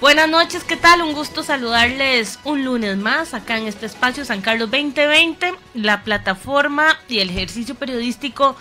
Buenas 0.00 0.30
noches, 0.30 0.64
¿qué 0.64 0.78
tal? 0.78 1.02
Un 1.02 1.12
gusto 1.12 1.42
saludarles 1.42 2.38
un 2.44 2.64
lunes 2.64 2.96
más 2.96 3.34
acá 3.34 3.58
en 3.58 3.66
este 3.66 3.84
espacio 3.84 4.24
San 4.24 4.40
Carlos 4.40 4.70
2020, 4.70 5.52
la 5.74 6.04
plataforma 6.04 6.98
y 7.06 7.18
el 7.18 7.28
ejercicio 7.28 7.74
periodístico 7.74 8.56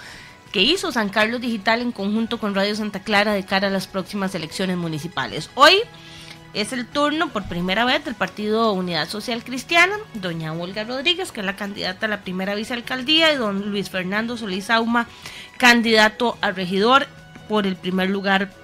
que 0.52 0.62
hizo 0.62 0.92
San 0.92 1.08
Carlos 1.08 1.40
Digital 1.40 1.82
en 1.82 1.94
conjunto 1.94 2.40
con 2.40 2.56
Radio 2.56 2.76
Santa 2.76 3.04
Clara 3.04 3.32
de 3.32 3.46
cara 3.46 3.70
a 3.70 3.72
las 3.72 3.88
próximas 3.88 4.36
elecciones 4.36 4.76
municipales. 4.76 5.50
Hoy 5.56 5.76
es 6.54 6.74
el 6.74 6.86
turno 6.86 7.30
por 7.30 7.48
primera 7.48 7.86
vez 7.86 8.04
del 8.04 8.16
Partido 8.16 8.74
Unidad 8.74 9.08
Social 9.08 9.42
Cristiana, 9.42 9.96
doña 10.16 10.52
Olga 10.52 10.84
Rodríguez, 10.84 11.32
que 11.32 11.40
es 11.40 11.46
la 11.46 11.56
candidata 11.56 12.08
a 12.08 12.10
la 12.10 12.20
primera 12.20 12.54
vicealcaldía, 12.54 13.32
y 13.32 13.38
don 13.38 13.72
Luis 13.72 13.90
Fernando 13.90 14.36
Solís 14.36 14.70
Auma, 14.70 15.08
candidato 15.58 16.38
a 16.42 16.52
regidor 16.52 17.08
por 17.48 17.66
el 17.66 17.78
primer 17.78 18.10
lugar 18.10 18.59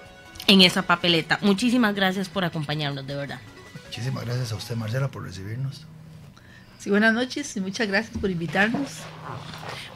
en 0.48 0.62
esa 0.62 0.84
papeleta. 0.84 1.40
Muchísimas 1.42 1.96
gracias 1.96 2.30
por 2.30 2.44
acompañarnos, 2.44 3.06
de 3.06 3.16
verdad. 3.16 3.40
Muchísimas 3.86 4.26
gracias 4.26 4.52
a 4.52 4.56
usted, 4.56 4.76
Marcela, 4.76 5.10
por 5.10 5.24
recibirnos. 5.24 5.86
Sí, 6.80 6.90
buenas 6.90 7.14
noches 7.14 7.56
y 7.58 7.62
muchas 7.62 7.88
gracias 7.88 8.18
por 8.18 8.30
invitarnos. 8.30 9.00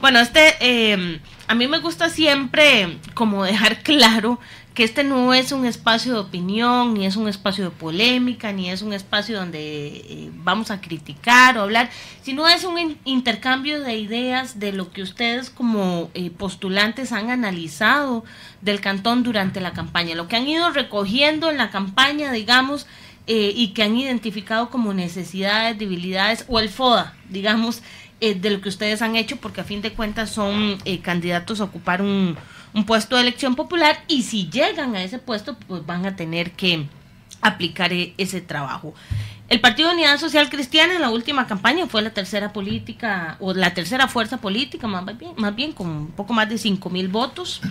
Bueno, 0.02 0.20
este, 0.20 0.56
eh, 0.60 1.20
a 1.48 1.56
mí 1.56 1.68
me 1.68 1.80
gusta 1.80 2.10
siempre 2.10 2.98
como 3.14 3.44
dejar 3.44 3.80
claro 3.84 4.40
que 4.80 4.86
este 4.86 5.04
no 5.04 5.34
es 5.34 5.52
un 5.52 5.66
espacio 5.66 6.14
de 6.14 6.20
opinión, 6.20 6.94
ni 6.94 7.06
es 7.06 7.18
un 7.18 7.28
espacio 7.28 7.66
de 7.66 7.70
polémica, 7.70 8.54
ni 8.54 8.70
es 8.70 8.82
un 8.82 8.94
espacio 8.94 9.38
donde 9.38 9.60
eh, 9.60 10.32
vamos 10.36 10.72
a 10.72 10.80
criticar 10.80 11.58
o 11.58 11.64
hablar, 11.64 11.90
sino 12.22 12.48
es 12.48 12.64
un 12.64 12.98
intercambio 13.04 13.82
de 13.82 13.98
ideas 13.98 14.58
de 14.58 14.72
lo 14.72 14.90
que 14.94 15.02
ustedes 15.02 15.50
como 15.50 16.10
eh, 16.14 16.30
postulantes 16.30 17.12
han 17.12 17.30
analizado 17.30 18.24
del 18.62 18.80
cantón 18.80 19.22
durante 19.24 19.60
la 19.60 19.74
campaña, 19.74 20.16
lo 20.16 20.30
que 20.30 20.38
han 20.38 20.48
ido 20.48 20.70
recogiendo 20.70 21.50
en 21.52 21.58
la 21.58 21.72
campaña, 21.72 22.32
digamos, 22.32 22.88
eh, 23.28 23.52
y 23.54 23.74
que 23.74 23.84
han 23.84 23.98
identificado 23.98 24.70
como 24.70 24.94
necesidades, 24.94 25.78
debilidades 25.78 26.46
o 26.48 26.58
el 26.58 26.70
FODA, 26.70 27.16
digamos, 27.28 27.84
de 28.20 28.50
lo 28.50 28.62
que 28.62 28.70
ustedes 28.70 29.02
han 29.02 29.16
hecho, 29.16 29.38
porque 29.38 29.62
a 29.62 29.64
fin 29.64 29.82
de 29.82 29.94
cuentas 29.94 30.30
son 30.30 30.78
candidatos 31.04 31.62
a 31.62 31.66
ocupar 31.66 32.02
un 32.02 32.38
un 32.74 32.86
puesto 32.86 33.16
de 33.16 33.24
elección 33.24 33.56
popular 33.56 34.04
y 34.08 34.24
si 34.24 34.50
llegan 34.50 34.96
a 34.96 35.04
ese 35.04 35.20
puesto, 35.20 35.58
pues 35.68 35.86
van 35.86 36.06
a 36.06 36.16
tener 36.16 36.52
que 36.52 36.88
aplicar 37.42 37.94
e-, 37.94 38.14
ese 38.18 38.42
trabajo. 38.42 38.94
El 39.48 39.62
Partido 39.62 39.92
Unidad 39.92 40.18
Social 40.20 40.50
Cristiana 40.50 40.96
en 40.96 41.02
la 41.02 41.10
última 41.10 41.48
campaña 41.48 41.88
fue 41.88 42.04
la 42.04 42.12
tercera 42.12 42.54
política 42.54 43.38
o 43.40 43.54
la 43.54 43.74
tercera 43.74 44.08
fuerza 44.08 44.38
política, 44.38 44.88
más 44.88 45.06
bien, 45.18 45.32
más 45.38 45.56
bien 45.56 45.72
con 45.72 45.88
un 45.88 46.08
poco 46.12 46.34
más 46.34 46.48
de 46.50 46.58
5 46.58 46.90
mil 46.92 47.08
votos. 47.08 47.62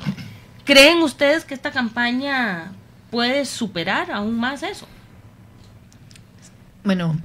¿Creen 0.64 0.98
ustedes 0.98 1.44
que 1.44 1.54
esta 1.54 1.70
campaña 1.70 2.72
puede 3.10 3.44
superar 3.44 4.10
aún 4.10 4.38
más 4.38 4.64
eso? 4.64 4.88
Bueno, 6.82 7.16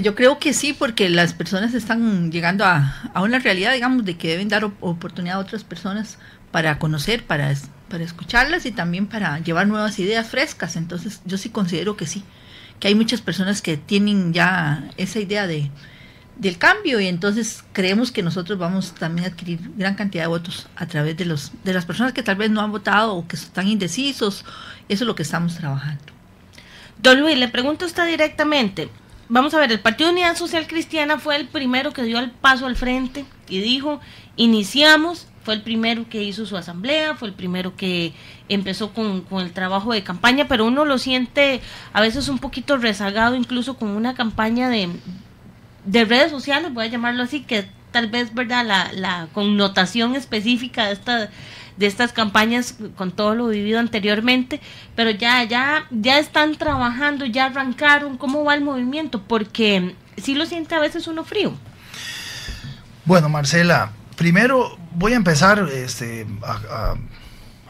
yo 0.00 0.14
creo 0.14 0.38
que 0.38 0.54
sí, 0.54 0.72
porque 0.72 1.10
las 1.10 1.34
personas 1.34 1.74
están 1.74 2.32
llegando 2.32 2.64
a, 2.64 3.10
a 3.12 3.22
una 3.22 3.38
realidad, 3.38 3.74
digamos, 3.74 4.04
de 4.04 4.16
que 4.16 4.28
deben 4.28 4.48
dar 4.48 4.64
oportunidad 4.64 5.36
a 5.36 5.40
otras 5.40 5.64
personas 5.64 6.18
para 6.50 6.78
conocer, 6.78 7.24
para, 7.24 7.52
para 7.88 8.04
escucharlas 8.04 8.64
y 8.64 8.72
también 8.72 9.06
para 9.06 9.38
llevar 9.40 9.66
nuevas 9.66 9.98
ideas 9.98 10.28
frescas. 10.28 10.76
Entonces 10.76 11.20
yo 11.24 11.36
sí 11.36 11.50
considero 11.50 11.96
que 11.96 12.06
sí, 12.06 12.24
que 12.78 12.88
hay 12.88 12.94
muchas 12.94 13.20
personas 13.20 13.60
que 13.60 13.76
tienen 13.76 14.32
ya 14.32 14.88
esa 14.96 15.18
idea 15.18 15.46
de, 15.46 15.70
del 16.36 16.58
cambio 16.58 17.00
y 17.00 17.06
entonces 17.06 17.64
creemos 17.72 18.12
que 18.12 18.22
nosotros 18.22 18.58
vamos 18.58 18.94
también 18.94 19.26
a 19.26 19.30
adquirir 19.30 19.60
gran 19.76 19.94
cantidad 19.94 20.24
de 20.24 20.28
votos 20.28 20.68
a 20.76 20.86
través 20.86 21.16
de, 21.16 21.24
los, 21.24 21.52
de 21.64 21.74
las 21.74 21.86
personas 21.86 22.12
que 22.12 22.22
tal 22.22 22.36
vez 22.36 22.50
no 22.50 22.60
han 22.60 22.72
votado 22.72 23.14
o 23.14 23.26
que 23.26 23.36
están 23.36 23.68
indecisos. 23.68 24.44
Eso 24.88 25.04
es 25.04 25.06
lo 25.06 25.14
que 25.14 25.22
estamos 25.22 25.56
trabajando. 25.56 26.04
Don 26.98 27.20
Luis, 27.20 27.36
le 27.36 27.48
pregunto 27.48 27.84
a 27.84 27.88
usted 27.88 28.06
directamente. 28.06 28.88
Vamos 29.28 29.54
a 29.54 29.58
ver, 29.58 29.72
el 29.72 29.80
Partido 29.80 30.10
Unidad 30.10 30.36
Social 30.36 30.66
Cristiana 30.66 31.18
fue 31.18 31.36
el 31.36 31.48
primero 31.48 31.92
que 31.92 32.02
dio 32.02 32.18
el 32.18 32.30
paso 32.30 32.66
al 32.66 32.76
frente 32.76 33.24
y 33.48 33.60
dijo, 33.60 34.00
iniciamos 34.36 35.26
fue 35.42 35.54
el 35.54 35.62
primero 35.62 36.08
que 36.08 36.22
hizo 36.22 36.46
su 36.46 36.56
asamblea, 36.56 37.16
fue 37.16 37.28
el 37.28 37.34
primero 37.34 37.74
que 37.76 38.12
empezó 38.48 38.92
con, 38.92 39.24
el 39.40 39.52
trabajo 39.52 39.92
de 39.92 40.04
campaña, 40.04 40.46
pero 40.46 40.64
uno 40.64 40.84
lo 40.84 40.98
siente 40.98 41.60
a 41.92 42.00
veces 42.00 42.28
un 42.28 42.38
poquito 42.38 42.76
rezagado, 42.76 43.34
incluso 43.34 43.76
con 43.76 43.90
una 43.90 44.14
campaña 44.14 44.68
de, 44.68 44.88
de 45.84 46.04
redes 46.04 46.30
sociales, 46.30 46.72
voy 46.72 46.86
a 46.86 46.88
llamarlo 46.88 47.24
así, 47.24 47.42
que 47.42 47.66
tal 47.90 48.08
vez, 48.08 48.32
¿verdad?, 48.34 48.64
la, 48.64 48.92
la 48.92 49.28
connotación 49.32 50.14
específica 50.14 50.86
de 50.86 50.92
esta 50.92 51.30
de 51.76 51.86
estas 51.86 52.12
campañas 52.12 52.76
con 52.96 53.12
todo 53.12 53.34
lo 53.34 53.48
vivido 53.48 53.78
anteriormente, 53.78 54.60
pero 54.94 55.10
ya 55.10 55.42
ya 55.44 55.86
ya 55.90 56.18
están 56.18 56.56
trabajando, 56.56 57.24
ya 57.26 57.46
arrancaron, 57.46 58.16
¿cómo 58.16 58.44
va 58.44 58.54
el 58.54 58.62
movimiento? 58.62 59.22
Porque 59.22 59.94
sí 60.16 60.34
lo 60.34 60.46
siente 60.46 60.74
a 60.74 60.80
veces 60.80 61.06
uno 61.06 61.24
frío. 61.24 61.52
Bueno, 63.04 63.28
Marcela, 63.28 63.92
primero 64.16 64.78
voy 64.94 65.12
a 65.12 65.16
empezar, 65.16 65.68
este, 65.72 66.26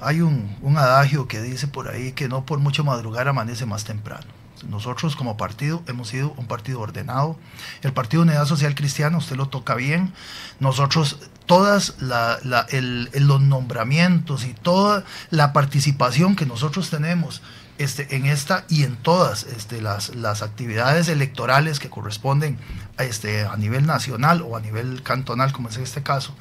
hay 0.00 0.20
un, 0.20 0.76
adagio 0.76 1.28
que 1.28 1.41
dice 1.41 1.68
por 1.68 1.88
ahí 1.88 2.12
que 2.12 2.28
no 2.28 2.44
por 2.44 2.58
mucho 2.58 2.84
madrugar 2.84 3.28
amanece 3.28 3.66
más 3.66 3.84
temprano. 3.84 4.26
Nosotros 4.64 5.16
como 5.16 5.36
partido 5.36 5.82
hemos 5.86 6.08
sido 6.08 6.32
un 6.36 6.46
partido 6.46 6.80
ordenado. 6.80 7.38
El 7.82 7.92
Partido 7.92 8.22
Unidad 8.22 8.46
Social 8.46 8.74
Cristiana, 8.74 9.18
usted 9.18 9.36
lo 9.36 9.48
toca 9.48 9.74
bien. 9.74 10.12
Nosotros, 10.60 11.18
todas 11.46 11.94
los 12.00 13.40
nombramientos 13.40 14.44
y 14.44 14.54
toda 14.54 15.04
la 15.30 15.52
participación 15.52 16.36
que 16.36 16.46
nosotros 16.46 16.90
tenemos 16.90 17.42
este, 17.78 18.14
en 18.14 18.26
esta 18.26 18.64
y 18.68 18.84
en 18.84 18.96
todas 18.96 19.44
este, 19.44 19.80
las, 19.80 20.14
las 20.14 20.42
actividades 20.42 21.08
electorales 21.08 21.80
que 21.80 21.88
corresponden 21.90 22.58
a, 22.96 23.04
este, 23.04 23.44
a 23.44 23.56
nivel 23.56 23.86
nacional 23.86 24.42
o 24.42 24.56
a 24.56 24.60
nivel 24.60 25.02
cantonal, 25.02 25.52
como 25.52 25.68
es 25.68 25.78
este 25.78 26.02
caso, 26.02 26.36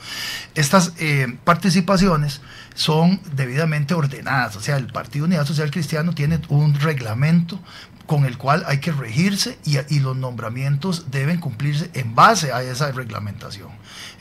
estas 0.56 0.94
eh, 1.00 1.38
participaciones 1.44 2.42
son 2.76 3.22
debidamente 3.34 3.94
ordenadas. 3.94 4.56
O 4.58 4.62
sea, 4.62 4.78
el 4.78 4.88
Partido 4.88 5.26
Unidad 5.26 5.46
Social 5.46 5.72
Cristiano 5.72 6.14
tiene 6.14 6.42
un 6.50 6.76
reglamento 6.76 7.60
con 8.12 8.26
el 8.26 8.38
cual 8.38 8.66
hay 8.68 8.80
que 8.80 8.92
regirse 8.92 9.58
y, 9.64 10.00
los 10.02 10.18
nombramientos 10.18 11.12
deben 11.12 11.40
cumplirse 11.40 11.90
en 11.94 12.14
base 12.14 12.52
a 12.52 12.62
esa 12.62 12.92
reglamentación. 12.92 13.70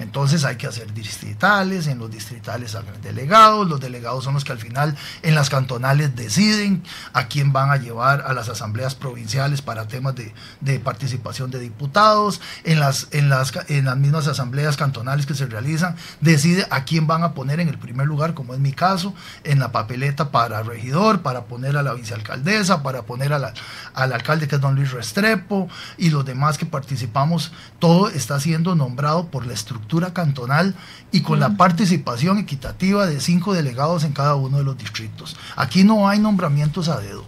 Entonces 0.01 0.47
hay 0.47 0.57
que 0.57 0.67
hacer 0.67 0.95
distritales, 0.95 1.87
en 1.87 1.99
los 1.99 2.11
distritales 2.11 2.75
hagan 2.75 3.03
delegados, 3.03 3.69
los 3.69 3.81
delegados 3.81 4.25
son 4.25 4.33
los 4.33 4.45
que 4.45 4.53
al 4.53 4.59
final 4.59 4.97
en 5.21 5.35
las 5.35 5.51
cantonales 5.51 6.17
deciden 6.17 6.83
a 7.13 7.27
quién 7.27 7.53
van 7.53 7.71
a 7.71 7.77
llevar 7.77 8.23
a 8.27 8.33
las 8.33 8.49
asambleas 8.49 8.95
provinciales 8.95 9.61
para 9.61 9.89
temas 9.89 10.15
de, 10.15 10.33
de 10.63 10.81
participación 10.81 11.51
de 11.51 11.59
diputados, 11.59 12.41
en 12.65 12.81
las, 12.81 13.09
en, 13.11 13.29
las, 13.29 13.53
en 13.69 13.85
las 13.85 13.99
mismas 13.99 14.27
asambleas 14.27 14.79
cantonales 14.79 15.27
que 15.27 15.35
se 15.35 15.45
realizan, 15.45 15.97
decide 16.23 16.67
a 16.71 16.85
quién 16.85 17.07
van 17.07 17.23
a 17.23 17.35
poner 17.35 17.61
en 17.61 17.69
el 17.69 17.79
primer 17.79 18.07
lugar, 18.07 18.33
como 18.33 18.55
es 18.55 18.61
mi 18.61 18.73
caso, 18.73 19.13
en 19.45 19.59
la 19.59 19.71
papeleta 19.71 20.31
para 20.31 20.63
regidor, 20.63 21.21
para 21.21 21.45
poner 21.45 21.77
a 21.77 21.83
la 21.83 21.93
vicealcaldesa, 21.93 22.83
para 22.83 23.03
poner 23.03 23.35
a 23.35 23.39
la, 23.39 23.53
al 23.93 24.15
alcalde 24.15 24.49
que 24.49 24.55
es 24.55 24.61
don 24.63 24.77
Luis 24.77 24.93
Restrepo 24.93 25.69
y 25.99 26.09
los 26.09 26.25
demás 26.25 26.57
que 26.57 26.65
participamos, 26.65 27.53
todo 27.79 28.09
está 28.09 28.41
siendo 28.41 28.75
nombrado 28.75 29.27
por 29.27 29.45
la 29.45 29.53
estructura 29.53 29.90
cantonal 30.13 30.75
y 31.13 31.23
con 31.23 31.41
la 31.41 31.57
participación 31.57 32.39
equitativa 32.39 33.07
de 33.07 33.21
cinco 33.21 33.53
delegados 33.53 34.05
en 34.05 34.13
cada 34.13 34.35
uno 34.37 34.59
de 34.59 34.65
los 34.65 34.79
distritos. 34.79 35.37
Aquí 35.57 35.85
no 35.85 36.09
hay 36.09 36.19
nombramientos 36.19 36.89
a 36.89 37.01
dedo. 37.01 37.25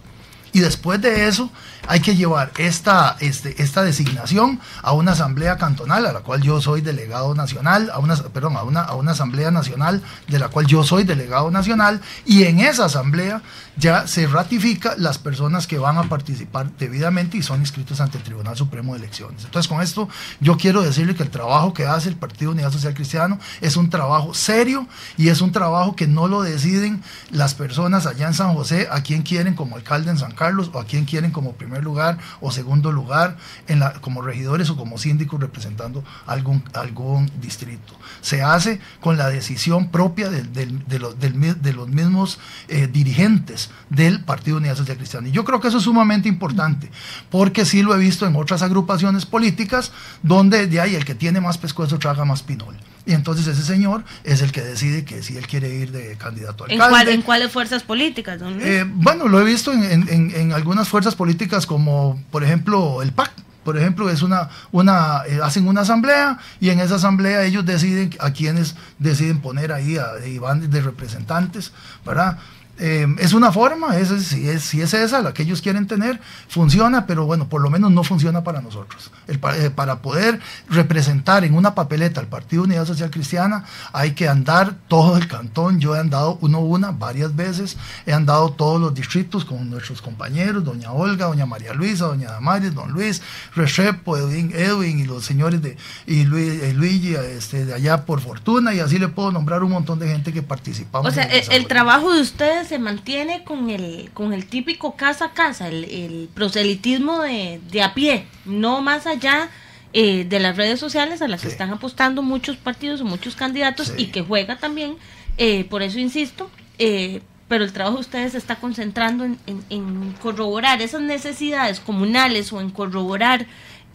Y 0.53 0.59
después 0.59 1.01
de 1.01 1.27
eso 1.27 1.49
hay 1.87 1.99
que 1.99 2.15
llevar 2.15 2.51
esta, 2.57 3.17
este, 3.19 3.61
esta 3.61 3.83
designación 3.83 4.59
a 4.81 4.93
una 4.93 5.11
asamblea 5.11 5.57
cantonal, 5.57 6.05
a 6.05 6.13
la 6.13 6.21
cual 6.21 6.41
yo 6.41 6.61
soy 6.61 6.81
delegado 6.81 7.35
nacional, 7.35 7.89
a 7.91 7.99
una, 7.99 8.15
perdón, 8.15 8.55
a 8.57 8.63
una, 8.63 8.81
a 8.81 8.95
una 8.95 9.11
asamblea 9.11 9.51
nacional 9.51 10.01
de 10.27 10.39
la 10.39 10.49
cual 10.49 10.65
yo 10.65 10.83
soy 10.83 11.03
delegado 11.03 11.51
nacional, 11.51 12.01
y 12.25 12.43
en 12.43 12.59
esa 12.59 12.85
asamblea 12.85 13.41
ya 13.75 14.07
se 14.07 14.27
ratifica 14.27 14.95
las 14.97 15.17
personas 15.17 15.67
que 15.67 15.79
van 15.79 15.97
a 15.97 16.03
participar 16.03 16.71
debidamente 16.77 17.37
y 17.37 17.43
son 17.43 17.59
inscritos 17.59 17.99
ante 18.01 18.17
el 18.17 18.23
Tribunal 18.23 18.55
Supremo 18.55 18.93
de 18.93 18.99
Elecciones. 18.99 19.43
Entonces, 19.45 19.67
con 19.67 19.81
esto 19.81 20.07
yo 20.39 20.57
quiero 20.57 20.83
decirle 20.83 21.15
que 21.15 21.23
el 21.23 21.29
trabajo 21.29 21.73
que 21.73 21.85
hace 21.85 22.09
el 22.09 22.15
Partido 22.15 22.51
Unidad 22.51 22.71
Social 22.71 22.93
Cristiano 22.93 23.39
es 23.61 23.75
un 23.75 23.89
trabajo 23.89 24.33
serio 24.33 24.87
y 25.17 25.29
es 25.29 25.41
un 25.41 25.51
trabajo 25.51 25.95
que 25.95 26.07
no 26.07 26.27
lo 26.27 26.43
deciden 26.43 27.01
las 27.31 27.55
personas 27.55 28.05
allá 28.05 28.27
en 28.27 28.33
San 28.33 28.53
José 28.53 28.87
a 28.91 29.01
quien 29.01 29.23
quieren 29.23 29.55
como 29.55 29.75
alcalde 29.75 30.11
en 30.11 30.17
San 30.17 30.33
Carlos 30.33 30.69
o 30.73 30.79
a 30.79 30.85
quien 30.85 31.05
quieren 31.05 31.31
como 31.31 31.53
primer 31.53 31.72
lugar 31.81 32.17
o 32.41 32.51
segundo 32.51 32.91
lugar 32.91 33.37
en 33.67 33.79
la, 33.79 33.93
como 33.93 34.21
regidores 34.21 34.69
o 34.69 34.75
como 34.75 34.97
síndicos 34.97 35.39
representando 35.39 36.03
algún, 36.25 36.63
algún 36.73 37.31
distrito. 37.41 37.93
Se 38.21 38.41
hace 38.41 38.79
con 38.99 39.17
la 39.17 39.29
decisión 39.29 39.89
propia 39.89 40.29
de, 40.29 40.65
los, 40.99 41.19
de 41.19 41.73
los, 41.73 41.87
mismos 41.89 42.39
eh, 42.67 42.87
dirigentes 42.87 43.69
del 43.89 44.23
Partido 44.23 44.57
Unidad 44.57 44.75
Social 44.75 44.97
Cristiana. 44.97 45.27
Y 45.27 45.31
yo 45.31 45.43
creo 45.43 45.59
que 45.59 45.67
eso 45.67 45.77
es 45.77 45.83
sumamente 45.83 46.29
importante, 46.29 46.89
porque 47.29 47.65
sí 47.65 47.81
lo 47.81 47.93
he 47.95 47.97
visto 47.97 48.25
en 48.25 48.35
otras 48.35 48.61
agrupaciones 48.61 49.25
políticas, 49.25 49.91
donde 50.21 50.67
de 50.67 50.79
ahí 50.79 50.95
el 50.95 51.05
que 51.05 51.15
tiene 51.15 51.41
más 51.41 51.57
pescuezo 51.57 51.99
traga 51.99 52.25
más 52.25 52.43
pinol. 52.43 52.75
Y 53.05 53.13
entonces 53.13 53.47
ese 53.47 53.63
señor 53.63 54.03
es 54.23 54.41
el 54.41 54.51
que 54.51 54.61
decide 54.61 55.03
que 55.03 55.23
si 55.23 55.35
él 55.37 55.45
quiere 55.47 55.73
ir 55.75 55.91
de 55.91 56.15
candidato 56.17 56.63
a 56.63 56.67
alcalde. 56.67 57.13
¿En, 57.13 57.21
cuáles 57.21 57.51
fuerzas 57.51 57.83
políticas? 57.83 58.41
Eh, 58.61 58.85
bueno, 58.87 59.27
lo 59.27 59.41
he 59.41 59.43
visto 59.43 59.73
en, 59.73 60.07
en 60.09 60.53
algunas 60.53 60.87
fuerzas 60.87 61.15
políticas 61.15 61.65
como, 61.65 62.21
por 62.31 62.43
ejemplo, 62.43 63.01
el 63.01 63.11
PAC, 63.11 63.31
por 63.63 63.77
ejemplo, 63.77 64.09
es 64.09 64.21
una, 64.21 64.49
una 64.71 65.23
eh, 65.27 65.39
hacen 65.41 65.67
una 65.67 65.81
asamblea 65.81 66.37
y 66.59 66.69
en 66.69 66.79
esa 66.79 66.95
asamblea 66.95 67.43
ellos 67.43 67.65
deciden 67.65 68.11
a 68.19 68.31
quienes 68.31 68.75
deciden 68.99 69.39
poner 69.39 69.71
ahí, 69.71 69.97
a, 69.97 70.25
y 70.25 70.37
van 70.37 70.69
de 70.69 70.81
representantes, 70.81 71.71
¿verdad? 72.05 72.37
Eh, 72.79 73.05
es 73.19 73.33
una 73.33 73.51
forma, 73.51 73.97
es, 73.97 74.09
si, 74.25 74.49
es, 74.49 74.63
si 74.63 74.81
es 74.81 74.95
esa 74.95 75.21
la 75.21 75.31
que 75.31 75.43
ellos 75.43 75.61
quieren 75.61 75.85
tener, 75.85 76.19
funciona, 76.47 77.05
pero 77.05 77.25
bueno, 77.25 77.47
por 77.47 77.61
lo 77.61 77.69
menos 77.69 77.91
no 77.91 78.03
funciona 78.03 78.43
para 78.43 78.61
nosotros. 78.61 79.11
El, 79.27 79.39
eh, 79.57 79.69
para 79.69 80.01
poder 80.01 80.39
representar 80.69 81.43
en 81.43 81.53
una 81.53 81.75
papeleta 81.75 82.19
al 82.19 82.27
Partido 82.27 82.63
Unidad 82.63 82.85
Social 82.85 83.11
Cristiana 83.11 83.63
hay 83.91 84.13
que 84.13 84.27
andar 84.27 84.75
todo 84.87 85.17
el 85.17 85.27
cantón. 85.27 85.79
Yo 85.79 85.95
he 85.95 85.99
andado 85.99 86.39
uno 86.41 86.61
una 86.61 86.91
varias 86.91 87.35
veces, 87.35 87.77
he 88.07 88.13
andado 88.13 88.49
todos 88.53 88.81
los 88.81 88.95
distritos 88.95 89.45
con 89.45 89.69
nuestros 89.69 90.01
compañeros, 90.01 90.63
doña 90.63 90.91
Olga, 90.93 91.27
doña 91.27 91.45
María 91.45 91.73
Luisa, 91.73 92.05
doña 92.05 92.31
Damaris, 92.31 92.73
don 92.73 92.91
Luis, 92.91 93.21
Restrepo, 93.55 94.17
Edwin, 94.17 94.51
Edwin 94.51 94.99
y 94.99 95.03
los 95.03 95.23
señores 95.23 95.61
de 95.61 95.77
y 96.07 96.23
Luis, 96.23 96.73
Luigi 96.73 97.13
este, 97.13 97.65
de 97.65 97.75
allá 97.75 98.03
por 98.05 98.19
fortuna 98.19 98.73
y 98.73 98.79
así 98.79 98.97
le 98.97 99.09
puedo 99.09 99.31
nombrar 99.31 99.63
un 99.63 99.71
montón 99.73 99.99
de 99.99 100.07
gente 100.07 100.33
que 100.33 100.41
participamos. 100.41 101.07
O 101.07 101.13
sea, 101.13 101.25
el, 101.25 101.43
el 101.51 101.67
trabajo 101.67 102.11
de 102.11 102.21
ustedes 102.21 102.62
se 102.65 102.79
mantiene 102.79 103.43
con 103.43 103.69
el, 103.69 104.09
con 104.13 104.33
el 104.33 104.45
típico 104.45 104.95
casa 104.95 105.25
a 105.25 105.33
casa, 105.33 105.67
el, 105.67 106.29
proselitismo 106.33 107.21
de, 107.21 107.81
a 107.81 107.93
pie, 107.93 108.25
no 108.45 108.81
más 108.81 109.07
allá 109.07 109.49
eh, 109.93 110.25
de 110.25 110.39
las 110.39 110.57
redes 110.57 110.79
sociales 110.79 111.21
a 111.21 111.27
las 111.27 111.41
que 111.41 111.47
están 111.47 111.71
apostando 111.71 112.21
muchos 112.21 112.57
partidos 112.57 113.01
o 113.01 113.05
muchos 113.05 113.35
candidatos 113.35 113.93
y 113.97 114.07
que 114.07 114.21
juega 114.21 114.57
también, 114.57 114.95
eh, 115.37 115.65
por 115.65 115.83
eso 115.83 115.99
insisto, 115.99 116.49
eh, 116.79 117.21
pero 117.47 117.63
el 117.63 117.73
trabajo 117.73 117.97
de 117.97 118.01
ustedes 118.01 118.31
se 118.31 118.37
está 118.37 118.55
concentrando 118.55 119.25
en, 119.25 119.37
en 119.69 120.13
corroborar 120.21 120.81
esas 120.81 121.01
necesidades 121.01 121.79
comunales 121.79 122.51
o 122.53 122.61
en 122.61 122.71
corroborar 122.71 123.45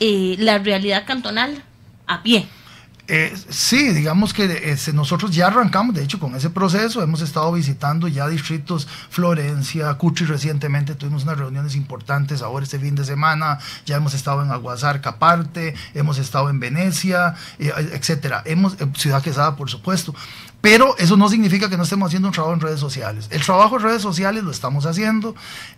la 0.00 0.58
realidad 0.58 1.04
cantonal 1.06 1.62
a 2.06 2.22
pie. 2.22 2.46
Eh, 3.10 3.34
sí, 3.48 3.88
digamos 3.94 4.34
que 4.34 4.70
este, 4.70 4.92
nosotros 4.92 5.30
ya 5.30 5.46
arrancamos, 5.46 5.94
de 5.94 6.04
hecho, 6.04 6.18
con 6.20 6.34
ese 6.34 6.50
proceso. 6.50 7.02
Hemos 7.02 7.22
estado 7.22 7.50
visitando 7.52 8.06
ya 8.06 8.28
distritos, 8.28 8.86
Florencia, 9.08 9.94
Cuchi 9.94 10.26
recientemente 10.26 10.94
tuvimos 10.94 11.22
unas 11.22 11.38
reuniones 11.38 11.74
importantes 11.74 12.42
ahora 12.42 12.64
este 12.64 12.78
fin 12.78 12.94
de 12.94 13.06
semana. 13.06 13.60
Ya 13.86 13.96
hemos 13.96 14.12
estado 14.12 14.42
en 14.42 14.50
Aguasarca 14.50 15.10
aparte, 15.10 15.74
hemos 15.94 16.18
estado 16.18 16.50
en 16.50 16.60
Venecia, 16.60 17.34
eh, 17.58 17.72
etcétera. 17.92 18.42
Hemos, 18.44 18.74
eh, 18.74 18.86
Ciudad 18.94 19.22
Quesada, 19.22 19.56
por 19.56 19.70
supuesto. 19.70 20.14
Pero 20.60 20.94
eso 20.98 21.16
no 21.16 21.30
significa 21.30 21.70
que 21.70 21.78
no 21.78 21.84
estemos 21.84 22.08
haciendo 22.08 22.28
un 22.28 22.34
trabajo 22.34 22.52
en 22.52 22.60
redes 22.60 22.80
sociales. 22.80 23.28
El 23.30 23.40
trabajo 23.42 23.76
en 23.76 23.84
redes 23.84 24.02
sociales 24.02 24.44
lo 24.44 24.50
estamos 24.50 24.84
haciendo. 24.84 25.34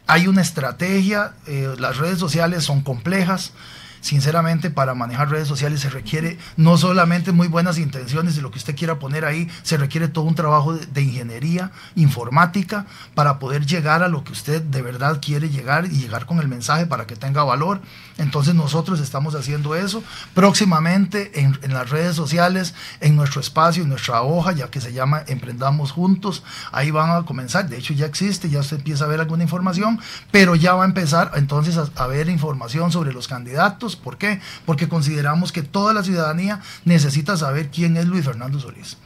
Hay 0.08 0.26
una 0.26 0.40
estrategia, 0.40 1.34
las 1.78 1.98
redes 1.98 2.18
sociales 2.18 2.64
son 2.64 2.80
complejas 2.80 3.52
sinceramente 4.00 4.70
para 4.70 4.94
manejar 4.94 5.30
redes 5.30 5.48
sociales 5.48 5.80
se 5.80 5.90
requiere 5.90 6.38
no 6.56 6.76
solamente 6.76 7.32
muy 7.32 7.48
buenas 7.48 7.78
intenciones 7.78 8.36
de 8.36 8.42
lo 8.42 8.50
que 8.50 8.58
usted 8.58 8.76
quiera 8.76 8.98
poner 8.98 9.24
ahí, 9.24 9.48
se 9.62 9.76
requiere 9.76 10.08
todo 10.08 10.24
un 10.24 10.34
trabajo 10.34 10.74
de, 10.74 11.00
ingeniería 11.00 11.72
informática 11.96 12.86
para 13.14 13.38
poder 13.38 13.66
llegar 13.66 14.02
a 14.02 14.08
lo 14.08 14.22
que 14.22 14.32
usted 14.32 14.62
de 14.62 14.82
verdad 14.82 15.20
quiere 15.20 15.48
llegar 15.48 15.86
y 15.86 15.98
llegar 15.98 16.26
con 16.26 16.38
el 16.38 16.48
mensaje 16.48 16.86
para 16.86 17.06
que 17.06 17.16
tenga 17.16 17.42
valor. 17.42 17.80
Entonces 18.18 18.54
nosotros 18.54 19.00
estamos 19.00 19.34
haciendo 19.34 19.74
eso 19.74 20.04
próximamente 20.34 21.40
en, 21.40 21.58
las 21.72 21.90
redes 21.90 22.16
sociales, 22.16 22.74
en 23.00 23.16
nuestro 23.16 23.40
espacio, 23.40 23.82
en 23.82 23.88
nuestra 23.88 24.22
hoja, 24.22 24.52
ya 24.52 24.70
que 24.70 24.80
se 24.80 24.92
llama 24.92 25.22
Emprendamos 25.26 25.92
Juntos. 25.92 26.42
Ahí 26.72 26.90
van 26.90 27.10
a 27.10 27.24
comenzar, 27.24 27.68
de 27.68 27.78
hecho 27.78 27.94
ya 27.94 28.06
existe, 28.06 28.50
ya 28.50 28.60
usted 28.60 28.78
empieza 28.78 29.04
a 29.04 29.08
ver 29.08 29.20
alguna 29.20 29.42
información, 29.42 30.00
pero 30.30 30.54
ya 30.54 30.74
va 30.74 30.84
a 30.84 30.86
empezar 30.86 31.32
entonces 31.34 31.78
a 31.94 32.06
ver 32.06 32.28
información 32.28 32.92
sobre 32.92 33.12
los 33.12 33.26
candidatos 33.26 33.89
¿Por 33.96 34.18
qué? 34.18 34.40
Porque 34.66 34.88
consideramos 34.88 35.52
que 35.52 35.62
toda 35.62 35.92
la 35.92 36.04
ciudadanía 36.04 36.60
necesita 36.84 37.36
saber 37.36 37.70
quién 37.70 37.96
es 37.96 38.06
Luis 38.06 38.24
Fernando 38.24 38.58
Solís. 38.58 38.96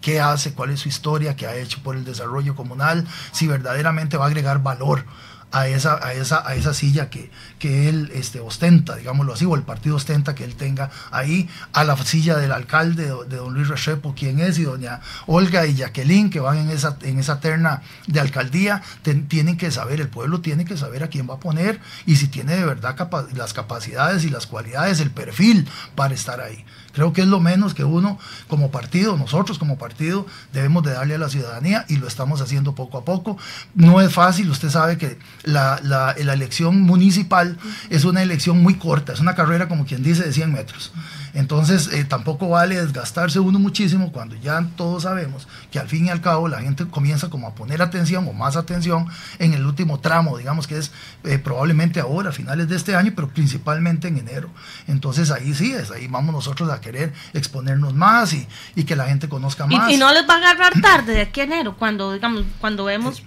Qué 0.00 0.20
hace, 0.20 0.52
cuál 0.52 0.70
es 0.70 0.80
su 0.80 0.88
historia, 0.88 1.36
qué 1.36 1.46
ha 1.46 1.54
hecho 1.54 1.80
por 1.82 1.96
el 1.96 2.04
desarrollo 2.04 2.56
comunal, 2.56 3.06
si 3.30 3.46
verdaderamente 3.46 4.16
va 4.16 4.24
a 4.24 4.28
agregar 4.28 4.62
valor 4.62 5.04
a 5.52 5.68
esa, 5.68 6.04
a 6.04 6.14
esa, 6.14 6.46
a 6.48 6.54
esa 6.54 6.74
silla 6.74 7.10
que, 7.10 7.30
que 7.58 7.88
él 7.88 8.10
este, 8.14 8.40
ostenta, 8.40 8.96
digámoslo 8.96 9.34
así, 9.34 9.44
o 9.44 9.54
el 9.54 9.62
partido 9.62 9.96
ostenta 9.96 10.34
que 10.34 10.44
él 10.44 10.54
tenga 10.54 10.90
ahí, 11.10 11.48
a 11.72 11.84
la 11.84 11.96
silla 11.98 12.36
del 12.36 12.52
alcalde 12.52 13.04
de, 13.28 13.36
don 13.36 13.54
Luis 13.54 13.68
Restrepo, 13.68 14.14
quien 14.14 14.40
es, 14.40 14.58
y 14.58 14.64
doña 14.64 15.00
Olga 15.26 15.66
y 15.66 15.74
Jacqueline, 15.76 16.30
que 16.30 16.40
van 16.40 16.58
en 16.58 16.70
esa, 16.70 16.96
en 17.02 17.18
esa 17.18 17.40
terna 17.40 17.82
de 18.06 18.20
alcaldía, 18.20 18.82
tienen 19.28 19.56
que 19.56 19.70
saber, 19.70 20.00
el 20.00 20.08
pueblo 20.08 20.40
tiene 20.40 20.64
que 20.64 20.76
saber 20.76 21.04
a 21.04 21.08
quién 21.08 21.28
va 21.28 21.34
a 21.34 21.40
poner 21.40 21.80
y 22.06 22.16
si 22.16 22.28
tiene 22.28 22.56
de 22.56 22.64
verdad 22.64 22.96
las 23.34 23.52
capacidades 23.52 24.24
y 24.24 24.30
las 24.30 24.46
cualidades, 24.46 25.00
el 25.00 25.10
perfil 25.10 25.68
para 25.94 26.14
estar 26.14 26.40
ahí. 26.40 26.64
Creo 26.92 27.12
que 27.12 27.22
es 27.22 27.26
lo 27.26 27.40
menos 27.40 27.74
que 27.74 27.84
uno 27.84 28.18
como 28.48 28.70
partido, 28.70 29.16
nosotros 29.16 29.58
como 29.58 29.78
partido, 29.78 30.26
debemos 30.52 30.82
de 30.82 30.92
darle 30.92 31.14
a 31.14 31.18
la 31.18 31.28
ciudadanía 31.28 31.84
y 31.88 31.96
lo 31.96 32.06
estamos 32.06 32.40
haciendo 32.40 32.74
poco 32.74 32.98
a 32.98 33.04
poco. 33.04 33.38
No 33.74 34.00
es 34.00 34.12
fácil, 34.12 34.50
usted 34.50 34.70
sabe 34.70 34.98
que 34.98 35.18
la, 35.42 35.80
la, 35.82 36.12
elección 36.12 36.82
municipal 36.82 37.58
es 37.90 38.04
una 38.04 38.22
elección 38.22 38.62
muy 38.62 38.74
corta, 38.74 39.12
es 39.12 39.20
una 39.20 39.34
carrera 39.34 39.68
como 39.68 39.84
quien 39.86 40.02
dice 40.02 40.24
de 40.24 40.32
100 40.32 40.52
metros. 40.52 40.92
Entonces 41.34 41.88
eh, 41.92 42.04
tampoco 42.04 42.48
vale 42.48 42.78
desgastarse 42.80 43.40
uno 43.40 43.58
muchísimo 43.58 44.12
cuando 44.12 44.36
ya 44.36 44.66
todos 44.76 45.04
sabemos 45.04 45.48
que 45.70 45.78
al 45.78 45.88
fin 45.88 46.06
y 46.06 46.10
al 46.10 46.20
cabo 46.20 46.46
la 46.46 46.60
gente 46.60 46.86
comienza 46.86 47.30
como 47.30 47.46
a 47.46 47.54
poner 47.54 47.80
atención 47.80 48.26
o 48.28 48.32
más 48.34 48.56
atención 48.56 49.06
en 49.38 49.54
el 49.54 49.64
último 49.64 49.98
tramo, 50.00 50.36
digamos 50.36 50.66
que 50.66 50.76
es 50.76 50.92
eh, 51.24 51.38
probablemente 51.38 52.00
ahora, 52.00 52.30
a 52.30 52.32
finales 52.32 52.68
de 52.68 52.76
este 52.76 52.94
año, 52.94 53.12
pero 53.16 53.28
principalmente 53.28 54.08
en 54.08 54.18
enero. 54.18 54.50
Entonces 54.88 55.30
ahí 55.30 55.54
sí, 55.54 55.72
es 55.72 55.90
ahí 55.90 56.06
vamos 56.06 56.34
nosotros 56.34 56.70
a 56.70 56.80
querer 56.80 57.14
exponernos 57.32 57.94
más 57.94 58.34
y, 58.34 58.46
y 58.74 58.84
que 58.84 58.94
la 58.94 59.06
gente 59.06 59.28
conozca 59.28 59.66
más. 59.66 59.90
Y, 59.90 59.96
no 59.96 60.12
les 60.12 60.28
va 60.28 60.34
a 60.34 60.38
agarrar 60.38 60.80
tarde 60.80 61.14
de 61.14 61.20
aquí 61.22 61.40
a 61.40 61.44
enero, 61.44 61.76
cuando, 61.78 62.12
digamos, 62.12 62.44
cuando 62.60 62.84
vemos 62.84 63.22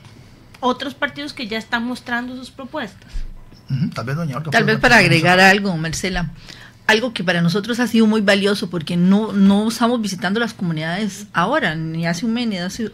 otros 0.60 0.94
partidos 0.94 1.34
que 1.34 1.48
ya 1.48 1.58
están 1.58 1.86
mostrando 1.86 2.36
sus 2.36 2.52
propuestas. 2.52 3.12
Tal 3.96 4.06
vez, 4.06 4.16
doña 4.16 4.44
Tal 4.44 4.64
vez 4.64 4.78
para 4.80 4.98
agregar 4.98 5.40
algo, 5.40 5.76
Marcela 5.76 6.30
algo 6.88 7.14
que 7.14 7.24
para 7.24 7.42
nosotros 7.42 7.80
ha 7.80 7.88
sido 7.88 8.06
muy 8.06 8.22
valioso 8.22 8.70
porque 8.70 8.96
no, 8.96 9.34
no 9.34 9.68
estamos 9.68 10.02
visitando 10.02 10.40
las 10.40 10.54
comunidades 10.54 11.28
ahora, 11.34 11.76
ni 11.76 12.06
hace 12.06 12.26
un 12.26 12.34
mes, 12.34 12.48
ni 12.48 12.58
hace, 12.58 12.92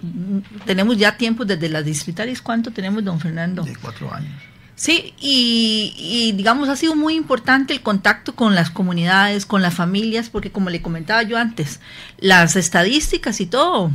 tenemos 0.66 0.98
ya 0.98 1.18
tiempo 1.18 1.44
desde 1.46 1.68
las 1.70 1.84
distritales. 1.84 2.42
¿Cuánto 2.42 2.72
tenemos, 2.72 3.04
don 3.04 3.20
Fernando? 3.20 3.64
De 3.64 3.76
cuatro 3.76 4.14
años. 4.14 4.32
Sí, 4.76 5.14
y, 5.20 5.94
y, 5.98 6.32
digamos 6.32 6.68
ha 6.68 6.76
sido 6.76 6.96
muy 6.96 7.16
importante 7.16 7.72
el 7.72 7.82
contacto 7.82 8.34
con 8.34 8.56
las 8.56 8.72
comunidades, 8.72 9.46
con 9.46 9.62
las 9.62 9.76
familias, 9.76 10.30
porque 10.30 10.52
como 10.52 10.72
le 10.72 10.82
comentaba 10.82 11.22
yo 11.22 11.38
antes, 11.38 11.82
las 12.18 12.56
estadísticas 12.56 13.42
y 13.42 13.46
todo, 13.46 13.92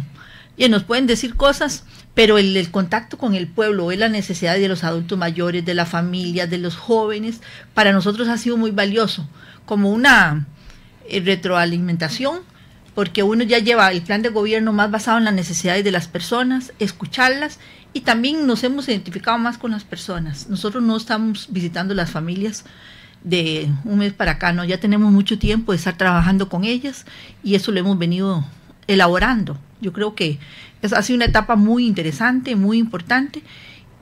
y 0.57 0.69
nos 0.69 0.85
pueden 0.85 1.09
decir 1.09 1.35
cosas, 1.35 1.85
pero 2.15 2.39
el, 2.39 2.57
el, 2.57 2.71
contacto 2.71 3.19
con 3.19 3.35
el 3.35 3.49
pueblo, 3.49 3.91
es 3.91 3.99
la 3.99 4.09
necesidad 4.09 4.55
de 4.55 4.69
los 4.69 4.85
adultos 4.85 5.19
mayores, 5.19 5.65
de 5.65 5.75
la 5.75 5.87
familia, 5.87 6.47
de 6.47 6.59
los 6.59 6.77
jóvenes, 6.77 7.41
para 7.75 7.93
nosotros 7.93 8.29
ha 8.29 8.39
sido 8.39 8.57
muy 8.57 8.71
valioso 8.71 9.29
como 9.67 9.91
una 9.91 10.47
eh, 11.09 11.21
retroalimentación, 11.21 12.41
porque 12.95 13.23
uno 13.23 13.45
ya 13.45 13.59
lleva 13.59 13.93
el 13.93 14.01
plan 14.01 14.23
de 14.23 14.31
gobierno 14.31 14.73
más 14.73 14.91
basado 14.91 15.19
en 15.19 15.25
las 15.25 15.35
necesidades 15.35 15.85
de 15.85 15.91
las 15.91 16.09
personas, 16.09 16.73
escucharlas 16.79 17.59
y 17.93 18.01
también 18.01 18.47
nos 18.47 18.65
hemos 18.65 18.89
identificado 18.89 19.37
más 19.39 19.59
con 19.59 19.73
las 19.73 19.85
personas. 19.85 20.49
Nosotros 20.49 20.83
no 20.83 20.97
estamos 20.97 21.49
visitando 21.51 21.93
las 21.95 22.11
familias 22.11 22.65
de 23.23 23.69
un 23.85 23.99
mes 23.99 24.13
para 24.13 24.33
acá, 24.33 24.53
no, 24.53 24.65
ya 24.65 24.79
tenemos 24.79 25.13
mucho 25.13 25.39
tiempo 25.39 25.73
de 25.73 25.79
estar 25.79 25.99
trabajando 25.99 26.49
con 26.49 26.65
ellas 26.65 27.05
y 27.43 27.55
eso 27.55 27.73
lo 27.73 27.81
hemos 27.81 27.99
venido 27.99 28.45
elaborando. 28.87 29.59
Yo 29.81 29.93
creo 29.93 30.15
que 30.15 30.39
es, 30.81 30.93
ha 30.93 31.03
sido 31.03 31.17
una 31.17 31.27
etapa 31.27 31.57
muy 31.57 31.87
interesante, 31.87 32.57
muy 32.57 32.79
importante 32.79 33.43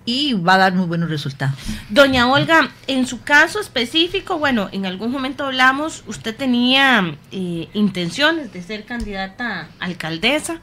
y 0.04 0.34
va 0.34 0.54
a 0.54 0.58
dar 0.58 0.74
muy 0.74 0.86
buenos 0.86 1.08
resultados. 1.08 1.54
Doña 1.88 2.30
Olga, 2.30 2.70
en 2.86 3.06
su 3.06 3.22
caso 3.22 3.60
específico, 3.60 4.38
bueno, 4.38 4.68
en 4.72 4.86
algún 4.86 5.10
momento 5.10 5.46
hablamos, 5.46 6.04
usted 6.06 6.36
tenía 6.36 7.16
eh, 7.32 7.68
intenciones 7.72 8.52
de 8.52 8.62
ser 8.62 8.84
candidata 8.84 9.68
a 9.80 9.84
alcaldesa, 9.84 10.60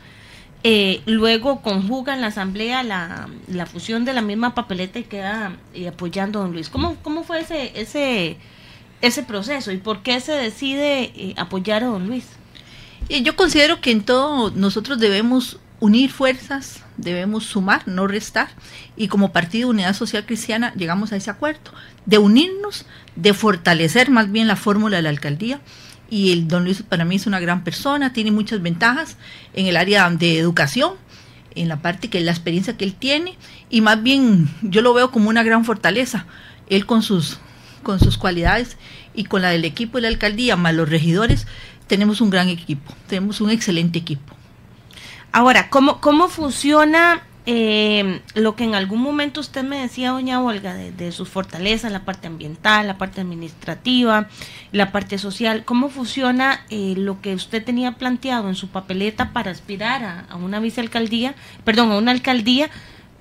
eh, 0.64 1.02
luego 1.08 1.64
conjuga 1.64 2.14
en 2.14 2.22
la 2.22 2.28
asamblea 2.28 2.84
la, 2.84 3.30
la, 3.48 3.66
fusión 3.66 4.06
de 4.06 4.14
la 4.14 4.22
misma 4.22 4.54
papeleta 4.54 5.00
y 5.00 5.04
queda 5.04 5.54
eh, 5.74 5.88
apoyando 5.88 6.40
a 6.40 6.44
don 6.44 6.52
Luis. 6.54 6.70
¿Cómo, 6.70 6.98
cómo 7.02 7.24
fue 7.24 7.40
ese, 7.40 7.72
ese, 7.82 8.38
ese 9.02 9.24
proceso 9.24 9.72
y 9.72 9.78
por 9.78 10.04
qué 10.04 10.20
se 10.20 10.34
decide 10.34 11.34
apoyar 11.38 11.84
a 11.84 11.88
don 11.88 12.08
Luis? 12.08 12.26
Yo 13.10 13.36
considero 13.36 13.82
que 13.82 13.90
en 13.90 14.04
todo 14.04 14.52
nosotros 14.52 15.00
debemos 15.00 15.60
unir 15.80 16.12
fuerzas, 16.12 16.84
debemos 17.02 17.46
sumar, 17.46 17.88
no 17.88 18.08
restar. 18.08 18.50
Y 18.96 19.08
como 19.08 19.32
Partido 19.32 19.70
Unidad 19.70 19.96
Social 19.96 20.26
Cristiana 20.26 20.74
llegamos 20.76 21.12
a 21.12 21.18
ese 21.18 21.30
acuerdo 21.30 21.72
de 22.06 22.18
unirnos, 22.18 22.86
de 23.16 23.34
fortalecer 23.34 24.10
más 24.10 24.32
bien 24.32 24.48
la 24.48 24.56
fórmula 24.56 24.98
de 24.98 25.04
la 25.04 25.10
alcaldía. 25.10 25.62
Y 26.10 26.32
el 26.32 26.48
don 26.48 26.66
Luis 26.66 26.84
para 26.84 27.06
mí 27.06 27.16
es 27.16 27.28
una 27.28 27.40
gran 27.40 27.64
persona, 27.64 28.14
tiene 28.14 28.32
muchas 28.32 28.62
ventajas 28.62 29.18
en 29.54 29.68
el 29.68 29.78
área 29.78 30.10
de 30.10 30.38
educación 30.38 30.94
en 31.56 31.68
la 31.68 31.82
parte 31.82 32.10
que 32.10 32.22
la 32.22 32.32
experiencia 32.32 32.78
que 32.78 32.86
él 32.86 32.94
tiene 32.94 33.38
y 33.70 33.82
más 33.82 34.02
bien 34.02 34.50
yo 34.62 34.82
lo 34.82 34.94
veo 34.94 35.12
como 35.12 35.30
una 35.30 35.44
gran 35.44 35.66
fortaleza. 35.66 36.26
Él 36.70 36.86
con 36.86 37.02
sus 37.04 37.40
con 37.84 38.00
sus 38.00 38.18
cualidades 38.18 38.78
y 39.16 39.24
con 39.24 39.42
la 39.42 39.50
del 39.50 39.66
equipo 39.66 39.98
de 39.98 40.04
la 40.04 40.08
alcaldía 40.10 40.56
más 40.56 40.76
los 40.76 40.88
regidores 40.88 41.48
tenemos 41.88 42.22
un 42.22 42.30
gran 42.30 42.48
equipo, 42.48 42.94
tenemos 43.08 43.42
un 43.42 43.50
excelente 43.50 44.00
equipo. 44.00 44.36
Ahora, 45.32 45.70
¿cómo, 45.70 46.02
cómo 46.02 46.28
funciona 46.28 47.24
eh, 47.46 48.22
lo 48.36 48.56
que 48.56 48.66
en 48.66 48.76
algún 48.76 49.02
momento 49.02 49.40
usted 49.40 49.64
me 49.64 49.80
decía, 49.80 50.12
doña 50.12 50.44
Olga, 50.44 50.76
de, 50.76 51.12
sus 51.12 51.30
fortalezas, 51.30 51.92
la 51.92 52.06
parte 52.06 52.28
ambiental, 52.28 52.86
la 52.86 52.98
parte 52.98 53.22
administrativa, 53.22 54.28
la 54.72 54.92
parte 54.92 55.18
social, 55.18 55.66
¿cómo 55.66 55.90
funciona 55.90 56.66
eh, 56.70 56.94
lo 56.98 57.22
que 57.22 57.34
usted 57.34 57.64
tenía 57.64 57.94
planteado 57.94 58.50
en 58.50 58.56
su 58.56 58.68
papeleta 58.68 59.34
para 59.34 59.52
aspirar 59.52 60.26
a, 60.30 60.36
una 60.36 60.60
vicealcaldía, 60.60 61.34
perdón, 61.64 61.92
a 61.92 61.98
una 61.98 62.12
alcaldía 62.12 62.70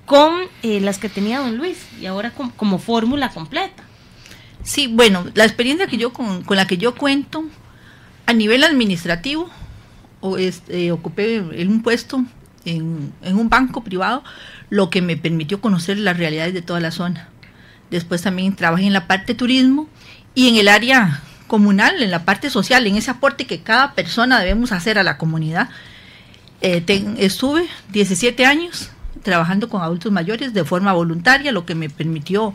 con 0.05 0.33
eh, 0.61 0.81
las 0.81 0.99
que 0.99 1.09
tenía 1.09 1.39
don 1.39 1.57
Luis 1.57 1.87
y 1.99 2.05
ahora 2.05 2.31
como 2.31 2.77
fórmula 2.77 3.29
completa? 3.29 3.83
Sí, 4.63 4.85
bueno, 4.87 5.25
la 5.33 5.45
experiencia 5.45 5.87
que 5.87 5.97
yo 5.97 6.13
con, 6.13 6.43
con 6.43 6.57
la 6.57 6.67
que 6.67 6.77
yo 6.77 6.93
cuento 6.93 7.45
a 8.27 8.33
nivel 8.33 8.63
administrativo, 8.63 9.49
este, 10.37 10.91
ocupé 10.91 11.41
un 11.41 11.81
puesto 11.81 12.23
en, 12.65 13.13
un 13.23 13.49
banco 13.49 13.83
privado, 13.83 14.23
lo 14.69 14.89
que 14.89 15.01
me 15.01 15.17
permitió 15.17 15.61
conocer 15.61 15.97
las 15.97 16.17
realidades 16.17 16.53
de 16.53 16.61
toda 16.61 16.79
la 16.79 16.91
zona. 16.91 17.29
Después 17.89 18.21
también 18.21 18.55
trabajé 18.55 18.85
en 18.85 18.93
la 18.93 19.07
parte 19.07 19.35
turismo 19.35 19.87
y 20.35 20.47
en 20.47 20.55
el 20.55 20.67
área 20.67 21.21
comunal, 21.47 22.01
en 22.01 22.11
la 22.11 22.23
parte 22.23 22.49
social, 22.49 22.87
en 22.87 22.95
ese 22.95 23.11
aporte 23.11 23.45
que 23.45 23.61
cada 23.61 23.93
persona 23.93 24.39
debemos 24.39 24.71
hacer 24.71 24.97
a 24.97 25.03
la 25.03 25.17
comunidad. 25.17 25.69
Eh, 26.61 26.83
estuve 27.17 27.67
17 27.91 28.45
años 28.45 28.91
trabajando 29.23 29.67
con 29.67 29.81
adultos 29.81 30.11
mayores 30.11 30.53
de 30.53 30.63
forma 30.63 30.93
voluntaria, 30.93 31.51
lo 31.51 31.65
que 31.65 31.75
me 31.75 31.89
permitió 31.89 32.53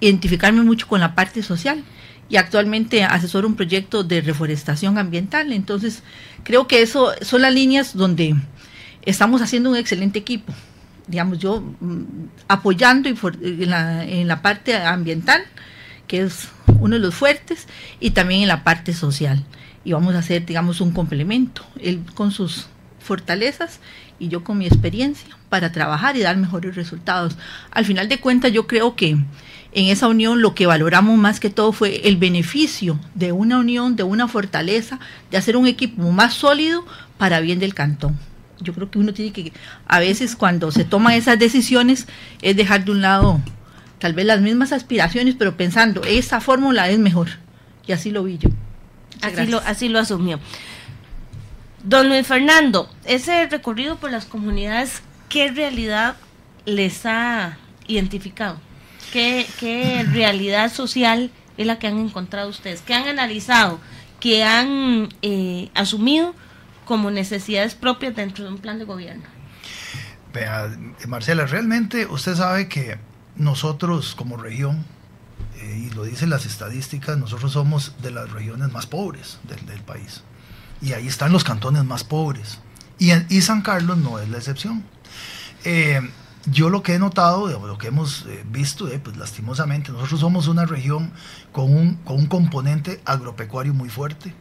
identificarme 0.00 0.62
mucho 0.62 0.86
con 0.86 1.00
la 1.00 1.14
parte 1.14 1.42
social 1.42 1.82
y 2.28 2.36
actualmente 2.36 3.04
asesoro 3.04 3.46
un 3.46 3.54
proyecto 3.54 4.02
de 4.02 4.20
reforestación 4.20 4.98
ambiental. 4.98 5.52
Entonces, 5.52 6.02
creo 6.42 6.66
que 6.66 6.82
eso 6.82 7.12
son 7.22 7.42
las 7.42 7.52
líneas 7.52 7.96
donde 7.96 8.34
estamos 9.02 9.42
haciendo 9.42 9.70
un 9.70 9.76
excelente 9.76 10.18
equipo. 10.18 10.52
Digamos, 11.06 11.38
yo 11.38 11.60
mm, 11.60 12.02
apoyando 12.48 13.08
en 13.08 13.70
la, 13.70 14.04
en 14.04 14.26
la 14.26 14.42
parte 14.42 14.74
ambiental, 14.76 15.42
que 16.06 16.22
es 16.22 16.48
uno 16.80 16.96
de 16.96 17.00
los 17.00 17.14
fuertes, 17.14 17.66
y 18.00 18.10
también 18.10 18.42
en 18.42 18.48
la 18.48 18.64
parte 18.64 18.94
social. 18.94 19.44
Y 19.84 19.92
vamos 19.92 20.14
a 20.14 20.20
hacer, 20.20 20.46
digamos, 20.46 20.80
un 20.80 20.92
complemento. 20.92 21.64
Él 21.80 22.02
con 22.14 22.30
sus 22.30 22.68
fortalezas 23.00 23.80
y 24.18 24.28
yo 24.28 24.42
con 24.42 24.56
mi 24.56 24.66
experiencia 24.66 25.36
para 25.50 25.72
trabajar 25.72 26.16
y 26.16 26.20
dar 26.20 26.36
mejores 26.36 26.74
resultados. 26.74 27.36
Al 27.70 27.84
final 27.84 28.08
de 28.08 28.18
cuentas, 28.18 28.50
yo 28.50 28.66
creo 28.66 28.96
que 28.96 29.18
en 29.74 29.86
esa 29.86 30.08
unión 30.08 30.40
lo 30.40 30.54
que 30.54 30.66
valoramos 30.66 31.18
más 31.18 31.40
que 31.40 31.50
todo 31.50 31.72
fue 31.72 32.08
el 32.08 32.16
beneficio 32.16 32.98
de 33.14 33.32
una 33.32 33.58
unión, 33.58 33.96
de 33.96 34.04
una 34.04 34.28
fortaleza, 34.28 34.98
de 35.30 35.36
hacer 35.36 35.56
un 35.56 35.66
equipo 35.66 36.10
más 36.10 36.34
sólido 36.34 36.86
para 37.18 37.40
bien 37.40 37.58
del 37.58 37.74
cantón 37.74 38.18
yo 38.60 38.72
creo 38.72 38.90
que 38.90 38.98
uno 38.98 39.12
tiene 39.12 39.32
que, 39.32 39.52
a 39.86 40.00
veces 40.00 40.36
cuando 40.36 40.70
se 40.72 40.84
toman 40.84 41.14
esas 41.14 41.38
decisiones, 41.38 42.06
es 42.42 42.56
dejar 42.56 42.84
de 42.84 42.92
un 42.92 43.02
lado 43.02 43.40
tal 43.98 44.12
vez 44.12 44.26
las 44.26 44.40
mismas 44.40 44.72
aspiraciones, 44.72 45.36
pero 45.38 45.56
pensando, 45.56 46.02
esa 46.04 46.40
fórmula 46.40 46.88
es 46.88 46.98
mejor. 46.98 47.28
Y 47.86 47.92
así 47.92 48.10
lo 48.10 48.24
vi 48.24 48.38
yo. 48.38 48.50
Así 49.22 49.46
lo, 49.46 49.58
así 49.60 49.88
lo 49.88 49.98
asumió. 49.98 50.40
Don 51.82 52.08
Luis 52.08 52.26
Fernando, 52.26 52.90
ese 53.04 53.46
recorrido 53.46 53.96
por 53.96 54.10
las 54.10 54.24
comunidades, 54.24 55.02
¿qué 55.28 55.50
realidad 55.50 56.16
les 56.64 57.06
ha 57.06 57.58
identificado? 57.86 58.58
¿Qué, 59.14 60.06
realidad 60.12 60.72
social 60.72 61.30
es 61.56 61.66
la 61.66 61.78
que 61.78 61.86
han 61.86 61.98
encontrado 61.98 62.48
ustedes? 62.50 62.82
¿Qué 62.82 62.94
han 62.94 63.08
analizado? 63.08 63.80
¿Qué 64.20 64.44
han 64.44 65.08
eh, 65.22 65.70
asumido 65.74 66.34
como 66.84 67.10
necesidades 67.10 67.74
propias 67.74 68.14
dentro 68.14 68.44
de 68.44 68.50
un 68.50 68.58
plan 68.58 68.78
de 68.78 68.84
gobierno. 68.84 69.24
Vea, 70.32 70.76
Marcela, 71.08 71.46
realmente 71.46 72.06
usted 72.06 72.34
sabe 72.34 72.68
que 72.68 72.98
nosotros 73.36 74.14
como 74.14 74.36
región, 74.36 74.84
eh, 75.60 75.88
y 75.88 75.94
lo 75.94 76.04
dicen 76.04 76.30
las 76.30 76.46
estadísticas, 76.46 77.16
nosotros 77.16 77.52
somos 77.52 77.94
de 78.02 78.10
las 78.10 78.30
regiones 78.30 78.72
más 78.72 78.86
pobres 78.86 79.38
del, 79.44 79.80
país. 79.82 80.22
Y 80.80 80.92
ahí 80.92 81.06
están 81.06 81.32
los 81.32 81.44
cantones 81.44 81.84
más 81.84 82.04
pobres. 82.04 82.58
Y, 82.98 83.12
y 83.34 83.40
San 83.42 83.62
Carlos 83.62 83.96
no 83.98 84.18
es 84.18 84.28
la 84.28 84.38
excepción. 84.38 84.84
Eh, 85.64 86.00
yo 86.46 86.68
lo 86.70 86.82
que 86.82 86.94
he 86.94 86.98
notado, 86.98 87.48
lo 87.48 87.78
que 87.78 87.88
hemos 87.88 88.26
eh, 88.26 88.44
visto, 88.46 88.88
pues 89.02 89.16
lastimosamente, 89.16 89.92
nosotros 89.92 90.20
somos 90.20 90.48
una 90.48 90.66
región 90.66 91.12
con 91.52 91.74
un, 91.74 91.94
con 92.04 92.16
un 92.16 92.26
componente 92.26 93.00
agropecuario 93.04 93.74
muy 93.74 93.88
fuerte. 93.88 94.34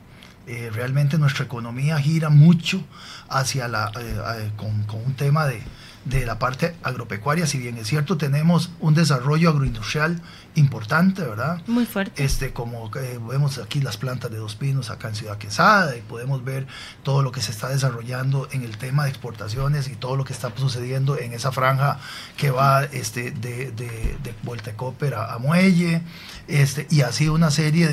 Eh, 0.46 0.70
realmente 0.74 1.18
nuestra 1.18 1.46
economía 1.46 1.98
gira 2.00 2.30
mucho 2.30 2.84
hacia 3.30 3.70
la, 3.70 3.92
eh, 3.98 4.20
eh, 4.40 4.52
con, 4.58 4.84
con, 4.84 5.02
un 5.02 5.14
tema 5.14 5.46
de, 5.46 5.62
de 6.04 6.26
la 6.26 6.38
parte 6.38 6.76
agropecuaria, 6.84 7.48
si 7.48 7.60
bien 7.60 7.78
es 7.78 7.88
cierto, 7.88 8.18
tenemos 8.18 8.72
un 8.82 8.94
desarrollo 8.94 9.50
agroindustrial 9.50 10.22
importante, 10.56 11.22
¿verdad? 11.24 11.62
Muy 11.68 11.86
fuerte. 11.86 12.24
Este, 12.24 12.54
como 12.54 12.90
vemos 12.90 13.58
aquí 13.58 13.82
las 13.82 13.98
plantas 13.98 14.32
de 14.32 14.38
Dos 14.38 14.56
Pinos 14.56 14.90
acá 14.90 15.10
en 15.10 15.16
Ciudad 15.16 15.38
Quesada 15.38 15.96
y 15.98 16.02
podemos 16.02 16.44
ver 16.44 16.68
todo 17.04 17.22
lo 17.22 17.32
que 17.32 17.42
se 17.42 17.52
está 17.52 17.70
desarrollando 17.70 18.48
en 18.52 18.64
el 18.64 18.78
tema 18.78 19.06
de 19.06 19.10
exportaciones 19.10 19.88
y 19.88 19.96
todo 19.96 20.16
lo 20.16 20.26
que 20.26 20.34
está 20.34 20.52
sucediendo 20.56 21.18
en 21.18 21.34
esa 21.34 21.52
franja 21.52 22.00
que 22.38 22.52
va 22.52 22.84
este, 22.84 23.32
de, 23.32 23.72
de, 23.72 24.18
de 24.24 24.36
Voltecóper 24.44 25.16
a, 25.16 25.34
a, 25.34 25.40
Muelle, 25.40 26.02
este, 26.48 26.88
y 26.90 27.02
así 27.02 27.28
una 27.30 27.52
serie 27.52 27.88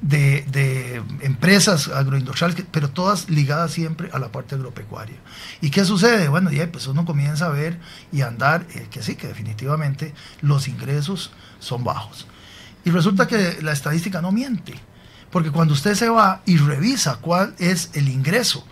de, 0.00 0.44
de 0.46 1.02
empresas 1.20 1.88
agroindustriales, 1.88 2.64
pero 2.70 2.90
todas 2.90 3.28
ligadas 3.28 3.72
siempre 3.72 4.10
a 4.12 4.18
la 4.18 4.32
parte 4.32 4.54
agropecuaria. 4.54 5.16
¿Y 5.60 5.70
qué 5.70 5.84
sucede? 5.84 6.28
Bueno, 6.28 6.50
ya 6.50 6.70
pues 6.70 6.86
uno 6.86 7.04
comienza 7.04 7.46
a 7.46 7.50
ver 7.50 7.78
y 8.12 8.22
andar 8.22 8.66
eh, 8.74 8.86
que 8.90 9.02
sí, 9.02 9.16
que 9.16 9.26
definitivamente 9.26 10.14
los 10.40 10.68
ingresos 10.68 11.32
son 11.58 11.84
bajos. 11.84 12.26
Y 12.84 12.90
resulta 12.90 13.26
que 13.26 13.58
la 13.62 13.72
estadística 13.72 14.22
no 14.22 14.32
miente, 14.32 14.74
porque 15.30 15.50
cuando 15.50 15.74
usted 15.74 15.94
se 15.94 16.08
va 16.08 16.42
y 16.46 16.56
revisa 16.56 17.18
cuál 17.20 17.54
es 17.58 17.90
el 17.94 18.08
ingreso 18.08 18.66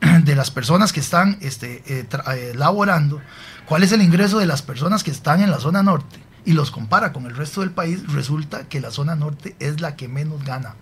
de 0.24 0.34
las 0.36 0.50
personas 0.50 0.92
que 0.92 1.00
están 1.00 1.38
este, 1.40 1.82
eh, 1.86 2.06
eh, 2.32 2.52
laborando, 2.54 3.20
cuál 3.66 3.82
es 3.82 3.92
el 3.92 4.02
ingreso 4.02 4.38
de 4.38 4.46
las 4.46 4.62
personas 4.62 5.02
que 5.02 5.10
están 5.10 5.42
en 5.42 5.50
la 5.50 5.58
zona 5.58 5.82
norte 5.82 6.18
y 6.44 6.52
los 6.52 6.70
compara 6.70 7.12
con 7.12 7.26
el 7.26 7.36
resto 7.36 7.60
del 7.60 7.70
país, 7.70 8.10
resulta 8.12 8.68
que 8.68 8.80
la 8.80 8.90
zona 8.90 9.16
norte 9.16 9.56
es 9.58 9.80
la 9.80 9.96
que 9.96 10.08
menos 10.08 10.44
gana. 10.44 10.76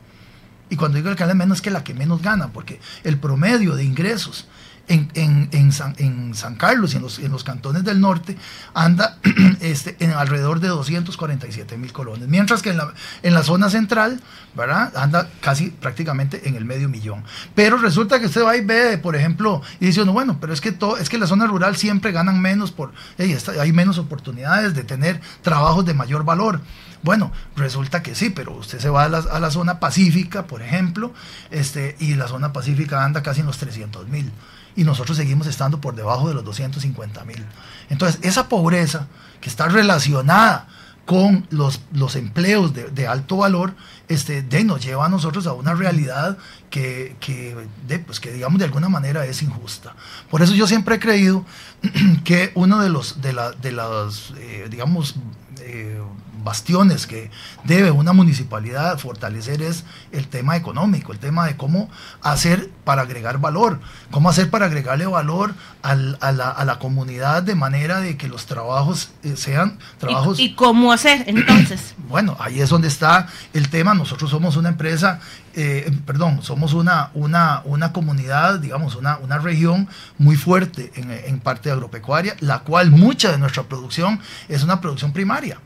Y 0.69 0.77
cuando 0.77 0.97
digo 0.97 1.11
el 1.11 1.17
que 1.17 1.27
menos 1.35 1.59
es 1.59 1.63
que 1.63 1.71
la 1.71 1.85
que 1.85 1.95
menos 1.95 2.23
gana, 2.23 2.49
porque 2.53 2.81
el 3.05 3.19
promedio 3.19 3.75
de 3.77 3.85
ingresos 3.85 4.47
en, 4.89 5.11
en, 5.15 5.49
en, 5.53 5.73
San, 5.73 5.95
en, 5.99 6.35
San, 6.35 6.55
Carlos 6.55 6.95
y 6.95 6.97
en 6.97 7.03
los, 7.03 7.19
en 7.19 7.33
los, 7.33 7.45
cantones 7.45 7.85
del 7.85 8.01
norte 8.01 8.37
anda 8.75 9.19
este, 9.61 9.97
en 10.01 10.13
alrededor 10.13 10.61
de 10.61 10.69
247 10.69 11.77
mil 11.77 11.93
colones, 11.93 12.29
mientras 12.29 12.63
que 12.63 12.71
en 12.71 12.77
la, 12.79 12.93
en 13.23 13.35
la 13.35 13.43
zona 13.43 13.71
central 13.71 14.21
¿verdad? 14.55 14.97
anda 14.97 15.29
casi 15.41 15.71
prácticamente 15.71 16.49
en 16.49 16.57
el 16.57 16.65
medio 16.65 16.89
millón. 16.89 17.25
Pero 17.55 17.77
resulta 17.77 18.21
que 18.21 18.27
usted 18.27 18.45
va 18.45 18.57
y 18.57 18.65
ve, 18.65 18.99
por 18.99 19.17
ejemplo, 19.17 19.63
y 19.81 19.87
dice, 19.87 20.03
bueno, 20.05 20.39
pero 20.41 20.53
es 20.53 20.61
que, 20.61 20.73
todo, 20.73 20.97
es 20.97 21.09
que 21.09 21.19
la 21.19 21.27
zona 21.27 21.47
rural 21.47 21.77
siempre 21.77 22.13
ganan 22.13 22.41
menos, 22.41 22.73
por, 22.73 22.93
hay 23.19 23.73
menos 23.73 23.99
oportunidades 23.99 24.75
de 24.75 24.85
tener 24.85 25.21
trabajos 25.43 25.85
de 25.85 25.95
mayor 25.95 26.25
valor. 26.25 26.61
Bueno, 27.03 27.31
resulta 27.55 28.03
que 28.03 28.15
sí, 28.15 28.31
pero 28.31 28.53
usted 28.53 28.79
se 28.81 28.89
va 28.89 29.05
a 29.05 29.09
la, 29.09 29.19
a 29.19 29.39
la 29.39 29.51
zona 29.51 29.79
pacífica, 29.79 30.47
por 30.47 30.63
ejemplo, 30.63 31.13
este, 31.51 31.97
y 32.01 32.15
la 32.15 32.27
zona 32.27 32.53
pacífica 32.53 33.05
anda 33.05 33.23
casi 33.23 33.41
en 33.41 33.47
los 33.47 33.59
300 33.59 34.09
mil 34.09 34.33
y 34.77 34.85
nosotros 34.85 35.17
seguimos 35.17 35.47
estando 35.47 35.81
por 35.81 35.95
debajo 35.95 36.29
de 36.29 36.35
los 36.35 36.45
250 36.45 37.25
mil. 37.25 37.45
Entonces, 37.89 38.21
esa 38.23 38.49
pobreza 38.49 39.09
que 39.41 39.49
está 39.49 39.69
relacionada 39.69 40.69
con 41.07 41.47
los, 41.51 41.81
los 41.93 42.17
empleos 42.17 42.73
de, 42.75 43.07
alto 43.07 43.39
valor, 43.39 43.75
este, 44.09 44.43
de, 44.43 44.65
nos 44.65 44.85
lleva 44.85 45.07
a 45.07 45.09
nosotros 45.09 45.47
a 45.47 45.53
una 45.53 45.73
realidad 45.73 46.37
que, 46.69 47.17
que, 47.21 47.57
pues, 48.05 48.19
que, 48.19 48.33
digamos, 48.33 48.59
de 48.59 48.65
alguna 48.65 48.89
manera 48.89 49.25
es 49.25 49.41
injusta. 49.41 49.95
Por 50.29 50.43
eso 50.43 50.53
yo 50.55 50.67
siempre 50.67 50.97
he 50.97 50.99
creído 50.99 51.45
que 52.25 52.51
uno 52.55 52.81
de 52.81 52.89
los, 52.89 53.23
de, 53.23 53.33
la, 53.33 53.53
de 53.53 53.71
las, 53.71 54.33
eh, 54.37 54.67
digamos, 54.69 55.15
eh, 55.61 56.01
bastiones 56.47 57.09
que 57.09 57.29
debe 57.65 57.91
una 57.91 58.13
municipalidad 58.13 58.99
fortalecer 58.99 59.61
es 59.63 59.85
el 60.13 60.29
tema 60.29 60.57
económico, 60.57 61.13
el 61.13 61.19
tema 61.19 61.45
de 61.45 61.57
cómo 61.57 61.91
hacer 62.23 62.71
para 62.85 63.03
agregar 63.03 63.39
valor, 63.39 63.81
cómo 64.13 64.31
hacer 64.31 64.49
para 64.49 64.67
agregarle 64.67 65.07
valor 65.07 65.55
al, 65.83 66.17
a, 66.21 66.31
la, 66.31 66.49
a, 66.49 66.65
la, 66.65 66.79
comunidad 66.79 67.43
de 67.43 67.57
manera 67.57 68.01
de 68.01 68.17
que 68.17 68.29
los 68.29 68.47
trabajos 68.47 69.11
eh, 69.25 69.35
sean 69.37 69.79
trabajos... 69.99 70.39
¿Y, 70.39 70.45
¿Y, 70.45 70.55
cómo 70.55 70.93
hacer 70.93 71.25
entonces? 71.27 71.95
bueno, 72.09 72.37
ahí 72.39 72.61
es 72.61 72.69
donde 72.71 72.87
está 72.87 73.27
el 73.53 73.69
tema. 73.69 73.95
Nosotros 73.95 74.31
somos 74.31 74.57
una 74.57 74.69
empresa, 74.69 75.19
eh, 75.55 75.91
perdón, 76.07 76.45
somos 76.45 76.75
una, 76.75 77.11
una, 77.15 77.63
una 77.65 77.93
comunidad, 77.93 78.61
digamos, 78.61 78.95
una, 78.95 79.19
una 79.19 79.39
región 79.39 79.89
muy 80.17 80.37
fuerte 80.37 80.93
en, 80.95 81.11
en 81.11 81.41
parte 81.41 81.73
agropecuaria, 81.73 82.37
la 82.39 82.61
cual 82.61 82.93
mucha 82.93 83.33
de 83.33 83.39
nuestra 83.39 83.65
producción 83.65 84.21
es 84.49 84.63
una 84.63 84.81
producción 84.81 85.13
primaria. 85.13 85.59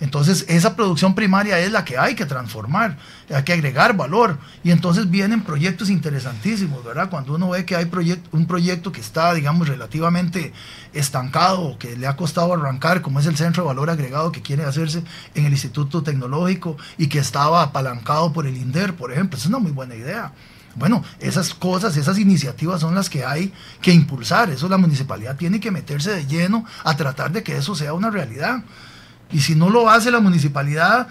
Entonces 0.00 0.44
esa 0.48 0.76
producción 0.76 1.14
primaria 1.14 1.58
es 1.58 1.72
la 1.72 1.84
que 1.84 1.98
hay 1.98 2.14
que 2.14 2.24
transformar, 2.24 2.98
hay 3.34 3.42
que 3.42 3.52
agregar 3.52 3.96
valor. 3.96 4.38
Y 4.62 4.70
entonces 4.70 5.10
vienen 5.10 5.42
proyectos 5.42 5.90
interesantísimos, 5.90 6.84
¿verdad? 6.84 7.10
Cuando 7.10 7.34
uno 7.34 7.50
ve 7.50 7.64
que 7.64 7.74
hay 7.74 7.90
un 8.32 8.46
proyecto 8.46 8.92
que 8.92 9.00
está, 9.00 9.34
digamos, 9.34 9.68
relativamente 9.68 10.52
estancado, 10.92 11.78
que 11.78 11.96
le 11.96 12.06
ha 12.06 12.16
costado 12.16 12.54
arrancar, 12.54 13.02
como 13.02 13.18
es 13.18 13.26
el 13.26 13.36
Centro 13.36 13.64
de 13.64 13.68
Valor 13.68 13.90
Agregado 13.90 14.30
que 14.30 14.42
quiere 14.42 14.64
hacerse 14.64 15.02
en 15.34 15.46
el 15.46 15.52
Instituto 15.52 16.02
Tecnológico 16.02 16.76
y 16.96 17.08
que 17.08 17.18
estaba 17.18 17.62
apalancado 17.62 18.32
por 18.32 18.46
el 18.46 18.56
INDER, 18.56 18.94
por 18.94 19.12
ejemplo, 19.12 19.36
es 19.36 19.46
una 19.46 19.58
muy 19.58 19.72
buena 19.72 19.96
idea. 19.96 20.32
Bueno, 20.76 21.02
esas 21.18 21.54
cosas, 21.54 21.96
esas 21.96 22.18
iniciativas 22.18 22.80
son 22.80 22.94
las 22.94 23.10
que 23.10 23.24
hay 23.24 23.52
que 23.80 23.92
impulsar. 23.92 24.50
Eso 24.50 24.68
la 24.68 24.78
municipalidad 24.78 25.36
tiene 25.36 25.58
que 25.58 25.72
meterse 25.72 26.12
de 26.12 26.26
lleno 26.26 26.64
a 26.84 26.96
tratar 26.96 27.32
de 27.32 27.42
que 27.42 27.56
eso 27.56 27.74
sea 27.74 27.94
una 27.94 28.10
realidad. 28.10 28.62
Y 29.30 29.40
si 29.40 29.54
no 29.54 29.68
lo 29.68 29.90
hace 29.90 30.10
la 30.10 30.20
municipalidad, 30.20 31.08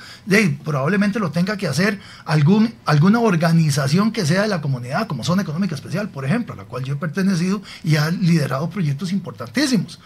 probablemente 0.63 1.19
lo 1.19 1.31
tenga 1.31 1.55
que 1.55 1.67
hacer 1.67 1.99
algún, 2.25 2.73
alguna 2.85 3.19
organización 3.19 4.11
que 4.11 4.25
sea 4.25 4.41
de 4.41 4.47
la 4.47 4.61
comunidad, 4.61 5.07
como 5.07 5.23
Zona 5.23 5.43
Económica 5.43 5.75
Especial, 5.75 6.09
por 6.09 6.25
ejemplo, 6.25 6.53
a 6.53 6.57
la 6.57 6.63
cual 6.63 6.83
yo 6.83 6.95
he 6.95 6.97
pertenecido 6.97 7.61
y 7.83 7.97
ha 7.97 8.09
liderado 8.09 8.69
proyectos 8.69 9.11
importantísimos. 9.11 9.99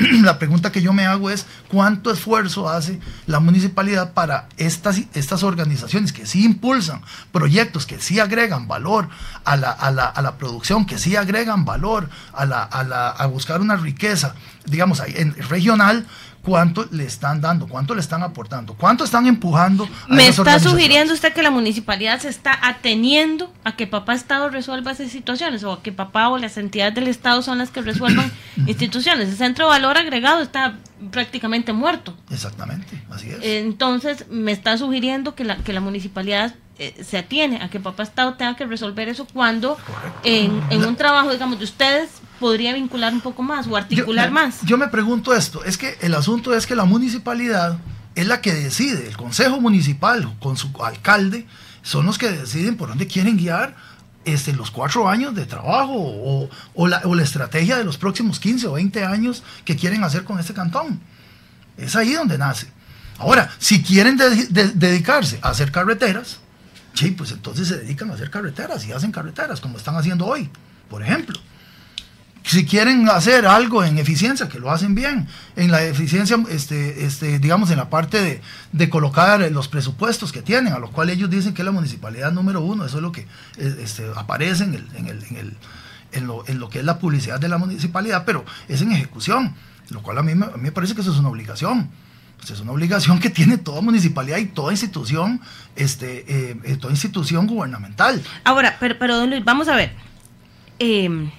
La 0.22 0.38
pregunta 0.38 0.72
que 0.72 0.82
yo 0.82 0.92
me 0.92 1.06
hago 1.06 1.30
es, 1.30 1.46
¿cuánto 1.68 2.10
esfuerzo 2.10 2.68
hace 2.68 3.00
la 3.26 3.40
municipalidad 3.40 4.12
para 4.12 4.48
estas, 4.56 5.02
estas 5.14 5.42
organizaciones 5.42 6.12
que 6.12 6.26
sí 6.26 6.44
impulsan 6.44 7.02
proyectos, 7.32 7.86
que 7.86 8.00
sí 8.00 8.18
agregan 8.18 8.68
valor 8.68 9.08
a 9.44 9.56
la, 9.56 9.70
a 9.70 9.90
la, 9.90 10.06
a 10.06 10.22
la 10.22 10.36
producción, 10.36 10.86
que 10.86 10.98
sí 10.98 11.16
agregan 11.16 11.64
valor 11.64 12.08
a, 12.32 12.46
la, 12.46 12.62
a, 12.62 12.84
la, 12.84 13.10
a 13.10 13.26
buscar 13.26 13.60
una 13.60 13.76
riqueza, 13.76 14.34
digamos, 14.64 15.02
en, 15.06 15.34
regional, 15.48 16.06
cuánto 16.42 16.86
le 16.90 17.04
están 17.04 17.40
dando, 17.40 17.68
cuánto 17.68 17.94
le 17.94 18.00
están 18.00 18.22
aportando, 18.22 18.74
cuánto 18.74 19.04
están 19.04 19.26
empujando. 19.26 19.88
A 20.08 20.14
Me 20.14 20.28
está 20.28 20.58
sugiriendo 20.58 21.12
usted 21.12 21.32
que 21.32 21.42
la 21.42 21.50
municipalidad 21.50 22.20
se 22.20 22.28
está 22.28 22.58
ateniendo 22.62 23.52
a 23.64 23.76
que 23.76 23.86
papá 23.86 24.14
Estado 24.14 24.48
resuelva 24.48 24.92
esas 24.92 25.10
situaciones 25.10 25.64
o 25.64 25.72
a 25.72 25.82
que 25.82 25.92
papá 25.92 26.28
o 26.28 26.38
las 26.38 26.56
entidades 26.56 26.94
del 26.94 27.08
Estado 27.08 27.42
son 27.42 27.58
las 27.58 27.70
que 27.70 27.82
resuelvan 27.82 28.30
instituciones. 28.66 29.28
El 29.28 29.36
centro 29.36 29.66
de 29.66 29.70
valor 29.70 29.98
agregado 29.98 30.42
está 30.42 30.78
prácticamente 31.10 31.72
muerto. 31.72 32.16
Exactamente, 32.30 33.02
así 33.10 33.30
es. 33.30 33.38
Entonces 33.42 34.26
me 34.30 34.52
está 34.52 34.76
sugiriendo 34.78 35.34
que 35.34 35.44
la, 35.44 35.56
que 35.56 35.72
la 35.72 35.80
municipalidad 35.80 36.54
eh, 36.82 37.04
se 37.04 37.18
atiene 37.18 37.60
a 37.60 37.68
que 37.68 37.78
papá 37.78 38.02
Estado 38.02 38.32
tenga 38.36 38.56
que 38.56 38.64
resolver 38.64 39.06
eso 39.10 39.26
cuando 39.30 39.76
en, 40.24 40.62
en, 40.70 40.82
un 40.82 40.96
trabajo, 40.96 41.30
digamos, 41.30 41.58
de 41.58 41.66
ustedes 41.66 42.08
podría 42.38 42.72
vincular 42.72 43.12
un 43.12 43.20
poco 43.20 43.42
más 43.42 43.66
o 43.66 43.76
articular 43.76 44.28
yo, 44.28 44.32
más. 44.32 44.62
Yo 44.62 44.78
me 44.78 44.88
pregunto 44.88 45.34
esto, 45.34 45.62
es 45.62 45.76
que 45.76 45.98
el 46.00 46.14
asunto 46.14 46.54
es 46.54 46.66
que 46.66 46.74
la 46.74 46.86
municipalidad 46.86 47.78
es 48.14 48.26
la 48.26 48.40
que 48.40 48.54
decide, 48.54 49.06
el 49.06 49.14
consejo 49.14 49.60
municipal 49.60 50.34
con 50.40 50.56
su 50.56 50.70
alcalde 50.82 51.46
son 51.82 52.06
los 52.06 52.16
que 52.16 52.30
deciden 52.30 52.78
por 52.78 52.88
dónde 52.88 53.06
quieren 53.06 53.36
guiar 53.36 53.76
este, 54.24 54.54
los 54.54 54.70
cuatro 54.70 55.06
años 55.06 55.34
de 55.34 55.44
trabajo 55.44 55.92
o, 55.92 56.48
o, 56.74 56.88
la, 56.88 57.02
o 57.04 57.14
la 57.14 57.24
estrategia 57.24 57.76
de 57.76 57.84
los 57.84 57.98
próximos 57.98 58.40
15 58.40 58.68
o 58.68 58.72
20 58.72 59.04
años 59.04 59.42
que 59.66 59.76
quieren 59.76 60.02
hacer 60.02 60.24
con 60.24 60.38
este 60.38 60.54
cantón. 60.54 60.98
Es 61.76 61.94
ahí 61.94 62.14
donde 62.14 62.38
nace. 62.38 62.72
Ahora, 63.18 63.50
si 63.58 63.82
quieren 63.82 64.16
de, 64.16 64.46
de, 64.46 64.68
dedicarse 64.68 65.38
a 65.42 65.50
hacer 65.50 65.70
carreteras, 65.70 66.40
sí, 66.94 67.10
pues 67.12 67.32
entonces 67.32 67.68
se 67.68 67.78
dedican 67.78 68.10
a 68.10 68.14
hacer 68.14 68.30
carreteras 68.30 68.86
y 68.86 68.92
hacen 68.92 69.12
carreteras, 69.12 69.60
como 69.60 69.78
están 69.78 69.96
haciendo 69.96 70.26
hoy, 70.26 70.50
por 70.88 71.02
ejemplo. 71.02 71.38
Si 72.42 72.64
quieren 72.64 73.08
hacer 73.08 73.46
algo 73.46 73.84
en 73.84 73.98
eficiencia, 73.98 74.48
que 74.48 74.58
lo 74.58 74.70
hacen 74.70 74.94
bien. 74.94 75.28
En 75.56 75.70
la 75.70 75.84
eficiencia, 75.84 76.38
este, 76.48 77.04
este, 77.04 77.38
digamos, 77.38 77.70
en 77.70 77.76
la 77.76 77.90
parte 77.90 78.42
de, 78.72 78.88
colocar 78.88 79.40
los 79.52 79.68
presupuestos 79.68 80.32
que 80.32 80.42
tienen, 80.42 80.72
a 80.72 80.78
los 80.78 80.90
cuales 80.90 81.16
ellos 81.16 81.30
dicen 81.30 81.54
que 81.54 81.62
es 81.62 81.66
la 81.66 81.72
municipalidad 81.72 82.32
número 82.32 82.62
uno, 82.62 82.86
eso 82.86 82.96
es 82.96 83.02
lo 83.02 83.12
que 83.12 83.26
este, 83.56 84.10
aparece 84.16 84.64
en, 84.64 84.74
el, 84.74 84.88
en, 84.96 85.06
el, 85.06 85.56
en, 86.12 86.26
lo, 86.26 86.48
en 86.48 86.58
lo 86.58 86.70
que 86.70 86.78
es 86.80 86.84
la 86.84 86.98
publicidad 86.98 87.38
de 87.38 87.48
la 87.48 87.58
municipalidad, 87.58 88.24
pero 88.24 88.44
es 88.68 88.80
en 88.80 88.92
ejecución, 88.92 89.54
lo 89.90 90.02
cual 90.02 90.18
a 90.18 90.22
mí 90.22 90.34
me 90.34 90.72
parece 90.72 90.94
que 90.94 91.02
eso 91.02 91.12
es 91.12 91.18
una 91.18 91.28
obligación. 91.28 91.90
Pues 92.40 92.50
es 92.50 92.60
una 92.60 92.72
obligación 92.72 93.20
que 93.20 93.30
tiene 93.30 93.58
toda 93.58 93.80
municipalidad 93.80 94.38
y 94.38 94.46
toda 94.46 94.72
institución, 94.72 95.40
este, 95.76 96.24
eh, 96.26 96.76
toda 96.80 96.92
institución 96.92 97.46
gubernamental. 97.46 98.20
Ahora, 98.44 98.76
pero, 98.80 98.98
pero 98.98 99.16
don 99.16 99.30
Luis, 99.30 99.44
vamos 99.44 99.68
a 99.68 99.76
ver. 99.76 99.92
Eh, 100.78 101.30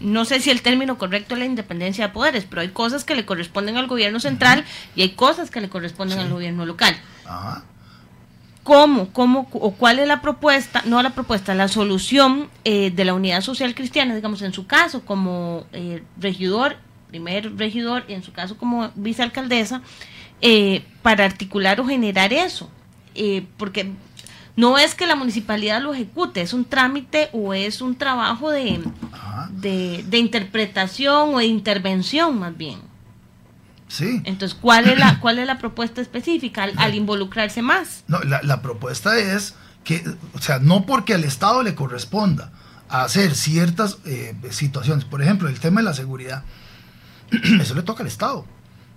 no 0.00 0.24
sé 0.24 0.40
si 0.40 0.50
el 0.50 0.62
término 0.62 0.98
correcto 0.98 1.34
es 1.34 1.40
la 1.40 1.46
independencia 1.46 2.08
de 2.08 2.12
poderes, 2.12 2.44
pero 2.44 2.62
hay 2.62 2.68
cosas 2.68 3.04
que 3.04 3.14
le 3.14 3.24
corresponden 3.24 3.76
al 3.76 3.86
gobierno 3.86 4.20
central 4.20 4.64
y 4.94 5.02
hay 5.02 5.10
cosas 5.10 5.50
que 5.50 5.60
le 5.60 5.68
corresponden 5.68 6.18
sí. 6.18 6.24
al 6.24 6.30
gobierno 6.30 6.66
local. 6.66 6.96
-huh. 7.26 7.62
¿Cómo, 8.62 9.12
cómo 9.12 9.48
o 9.52 9.74
cuál 9.74 10.00
es 10.00 10.08
la 10.08 10.20
propuesta, 10.20 10.82
no 10.86 11.00
la 11.00 11.10
propuesta, 11.10 11.54
la 11.54 11.68
solución 11.68 12.48
eh, 12.64 12.90
de 12.90 13.04
la 13.04 13.14
unidad 13.14 13.40
social 13.40 13.76
cristiana, 13.76 14.16
digamos, 14.16 14.42
en 14.42 14.52
su 14.52 14.66
caso 14.66 15.02
como 15.02 15.66
eh, 15.72 16.02
regidor, 16.18 16.76
primer 17.08 17.56
regidor, 17.56 18.04
y 18.08 18.14
en 18.14 18.24
su 18.24 18.32
caso 18.32 18.56
como 18.56 18.90
vicealcaldesa, 18.96 19.82
eh, 20.40 20.84
para 21.02 21.24
articular 21.24 21.80
o 21.80 21.86
generar 21.86 22.32
eso? 22.32 22.70
Eh, 23.14 23.46
porque 23.56 23.92
no 24.56 24.78
es 24.78 24.94
que 24.94 25.06
la 25.06 25.16
municipalidad 25.16 25.82
lo 25.82 25.94
ejecute, 25.94 26.40
es 26.40 26.52
un 26.52 26.64
trámite 26.64 27.28
o 27.32 27.54
es 27.54 27.80
un 27.80 27.96
trabajo 27.96 28.50
de, 28.50 28.82
de, 29.50 30.04
de, 30.06 30.18
interpretación 30.18 31.34
o 31.34 31.38
de 31.38 31.46
intervención 31.46 32.38
más 32.38 32.56
bien. 32.56 32.80
Sí. 33.88 34.20
Entonces, 34.24 34.58
¿cuál 34.60 34.88
es 34.88 34.98
la, 34.98 35.18
cuál 35.20 35.38
es 35.38 35.46
la 35.46 35.58
propuesta 35.58 36.00
específica 36.00 36.64
al, 36.64 36.72
al 36.76 36.94
involucrarse 36.94 37.62
más? 37.62 38.04
No, 38.08 38.20
la, 38.20 38.42
la, 38.42 38.62
propuesta 38.62 39.18
es 39.18 39.54
que, 39.84 40.02
o 40.34 40.40
sea, 40.40 40.58
no 40.58 40.86
porque 40.86 41.14
al 41.14 41.24
Estado 41.24 41.62
le 41.62 41.74
corresponda 41.74 42.50
hacer 42.88 43.34
ciertas 43.34 43.98
eh, 44.04 44.34
situaciones, 44.50 45.04
por 45.04 45.22
ejemplo, 45.22 45.48
el 45.48 45.60
tema 45.60 45.80
de 45.80 45.84
la 45.84 45.94
seguridad, 45.94 46.44
eso 47.60 47.74
le 47.74 47.82
toca 47.82 48.02
al 48.02 48.08
Estado. 48.08 48.46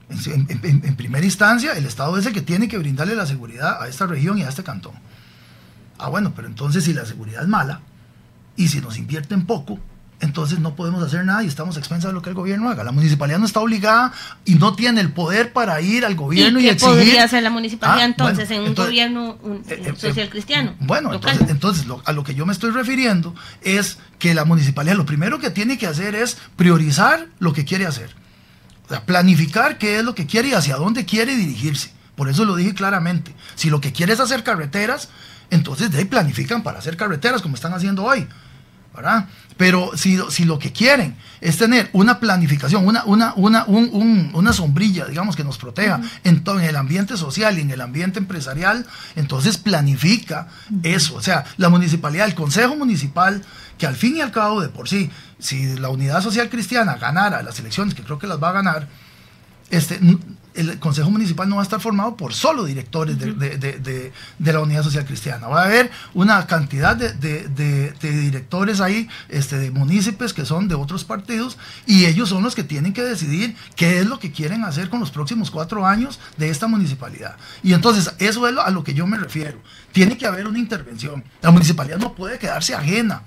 En, 0.10 0.48
en, 0.50 0.82
en 0.84 0.96
primera 0.96 1.24
instancia, 1.24 1.74
el 1.74 1.86
Estado 1.86 2.18
es 2.18 2.26
el 2.26 2.34
que 2.34 2.42
tiene 2.42 2.68
que 2.68 2.78
brindarle 2.78 3.16
la 3.16 3.28
seguridad 3.28 3.82
a 3.82 3.88
esta 3.88 4.08
región 4.08 4.38
y 4.40 4.44
a 4.44 4.50
este 4.50 4.64
cantón. 4.64 4.94
Ah, 6.00 6.10
bueno, 6.10 6.34
pero 6.36 6.48
entonces 6.48 6.84
si 6.86 6.94
la 6.94 7.06
seguridad 7.06 7.44
es 7.44 7.48
mala 7.48 7.82
y 8.56 8.70
si 8.70 8.82
nos 8.82 8.98
invierten 8.98 9.46
poco, 9.46 9.80
entonces 10.22 10.60
no 10.60 10.76
podemos 10.76 11.02
hacer 11.04 11.24
nada 11.26 11.44
y 11.44 11.48
estamos 11.48 11.76
a 11.76 11.80
expensas 11.80 12.12
de 12.12 12.14
lo 12.14 12.22
que 12.22 12.30
el 12.30 12.36
gobierno 12.36 12.70
haga. 12.70 12.84
La 12.84 12.92
municipalidad 12.92 13.40
no 13.40 13.46
está 13.46 13.60
obligada 13.60 14.12
y 14.46 14.56
no 14.56 14.76
tiene 14.76 15.02
el 15.02 15.12
poder 15.12 15.54
para 15.54 15.80
ir 15.82 16.06
al 16.06 16.16
gobierno 16.16 16.60
y, 16.60 16.64
y 16.64 16.66
qué 16.68 16.74
exigir. 16.74 16.96
podría 16.96 17.24
hacer 17.24 17.44
la 17.44 17.50
municipalidad 17.50 18.02
ah, 18.02 18.06
entonces 18.06 18.48
bueno, 18.48 18.56
en 18.56 18.62
un 18.62 18.68
entonces, 18.70 18.92
gobierno 18.92 19.38
un, 19.44 19.58
eh, 19.70 19.84
eh, 19.86 19.94
social 19.96 20.30
cristiano? 20.30 20.76
Bueno, 20.80 21.12
local. 21.12 21.32
entonces, 21.32 21.56
entonces 21.56 21.86
lo, 21.86 22.02
a 22.06 22.12
lo 22.12 22.24
que 22.24 22.36
yo 22.36 22.46
me 22.46 22.54
estoy 22.54 22.72
refiriendo 22.72 23.36
es 23.62 23.98
que 24.18 24.34
la 24.34 24.46
municipalidad 24.46 24.96
lo 24.96 25.06
primero 25.06 25.40
que 25.40 25.50
tiene 25.52 25.78
que 25.78 25.88
hacer 25.88 26.16
es 26.16 26.38
priorizar 26.56 27.28
lo 27.40 27.54
que 27.54 27.66
quiere 27.66 27.86
hacer. 27.86 28.19
O 28.90 28.94
sea, 28.94 29.06
planificar 29.06 29.78
qué 29.78 30.00
es 30.00 30.04
lo 30.04 30.16
que 30.16 30.26
quiere 30.26 30.48
y 30.48 30.54
hacia 30.54 30.76
dónde 30.76 31.06
quiere 31.06 31.36
dirigirse. 31.36 31.92
Por 32.16 32.28
eso 32.28 32.44
lo 32.44 32.56
dije 32.56 32.74
claramente. 32.74 33.36
Si 33.56 33.70
lo 33.70 33.80
que 33.80 33.94
quiere 33.94 34.14
es 34.14 34.20
hacer 34.20 34.44
carreteras, 34.44 35.10
entonces 35.52 35.92
de 35.92 36.00
ahí 36.00 36.06
planifican 36.06 36.64
para 36.64 36.80
hacer 36.80 36.98
carreteras 36.98 37.42
como 37.42 37.56
están 37.56 37.74
haciendo 37.74 38.04
hoy. 38.04 38.28
¿verdad? 38.96 39.28
Pero 39.56 39.92
si, 39.96 40.18
si 40.30 40.46
lo 40.46 40.58
que 40.58 40.72
quieren 40.72 41.16
es 41.42 41.58
tener 41.58 41.90
una 41.94 42.20
planificación, 42.20 42.86
una, 42.88 43.04
una, 43.06 43.34
una, 43.36 43.66
un, 43.66 43.90
un, 43.94 44.32
una 44.34 44.54
sombrilla, 44.54 45.06
digamos, 45.06 45.36
que 45.36 45.44
nos 45.44 45.58
proteja 45.58 45.98
uh 45.98 46.02
-huh. 46.02 46.10
en, 46.24 46.44
todo, 46.44 46.60
en, 46.60 46.66
el 46.66 46.76
ambiente 46.76 47.16
social 47.16 47.58
y 47.58 47.62
en 47.62 47.72
el 47.72 47.82
ambiente 47.82 48.20
empresarial, 48.20 48.86
entonces 49.16 49.58
planifica 49.58 50.48
uh 50.70 50.74
-huh. 50.74 50.80
eso. 50.96 51.16
O 51.16 51.22
sea, 51.22 51.46
la 51.58 51.70
municipalidad, 51.70 52.28
el 52.28 52.36
consejo 52.36 52.76
municipal, 52.76 53.44
que 53.78 53.86
al 53.86 53.96
fin 53.96 54.18
y 54.18 54.22
al 54.22 54.32
cabo, 54.32 54.62
de 54.62 54.70
por 54.70 54.90
sí, 54.90 55.10
si 55.40 55.78
la 55.78 55.90
unidad 55.90 56.22
social 56.22 56.50
cristiana 56.50 56.96
ganara 56.96 57.42
las 57.42 57.60
elecciones, 57.60 57.96
que 57.96 58.04
creo 58.04 58.20
que 58.20 58.28
las 58.28 58.42
va 58.42 58.50
a 58.50 58.54
ganar, 58.54 58.88
este, 59.70 60.00
el 60.56 60.80
Consejo 60.80 61.12
Municipal 61.12 61.48
no 61.48 61.58
va 61.58 61.62
a 61.62 61.64
estar 61.64 61.80
formado 61.80 62.18
por 62.18 62.34
solo 62.34 62.66
directores 62.66 63.18
de, 63.20 64.12
la 64.40 64.60
Unidad 64.60 64.84
Social 64.84 65.06
Cristiana. 65.06 65.48
Va 65.48 65.62
a 65.62 65.66
haber 65.66 65.92
una 66.14 66.48
cantidad 66.48 66.96
de, 66.96 67.94
directores 68.02 68.82
ahí, 68.82 69.08
este, 69.30 69.58
de 69.58 69.72
municipios 69.72 70.34
que 70.34 70.46
son 70.46 70.68
de 70.68 70.76
otros 70.76 71.06
partidos, 71.06 71.58
y 71.86 72.06
ellos 72.06 72.30
son 72.30 72.44
los 72.44 72.56
que 72.56 72.64
tienen 72.64 72.94
que 72.94 73.04
decidir 73.04 73.56
qué 73.76 74.00
es 74.00 74.08
lo 74.08 74.20
que 74.20 74.32
quieren 74.32 74.64
hacer 74.64 74.90
con 74.90 75.00
los 75.00 75.12
próximos 75.12 75.52
cuatro 75.52 75.86
años 75.86 76.20
de 76.38 76.50
esta 76.50 76.68
municipalidad. 76.68 77.38
Y 77.64 77.74
entonces, 77.74 78.14
eso 78.18 78.48
es 78.48 78.58
a 78.58 78.72
lo 78.72 78.84
que 78.84 78.94
yo 78.94 79.06
me 79.06 79.18
refiero. 79.18 79.60
Tiene 79.92 80.18
que 80.18 80.26
haber 80.26 80.48
una 80.48 80.60
intervención. 80.60 81.24
La 81.42 81.52
municipalidad 81.52 82.00
no 82.00 82.16
puede 82.16 82.40
quedarse 82.40 82.74
ajena 82.74 83.22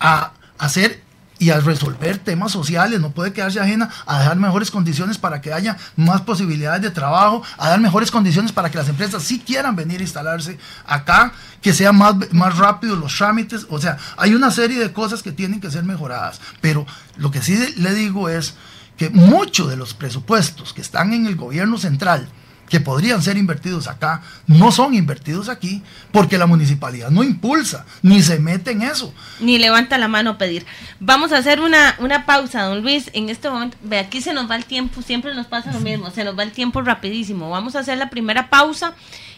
a 0.00 0.32
hacer 0.58 1.07
y 1.38 1.50
al 1.50 1.64
resolver 1.64 2.18
temas 2.18 2.52
sociales, 2.52 3.00
no 3.00 3.10
puede 3.10 3.32
quedarse 3.32 3.60
ajena 3.60 3.88
a 4.06 4.18
dejar 4.18 4.36
mejores 4.36 4.70
condiciones 4.70 5.18
para 5.18 5.40
que 5.40 5.52
haya 5.52 5.76
más 5.96 6.22
posibilidades 6.22 6.82
de 6.82 6.90
trabajo, 6.90 7.42
a 7.56 7.68
dar 7.68 7.80
mejores 7.80 8.10
condiciones 8.10 8.52
para 8.52 8.70
que 8.70 8.78
las 8.78 8.88
empresas 8.88 9.22
sí 9.22 9.40
quieran 9.40 9.76
venir 9.76 10.00
a 10.00 10.02
instalarse 10.02 10.58
acá, 10.86 11.32
que 11.62 11.72
sean 11.72 11.96
más, 11.96 12.14
más 12.32 12.56
rápidos 12.58 12.98
los 12.98 13.16
trámites, 13.16 13.66
o 13.70 13.80
sea, 13.80 13.98
hay 14.16 14.34
una 14.34 14.50
serie 14.50 14.78
de 14.78 14.92
cosas 14.92 15.22
que 15.22 15.32
tienen 15.32 15.60
que 15.60 15.70
ser 15.70 15.84
mejoradas, 15.84 16.40
pero 16.60 16.86
lo 17.16 17.30
que 17.30 17.42
sí 17.42 17.56
le 17.76 17.94
digo 17.94 18.28
es 18.28 18.54
que 18.96 19.10
muchos 19.10 19.70
de 19.70 19.76
los 19.76 19.94
presupuestos 19.94 20.72
que 20.72 20.80
están 20.80 21.12
en 21.12 21.26
el 21.26 21.36
gobierno 21.36 21.78
central, 21.78 22.28
que 22.68 22.80
podrían 22.80 23.22
ser 23.22 23.36
invertidos 23.36 23.88
acá, 23.88 24.22
no 24.46 24.70
son 24.70 24.94
invertidos 24.94 25.48
aquí 25.48 25.82
porque 26.12 26.38
la 26.38 26.46
municipalidad 26.46 27.10
no 27.10 27.24
impulsa, 27.24 27.86
ni 28.02 28.22
se 28.22 28.38
mete 28.38 28.72
en 28.72 28.82
eso. 28.82 29.12
Ni 29.40 29.58
levanta 29.58 29.98
la 29.98 30.08
mano 30.08 30.30
a 30.30 30.38
pedir. 30.38 30.66
Vamos 31.00 31.32
a 31.32 31.38
hacer 31.38 31.60
una, 31.60 31.96
una 31.98 32.26
pausa, 32.26 32.62
don 32.62 32.82
Luis. 32.82 33.10
En 33.12 33.28
este 33.28 33.50
momento, 33.50 33.76
ve, 33.82 33.98
aquí 33.98 34.20
se 34.20 34.32
nos 34.32 34.50
va 34.50 34.56
el 34.56 34.64
tiempo, 34.64 35.02
siempre 35.02 35.34
nos 35.34 35.46
pasa 35.46 35.72
lo 35.72 35.80
mismo, 35.80 36.10
se 36.10 36.24
nos 36.24 36.38
va 36.38 36.42
el 36.42 36.52
tiempo 36.52 36.82
rapidísimo. 36.82 37.50
Vamos 37.50 37.76
a 37.76 37.80
hacer 37.80 37.98
la 37.98 38.10
primera 38.10 38.50
pausa 38.50 38.94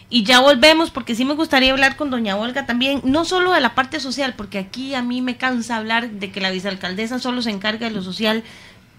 y 0.09 0.23
ya 0.23 0.41
volvemos 0.41 0.91
porque 0.91 1.15
sí 1.15 1.23
me 1.23 1.35
gustaría 1.35 1.71
hablar 1.71 1.95
con 1.95 2.09
doña 2.09 2.35
Olga 2.35 2.65
también, 2.65 3.01
no 3.05 3.23
solo 3.23 3.53
de 3.53 3.61
la 3.61 3.75
parte 3.75 4.01
social, 4.01 4.33
porque 4.35 4.59
aquí 4.59 4.93
a 4.93 5.01
mí 5.01 5.21
me 5.21 5.37
cansa 5.37 5.77
hablar 5.77 6.09
de 6.09 6.31
que 6.33 6.41
la 6.41 6.51
vicealcaldesa 6.51 7.17
solo 7.19 7.41
se 7.41 7.49
encarga 7.49 7.87
de 7.87 7.95
lo 7.95 8.01
social 8.01 8.43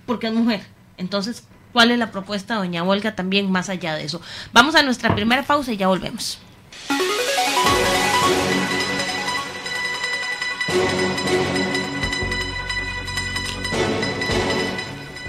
porque 0.06 0.28
es 0.28 0.32
mujer. 0.32 0.62
Entonces, 0.96 1.44
cuál 1.72 1.90
es 1.90 1.98
la 1.98 2.10
propuesta 2.10 2.54
de 2.54 2.60
doña 2.60 2.84
Olga 2.84 3.14
también 3.14 3.50
más 3.50 3.68
allá 3.68 3.94
de 3.94 4.04
eso. 4.04 4.20
Vamos 4.52 4.74
a 4.74 4.82
nuestra 4.82 5.14
primera 5.14 5.42
pausa 5.42 5.72
y 5.72 5.76
ya 5.76 5.88
volvemos. 5.88 6.38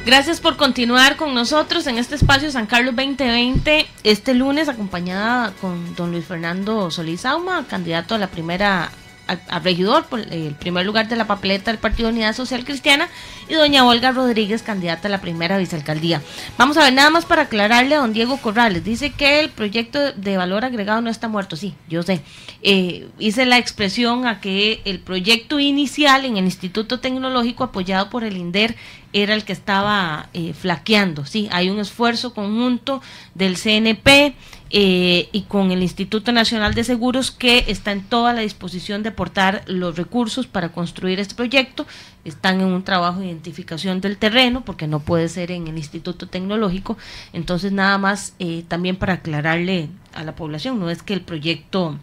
Gracias 0.06 0.42
por 0.42 0.58
continuar 0.58 1.16
con 1.16 1.34
nosotros 1.34 1.88
en 1.88 1.98
este 1.98 2.16
espacio 2.16 2.52
San 2.52 2.66
Carlos 2.66 2.94
2020, 2.94 3.88
este 4.04 4.34
lunes 4.34 4.68
acompañada 4.68 5.54
con 5.62 5.96
don 5.96 6.12
Luis 6.12 6.26
Fernando 6.26 6.92
Solís 6.92 7.26
Auma, 7.26 7.66
candidato 7.70 8.14
a 8.14 8.18
la 8.18 8.28
primera 8.28 8.92
a, 9.28 9.60
regidor 9.60 10.06
por 10.06 10.20
el 10.20 10.56
primer 10.56 10.86
lugar 10.86 11.08
de 11.08 11.16
la 11.16 11.28
papeleta 11.28 11.72
del 11.72 11.80
Partido 11.80 12.10
Unidad 12.10 12.36
Social 12.36 12.66
Cristiana 12.66 13.08
y 13.48 13.54
doña 13.54 13.86
Olga 13.86 14.12
Rodríguez, 14.12 14.64
candidata 14.64 15.08
a 15.08 15.12
la 15.12 15.22
primera 15.22 15.58
vicealcaldía. 15.58 16.22
Vamos 16.58 16.78
a 16.78 16.84
ver 16.84 16.94
nada 16.94 17.10
más 17.10 17.26
para 17.26 17.44
aclararle 17.44 17.96
a 17.96 18.00
don 18.00 18.14
Diego 18.14 18.38
Corrales. 18.38 18.84
Dice 18.84 19.12
que 19.12 19.40
el 19.40 19.50
proyecto 19.50 20.12
de 20.14 20.38
valor 20.38 20.66
agregado 20.66 21.02
no 21.02 21.10
está 21.10 21.28
muerto. 21.28 21.56
Sí, 21.56 21.76
yo 21.88 22.04
sé. 22.04 22.22
Eh, 22.62 23.08
hice 23.20 23.46
la 23.46 23.58
expresión 23.58 24.28
a 24.28 24.40
que 24.40 24.82
el 24.86 25.00
proyecto 25.00 25.60
inicial 25.60 26.26
en 26.26 26.38
el 26.38 26.46
Instituto 26.46 27.00
Tecnológico 27.00 27.64
apoyado 27.64 28.10
por 28.10 28.24
el 28.24 28.38
INDER 28.38 28.76
era 29.14 29.36
el 29.36 29.46
que 29.46 29.54
estaba 29.54 30.30
eh, 30.34 30.54
flaqueando. 30.54 31.26
Sí, 31.26 31.48
hay 31.52 31.70
un 31.70 31.80
esfuerzo 31.80 32.34
conjunto 32.34 33.02
del 33.36 33.58
CNP 33.58 34.36
eh, 34.76 35.30
y 35.32 35.44
con 35.44 35.70
el 35.70 35.84
Instituto 35.84 36.32
Nacional 36.32 36.74
de 36.74 36.84
Seguros 36.84 37.30
que 37.30 37.66
está 37.68 37.92
en 37.92 38.02
toda 38.02 38.34
la 38.34 38.42
disposición 38.42 39.04
de 39.04 39.10
aportar 39.10 39.62
los 39.68 39.96
recursos 39.96 40.48
para 40.48 40.70
construir 40.70 41.20
este 41.20 41.36
proyecto. 41.36 41.86
Están 42.26 42.60
en 42.60 42.66
un 42.66 42.84
trabajo 42.84 43.20
de 43.20 43.28
identificación 43.28 44.02
del 44.02 44.18
terreno 44.18 44.66
porque 44.66 44.88
no 44.88 45.00
puede 45.00 45.30
ser 45.30 45.52
en 45.52 45.68
el 45.68 45.78
Instituto 45.78 46.28
Tecnológico. 46.28 46.98
Entonces 47.34 47.72
nada 47.72 48.00
más 48.00 48.34
eh, 48.40 48.66
también 48.68 48.96
para 48.96 49.14
aclararle 49.14 49.90
a 50.12 50.24
la 50.24 50.34
población, 50.34 50.80
no 50.80 50.90
es 50.90 51.04
que 51.04 51.14
el 51.14 51.22
proyecto 51.22 52.00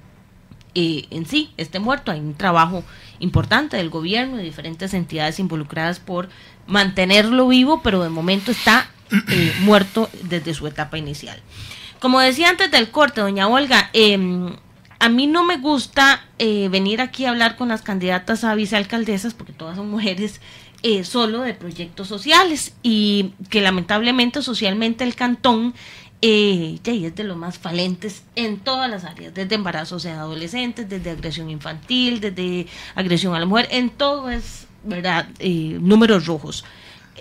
eh, 0.76 1.06
en 1.11 1.26
sí 1.26 1.50
esté 1.56 1.80
muerto, 1.80 2.12
hay 2.12 2.20
un 2.20 2.35
trabajo 2.35 2.85
importante 3.18 3.78
del 3.78 3.90
gobierno 3.90 4.40
y 4.40 4.44
diferentes 4.44 4.94
entidades 4.94 5.40
involucradas 5.40 5.98
por 5.98 6.28
mantenerlo 6.68 7.48
vivo, 7.48 7.83
pero 7.83 8.04
de 8.04 8.11
momento 8.11 8.52
está 8.52 8.88
muerto 9.62 10.09
desde 10.22 10.54
su 10.54 10.68
etapa 10.68 10.98
inicial. 10.98 11.42
Como 12.00 12.18
decía 12.18 12.48
antes 12.48 12.70
del 12.70 12.90
corte, 12.90 13.20
doña 13.20 13.46
Olga, 13.46 13.90
em, 13.92 14.56
a 14.98 15.08
mí 15.10 15.26
no 15.26 15.44
me 15.44 15.58
gusta 15.58 16.24
eh, 16.38 16.68
venir 16.70 17.02
aquí 17.02 17.26
a 17.26 17.30
hablar 17.30 17.56
con 17.56 17.68
las 17.68 17.82
candidatas 17.82 18.42
a 18.42 18.54
vicealcaldesas, 18.54 19.34
porque 19.34 19.52
todas 19.52 19.76
son 19.76 19.90
mujeres, 19.90 20.40
eh, 20.82 21.04
solo 21.04 21.42
de 21.42 21.52
proyectos 21.52 22.08
sociales 22.08 22.72
y 22.82 23.34
que 23.50 23.60
lamentablemente 23.60 24.40
socialmente 24.40 25.04
el 25.04 25.14
cantón 25.14 25.74
eh, 26.22 26.78
es 26.82 27.14
de 27.14 27.24
los 27.24 27.36
más 27.36 27.58
falentes 27.58 28.22
en 28.34 28.58
todas 28.58 28.88
las 28.88 29.04
áreas, 29.04 29.34
desde 29.34 29.54
embarazos 29.54 30.02
de 30.02 30.12
adolescentes, 30.12 30.88
desde 30.88 31.10
agresión 31.10 31.50
infantil, 31.50 32.20
desde 32.20 32.66
agresión 32.94 33.34
a 33.34 33.40
la 33.40 33.46
mujer, 33.46 33.68
en 33.70 33.90
todo 33.90 34.30
es, 34.30 34.66
¿verdad?, 34.84 35.28
eh, 35.38 35.76
números 35.80 36.24
rojos. 36.26 36.64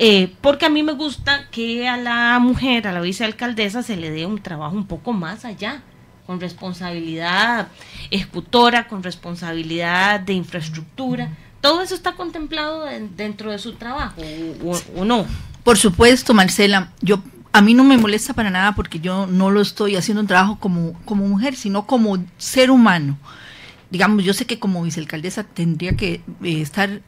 Eh, 0.01 0.33
porque 0.39 0.65
a 0.65 0.69
mí 0.69 0.81
me 0.81 0.93
gusta 0.93 1.49
que 1.51 1.89
a 1.89 1.97
la 1.97 2.39
mujer, 2.39 2.87
a 2.87 2.93
la 2.93 3.01
vicealcaldesa, 3.01 3.83
se 3.83 3.97
le 3.97 4.09
dé 4.11 4.25
un 4.25 4.41
trabajo 4.41 4.73
un 4.73 4.87
poco 4.87 5.11
más 5.11 5.43
allá, 5.43 5.83
con 6.25 6.39
responsabilidad 6.39 7.67
ejecutora, 8.09 8.87
con 8.87 9.03
responsabilidad 9.03 10.21
de 10.21 10.31
infraestructura. 10.31 11.35
¿Todo 11.59 11.81
eso 11.81 11.95
está 11.95 12.13
contemplado 12.13 12.85
dentro 13.17 13.51
de 13.51 13.59
su 13.59 13.73
trabajo 13.73 14.21
o, 14.95 15.03
no? 15.03 15.25
Por 15.65 15.77
supuesto, 15.77 16.33
Marcela. 16.33 16.93
Yo 17.01 17.21
a 17.51 17.61
mí 17.61 17.73
no 17.73 17.83
me 17.83 17.97
molesta 17.97 18.33
para 18.33 18.49
nada 18.49 18.75
porque 18.75 19.01
yo 19.01 19.27
no 19.27 19.51
lo 19.51 19.59
estoy 19.59 19.97
haciendo 19.97 20.21
un 20.21 20.27
trabajo 20.27 20.59
como, 20.61 20.93
como 21.03 21.27
mujer, 21.27 21.57
sino 21.57 21.85
como 21.85 22.23
ser 22.37 22.71
humano. 22.71 23.17
Digamos, 23.89 24.23
yo 24.23 24.33
sé 24.33 24.45
que 24.45 24.59
como 24.59 24.81
vicealcaldesa 24.81 25.43
tendría 25.43 25.97
que 25.97 26.21
eh, 26.41 26.61
estar 26.61 27.01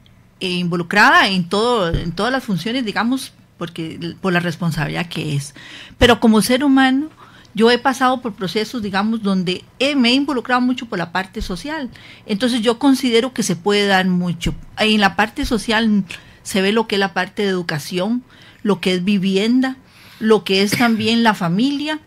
involucrada 0.47 1.27
en 1.27 1.47
todo, 1.47 1.93
en 1.93 2.11
todas 2.11 2.31
las 2.31 2.43
funciones, 2.43 2.85
digamos, 2.85 3.33
porque 3.57 4.15
por 4.21 4.33
la 4.33 4.39
responsabilidad 4.39 5.07
que 5.07 5.35
es. 5.35 5.53
Pero 5.97 6.19
como 6.19 6.41
ser 6.41 6.63
humano, 6.63 7.09
yo 7.53 7.69
he 7.69 7.77
pasado 7.77 8.21
por 8.21 8.33
procesos, 8.33 8.81
digamos, 8.81 9.21
donde 9.21 9.63
me 9.97 10.09
he 10.09 10.13
involucrado 10.13 10.61
mucho 10.61 10.85
por 10.85 10.97
la 10.97 11.11
parte 11.11 11.41
social. 11.41 11.89
Entonces 12.25 12.61
yo 12.61 12.79
considero 12.79 13.33
que 13.33 13.43
se 13.43 13.55
puede 13.55 13.85
dar 13.85 14.07
mucho. 14.07 14.55
En 14.77 15.01
la 15.01 15.15
parte 15.15 15.45
social 15.45 16.05
se 16.43 16.61
ve 16.61 16.71
lo 16.71 16.87
que 16.87 16.95
es 16.95 16.99
la 16.99 17.13
parte 17.13 17.43
de 17.43 17.49
educación, 17.49 18.23
lo 18.63 18.79
que 18.79 18.93
es 18.93 19.03
vivienda, 19.03 19.77
lo 20.19 20.43
que 20.43 20.61
es 20.61 20.71
también 20.71 21.23
la 21.23 21.33
familia. 21.33 21.99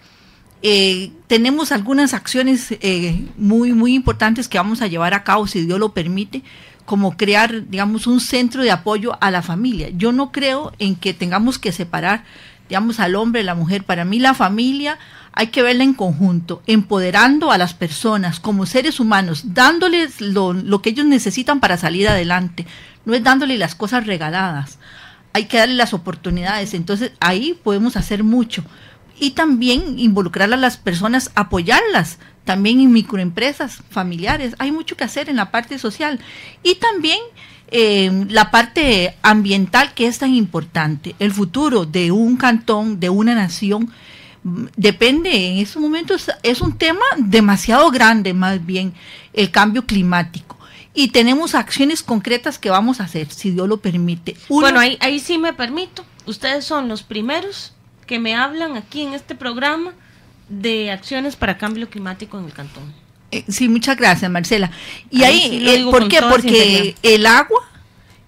Eh, 0.62 1.12
tenemos 1.26 1.72
algunas 1.72 2.14
acciones 2.14 2.68
eh, 2.80 3.26
muy, 3.36 3.72
muy 3.72 3.94
importantes 3.94 4.48
que 4.48 4.56
vamos 4.56 4.80
a 4.80 4.86
llevar 4.86 5.12
a 5.12 5.22
cabo, 5.22 5.46
si 5.46 5.66
Dios 5.66 5.78
lo 5.78 5.92
permite, 5.92 6.42
como 6.84 7.16
crear, 7.16 7.68
digamos, 7.68 8.06
un 8.06 8.20
centro 8.20 8.62
de 8.62 8.70
apoyo 8.70 9.16
a 9.20 9.30
la 9.30 9.42
familia. 9.42 9.88
Yo 9.90 10.12
no 10.12 10.32
creo 10.32 10.72
en 10.78 10.96
que 10.96 11.14
tengamos 11.14 11.58
que 11.58 11.72
separar, 11.72 12.24
digamos, 12.68 13.00
al 13.00 13.14
hombre 13.14 13.40
y 13.40 13.44
la 13.44 13.54
mujer. 13.54 13.84
Para 13.84 14.04
mí 14.04 14.18
la 14.18 14.34
familia 14.34 14.98
hay 15.32 15.48
que 15.48 15.62
verla 15.62 15.84
en 15.84 15.94
conjunto, 15.94 16.62
empoderando 16.66 17.50
a 17.50 17.58
las 17.58 17.74
personas 17.74 18.38
como 18.38 18.66
seres 18.66 19.00
humanos, 19.00 19.54
dándoles 19.54 20.20
lo, 20.20 20.52
lo 20.52 20.82
que 20.82 20.90
ellos 20.90 21.06
necesitan 21.06 21.60
para 21.60 21.76
salir 21.76 22.08
adelante. 22.08 22.66
No 23.04 23.14
es 23.14 23.22
dándoles 23.22 23.58
las 23.58 23.74
cosas 23.74 24.06
regaladas, 24.06 24.78
hay 25.32 25.46
que 25.46 25.58
darle 25.58 25.74
las 25.74 25.92
oportunidades. 25.92 26.74
Entonces 26.74 27.12
ahí 27.20 27.58
podemos 27.62 27.96
hacer 27.96 28.22
mucho. 28.22 28.64
Y 29.24 29.30
también 29.30 29.98
involucrar 29.98 30.52
a 30.52 30.58
las 30.58 30.76
personas, 30.76 31.30
apoyarlas, 31.34 32.18
también 32.44 32.78
en 32.80 32.92
microempresas 32.92 33.78
familiares. 33.88 34.54
Hay 34.58 34.70
mucho 34.70 34.98
que 34.98 35.04
hacer 35.04 35.30
en 35.30 35.36
la 35.36 35.50
parte 35.50 35.78
social 35.78 36.20
y 36.62 36.74
también 36.74 37.18
eh, 37.68 38.26
la 38.28 38.50
parte 38.50 39.16
ambiental 39.22 39.94
que 39.94 40.08
es 40.08 40.18
tan 40.18 40.34
importante. 40.34 41.14
El 41.18 41.32
futuro 41.32 41.86
de 41.86 42.12
un 42.12 42.36
cantón, 42.36 43.00
de 43.00 43.08
una 43.08 43.34
nación, 43.34 43.90
depende 44.76 45.30
en 45.48 45.56
estos 45.56 45.80
momentos, 45.80 46.30
es 46.42 46.60
un 46.60 46.76
tema 46.76 47.06
demasiado 47.16 47.90
grande 47.90 48.34
más 48.34 48.66
bien, 48.66 48.92
el 49.32 49.50
cambio 49.50 49.86
climático. 49.86 50.58
Y 50.92 51.08
tenemos 51.08 51.54
acciones 51.54 52.02
concretas 52.02 52.58
que 52.58 52.68
vamos 52.68 53.00
a 53.00 53.04
hacer, 53.04 53.32
si 53.32 53.52
Dios 53.52 53.70
lo 53.70 53.78
permite. 53.78 54.36
bueno, 54.50 54.80
ahí, 54.80 54.98
ahí 55.00 55.18
sí 55.18 55.38
me 55.38 55.54
permito. 55.54 56.04
Ustedes 56.26 56.66
son 56.66 56.88
los 56.88 57.02
primeros 57.02 57.72
que 58.06 58.18
me 58.18 58.34
hablan 58.34 58.76
aquí 58.76 59.02
en 59.02 59.14
este 59.14 59.34
programa 59.34 59.92
de 60.48 60.90
acciones 60.90 61.36
para 61.36 61.58
cambio 61.58 61.88
climático 61.88 62.38
en 62.38 62.46
el 62.46 62.52
cantón. 62.52 62.92
Eh, 63.30 63.44
sí, 63.48 63.68
muchas 63.68 63.96
gracias, 63.96 64.30
Marcela. 64.30 64.70
Y 65.10 65.24
ahí, 65.24 65.66
eh, 65.66 65.84
¿por 65.90 66.08
qué? 66.08 66.20
Porque 66.20 66.94
el 67.02 67.26
agua 67.26 67.62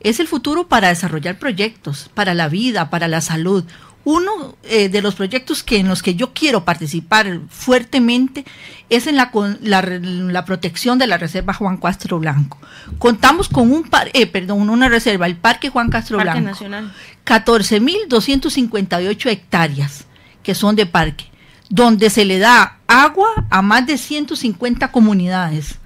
es 0.00 0.20
el 0.20 0.28
futuro 0.28 0.68
para 0.68 0.88
desarrollar 0.88 1.38
proyectos, 1.38 2.10
para 2.14 2.34
la 2.34 2.48
vida, 2.48 2.90
para 2.90 3.08
la 3.08 3.20
salud. 3.20 3.64
Uno 4.06 4.56
eh, 4.62 4.88
de 4.88 5.02
los 5.02 5.16
proyectos 5.16 5.62
que 5.64 5.78
en 5.78 5.88
los 5.88 6.00
que 6.00 6.14
yo 6.14 6.32
quiero 6.32 6.64
participar 6.64 7.40
fuertemente 7.48 8.44
es 8.88 9.08
en 9.08 9.16
la, 9.16 9.32
la, 9.60 10.44
protección 10.44 10.96
de 10.96 11.08
la 11.08 11.18
reserva 11.18 11.52
Juan 11.52 11.78
Castro 11.78 12.20
Blanco. 12.20 12.56
Contamos 12.98 13.48
con 13.48 13.72
un 13.72 13.82
par, 13.82 14.08
eh, 14.12 14.28
perdón, 14.28 14.70
una 14.70 14.88
reserva, 14.88 15.26
el 15.26 15.34
Parque 15.34 15.70
Juan 15.70 15.90
Castro 15.90 16.18
parque 16.18 16.34
Blanco. 16.34 16.50
Nacional. 16.50 16.94
14.258 17.24 19.26
hectáreas 19.28 20.04
que 20.44 20.54
son 20.54 20.76
de 20.76 20.86
parque, 20.86 21.24
donde 21.68 22.08
se 22.08 22.24
le 22.24 22.38
da 22.38 22.78
agua 22.86 23.30
a 23.50 23.60
más 23.60 23.88
de 23.88 23.98
150 23.98 24.92
comunidades, 24.92 25.80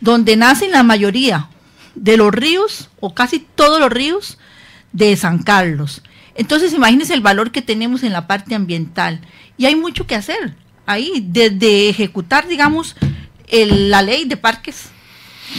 donde 0.00 0.36
nacen 0.36 0.72
la 0.72 0.82
mayoría 0.82 1.50
de 1.94 2.16
los 2.16 2.34
ríos 2.34 2.90
o 2.98 3.14
casi 3.14 3.38
todos 3.38 3.78
los 3.78 3.92
ríos 3.92 4.38
de 4.90 5.16
San 5.16 5.44
Carlos 5.44 6.02
entonces, 6.40 6.72
imagínense 6.72 7.12
el 7.12 7.20
valor 7.20 7.50
que 7.50 7.60
tenemos 7.60 8.02
en 8.02 8.14
la 8.14 8.26
parte 8.26 8.54
ambiental. 8.54 9.20
Y 9.58 9.66
hay 9.66 9.76
mucho 9.76 10.06
que 10.06 10.14
hacer 10.14 10.54
ahí, 10.86 11.22
desde 11.22 11.90
ejecutar, 11.90 12.48
digamos, 12.48 12.96
la 13.52 14.00
ley 14.00 14.24
de 14.24 14.38
parques 14.38 14.88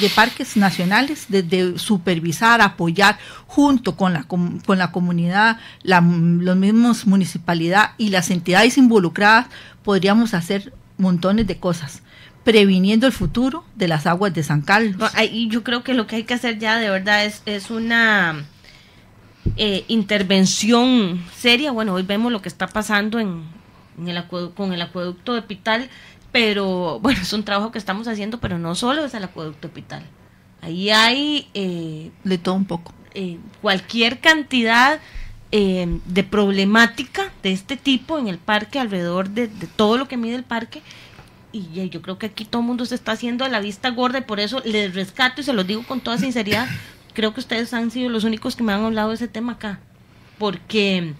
de 0.02 0.10
parques 0.10 0.58
nacionales, 0.58 1.26
desde 1.28 1.78
supervisar, 1.78 2.62
apoyar 2.62 3.20
junto 3.46 3.96
con 3.96 4.13
la, 4.13 4.24
con 4.24 4.78
la 4.80 4.91
comunidad, 4.91 5.60
los 5.84 6.56
mismos 6.56 7.06
municipalidad 7.06 7.91
y 8.00 8.10
las 8.10 8.32
entidades 8.32 8.80
involucradas, 8.80 9.48
podríamos 9.84 10.34
hacer 10.34 10.74
montones 10.98 11.46
de 11.46 11.60
cosas 11.60 12.02
previniendo 12.44 13.06
el 13.06 13.13
futuro 13.13 13.65
de 13.76 13.88
las 13.88 14.08
aguas 14.08 14.34
de 14.34 14.41
San 14.41 14.62
Carlos. 14.62 15.12
Y 15.32 15.48
yo 15.50 15.63
creo 15.63 15.84
que 15.84 15.94
lo 15.94 16.08
que 16.08 16.15
hay 16.15 16.24
que 16.24 16.34
hacer 16.34 16.58
ya 16.58 16.80
de 16.80 16.89
verdad 16.89 17.26
es, 17.26 17.44
es 17.46 17.70
una 17.70 18.46
eh, 19.58 19.86
intervención 19.88 21.23
seria. 21.36 21.71
Bueno, 21.71 21.93
hoy 21.93 22.04
vemos 22.04 22.32
lo 22.32 22.41
que 22.41 22.49
está 22.49 22.67
pasando 22.67 23.19
en, 23.19 23.43
el 24.06 24.23
con 24.54 24.73
el 24.73 24.82
acueducto 24.82 25.34
de 25.34 25.41
Pital, 25.41 25.89
pero 26.32 26.99
bueno, 26.99 27.21
es 27.21 27.34
un 27.34 27.43
trabajo 27.43 27.71
que 27.71 27.80
estamos 27.80 28.08
haciendo, 28.08 28.39
pero 28.39 28.58
no 28.58 28.75
solo 28.75 29.06
es 29.06 29.13
el 29.13 29.23
acueducto 29.23 29.67
de 29.67 29.73
Pital. 29.73 30.04
Ahí 30.62 30.89
hay... 30.91 31.49
Eh, 31.54 32.12
de 32.23 32.38
todo 32.38 32.56
un 32.56 32.65
poco. 32.65 32.93
Eh, 33.13 33.39
cualquier 33.62 34.19
cantidad 34.19 34.99
de 35.51 36.23
problemática 36.23 37.30
de 37.43 37.51
este 37.51 37.75
tipo 37.75 38.17
en 38.17 38.30
el 38.30 38.38
parque, 38.38 38.80
alrededor 38.80 39.32
de, 39.32 39.49
todo 39.75 39.97
lo 39.97 40.08
que 40.08 40.15
mide 40.15 40.36
el 40.36 40.45
parque, 40.45 40.82
y 41.51 41.89
yo 41.89 42.01
creo 42.01 42.17
que 42.17 42.27
aquí 42.27 42.45
todo 42.45 42.62
el 42.62 42.67
mundo 42.67 42.86
se 42.86 42.95
está 42.95 43.12
haciendo 43.12 43.43
a 43.43 43.49
la 43.49 43.60
vista 43.60 43.89
gorda 43.89 44.19
y 44.19 44.21
por 44.21 44.39
eso 44.39 44.62
les 44.63 44.95
rescato 44.95 45.41
y 45.41 45.43
se 45.43 45.51
los 45.51 45.67
digo 45.67 45.84
con 45.84 45.99
toda 45.99 46.17
sinceridad, 46.17 46.69
creo 47.13 47.34
que 47.34 47.39
ustedes 47.39 47.74
han 47.74 47.91
sido 47.91 48.10
los 48.10 48.24
únicos 48.24 48.56
que 48.56 48.63
me 48.63 48.74
han 48.74 48.84
hablado 48.84 49.10
de 49.10 49.15
ese 49.15 49.28
tema 49.28 49.54
acá, 49.54 49.80
porque 50.38 51.13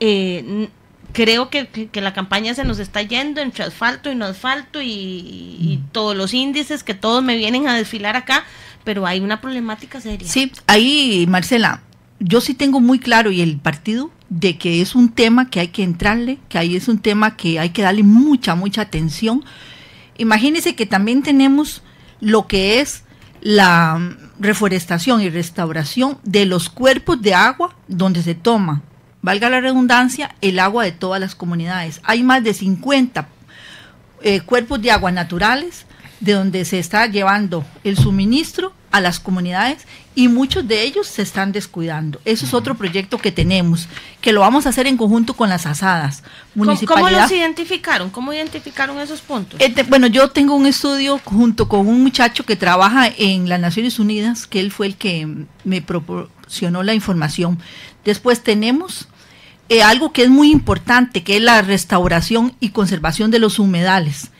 eh, 0.00 0.68
creo 1.12 1.50
que, 1.50 1.88
la 1.94 2.12
campaña 2.12 2.54
se 2.54 2.64
nos 2.64 2.78
está 2.78 3.02
yendo 3.02 3.40
entre 3.40 3.64
asfalto 3.64 4.10
y 4.10 4.14
no 4.14 4.26
asfalto 4.26 4.80
y, 4.82 5.80
mm. 5.80 5.92
todos 5.92 6.16
los 6.16 6.34
índices 6.34 6.82
que 6.82 6.94
todos 6.94 7.22
me 7.22 7.36
vienen 7.36 7.68
a 7.68 7.74
desfilar 7.74 8.16
acá, 8.16 8.44
pero 8.84 9.06
hay 9.06 9.20
una 9.20 9.40
problemática 9.40 10.00
seria. 10.00 10.28
Sí, 10.28 10.52
ahí, 10.66 11.26
Marcela, 11.28 11.82
yo 12.18 12.40
sí 12.40 12.54
tengo 12.54 12.80
muy 12.80 12.98
claro 12.98 13.30
y 13.30 13.40
el 13.40 13.58
partido 13.58 14.10
de 14.28 14.58
que 14.58 14.80
es 14.80 14.94
un 14.94 15.10
tema 15.10 15.50
que 15.50 15.60
hay 15.60 15.68
que 15.68 15.82
entrarle, 15.82 16.38
que 16.48 16.58
ahí 16.58 16.76
es 16.76 16.88
un 16.88 16.98
tema 16.98 17.36
que 17.36 17.58
hay 17.58 17.70
que 17.70 17.82
darle 17.82 18.02
mucha, 18.02 18.54
mucha 18.54 18.82
atención. 18.82 19.44
Imagínense 20.18 20.74
que 20.74 20.86
también 20.86 21.22
tenemos 21.22 21.82
lo 22.20 22.46
que 22.46 22.80
es 22.80 23.04
la 23.40 23.98
reforestación 24.40 25.20
y 25.20 25.28
restauración 25.28 26.18
de 26.24 26.46
los 26.46 26.70
cuerpos 26.70 27.20
de 27.22 27.34
agua 27.34 27.76
donde 27.86 28.22
se 28.22 28.34
toma, 28.34 28.82
valga 29.22 29.50
la 29.50 29.60
redundancia, 29.60 30.34
el 30.40 30.58
agua 30.58 30.84
de 30.84 30.92
todas 30.92 31.20
las 31.20 31.34
comunidades. 31.34 32.00
Hay 32.04 32.22
más 32.22 32.42
de 32.42 32.54
50 32.54 33.28
eh, 34.22 34.40
cuerpos 34.40 34.80
de 34.80 34.90
agua 34.90 35.12
naturales 35.12 35.84
de 36.20 36.32
donde 36.32 36.64
se 36.64 36.78
está 36.78 37.06
llevando 37.06 37.64
el 37.84 37.96
suministro 37.96 38.72
a 38.90 39.00
las 39.00 39.20
comunidades 39.20 39.86
y 40.14 40.28
muchos 40.28 40.66
de 40.66 40.82
ellos 40.82 41.06
se 41.06 41.22
están 41.22 41.52
descuidando. 41.52 42.20
Eso 42.24 42.44
es 42.44 42.54
otro 42.54 42.74
proyecto 42.74 43.18
que 43.18 43.30
tenemos, 43.30 43.88
que 44.20 44.32
lo 44.32 44.40
vamos 44.40 44.66
a 44.66 44.70
hacer 44.70 44.86
en 44.86 44.96
conjunto 44.96 45.34
con 45.34 45.48
las 45.48 45.66
asadas. 45.66 46.22
¿Cómo 46.56 47.08
los 47.10 47.30
identificaron? 47.30 48.10
¿Cómo 48.10 48.32
identificaron 48.32 48.98
esos 48.98 49.20
puntos? 49.20 49.60
Este, 49.60 49.84
bueno, 49.84 50.08
yo 50.08 50.30
tengo 50.30 50.54
un 50.54 50.66
estudio 50.66 51.20
junto 51.24 51.68
con 51.68 51.86
un 51.86 52.02
muchacho 52.02 52.44
que 52.44 52.56
trabaja 52.56 53.08
en 53.16 53.48
las 53.48 53.60
Naciones 53.60 53.98
Unidas, 53.98 54.46
que 54.46 54.60
él 54.60 54.72
fue 54.72 54.88
el 54.88 54.96
que 54.96 55.46
me 55.64 55.82
proporcionó 55.82 56.82
la 56.82 56.94
información. 56.94 57.58
Después 58.04 58.42
tenemos 58.42 59.08
eh, 59.68 59.82
algo 59.82 60.12
que 60.12 60.24
es 60.24 60.30
muy 60.30 60.50
importante, 60.50 61.22
que 61.22 61.36
es 61.36 61.42
la 61.42 61.62
restauración 61.62 62.54
y 62.58 62.70
conservación 62.70 63.30
de 63.30 63.38
los 63.38 63.60
humedales 63.60 64.30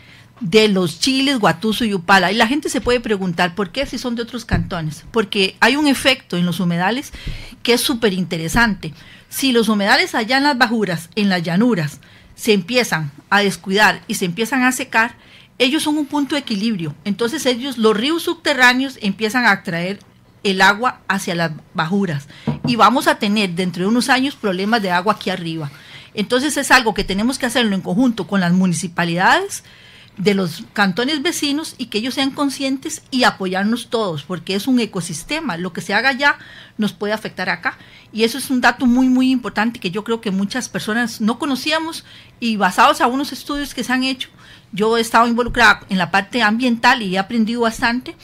de 0.40 0.68
los 0.68 1.00
chiles, 1.00 1.38
Guatuso 1.38 1.84
y 1.84 1.94
Upala. 1.94 2.32
Y 2.32 2.36
la 2.36 2.46
gente 2.46 2.68
se 2.68 2.80
puede 2.80 3.00
preguntar 3.00 3.54
por 3.54 3.70
qué 3.70 3.86
si 3.86 3.98
son 3.98 4.16
de 4.16 4.22
otros 4.22 4.44
cantones. 4.44 5.04
Porque 5.10 5.56
hay 5.60 5.76
un 5.76 5.86
efecto 5.86 6.36
en 6.36 6.46
los 6.46 6.60
humedales 6.60 7.12
que 7.62 7.74
es 7.74 7.80
súper 7.80 8.12
interesante. 8.12 8.92
Si 9.28 9.52
los 9.52 9.68
humedales 9.68 10.14
allá 10.14 10.38
en 10.38 10.44
las 10.44 10.58
bajuras, 10.58 11.08
en 11.14 11.28
las 11.28 11.42
llanuras, 11.42 12.00
se 12.34 12.52
empiezan 12.52 13.12
a 13.28 13.40
descuidar 13.40 14.02
y 14.08 14.14
se 14.14 14.24
empiezan 14.24 14.64
a 14.64 14.72
secar, 14.72 15.14
ellos 15.58 15.82
son 15.82 15.98
un 15.98 16.06
punto 16.06 16.34
de 16.34 16.40
equilibrio. 16.40 16.94
Entonces 17.04 17.44
ellos, 17.46 17.76
los 17.76 17.96
ríos 17.96 18.22
subterráneos, 18.22 18.98
empiezan 19.02 19.44
a 19.44 19.52
atraer 19.52 19.98
el 20.42 20.62
agua 20.62 21.00
hacia 21.06 21.34
las 21.34 21.52
bajuras. 21.74 22.28
Y 22.66 22.76
vamos 22.76 23.06
a 23.06 23.16
tener 23.16 23.50
dentro 23.50 23.82
de 23.82 23.88
unos 23.88 24.08
años 24.08 24.36
problemas 24.36 24.80
de 24.80 24.90
agua 24.90 25.14
aquí 25.14 25.28
arriba. 25.28 25.70
Entonces 26.14 26.56
es 26.56 26.70
algo 26.70 26.94
que 26.94 27.04
tenemos 27.04 27.38
que 27.38 27.46
hacerlo 27.46 27.74
en 27.74 27.82
conjunto 27.82 28.26
con 28.26 28.40
las 28.40 28.52
municipalidades, 28.52 29.62
de 30.20 30.34
los 30.34 30.64
cantones 30.74 31.22
vecinos 31.22 31.74
y 31.78 31.86
que 31.86 31.98
ellos 31.98 32.14
sean 32.14 32.30
conscientes 32.30 33.02
y 33.10 33.24
apoyarnos 33.24 33.88
todos, 33.88 34.22
porque 34.22 34.54
es 34.54 34.66
un 34.66 34.78
ecosistema. 34.78 35.56
Lo 35.56 35.72
que 35.72 35.80
se 35.80 35.94
haga 35.94 36.10
allá 36.10 36.36
nos 36.76 36.92
puede 36.92 37.14
afectar 37.14 37.48
acá. 37.48 37.78
Y 38.12 38.24
eso 38.24 38.36
es 38.36 38.50
un 38.50 38.60
dato 38.60 38.84
muy, 38.84 39.08
muy 39.08 39.30
importante 39.30 39.80
que 39.80 39.90
yo 39.90 40.04
creo 40.04 40.20
que 40.20 40.30
muchas 40.30 40.68
personas 40.68 41.22
no 41.22 41.38
conocíamos 41.38 42.04
y 42.38 42.56
basados 42.56 43.00
a 43.00 43.06
unos 43.06 43.32
estudios 43.32 43.72
que 43.72 43.82
se 43.82 43.92
han 43.92 44.04
hecho, 44.04 44.28
yo 44.72 44.98
he 44.98 45.00
estado 45.00 45.26
involucrada 45.26 45.80
en 45.88 45.98
la 45.98 46.10
parte 46.10 46.42
ambiental 46.42 47.02
y 47.02 47.14
he 47.14 47.18
aprendido 47.18 47.62
bastante 47.62 48.14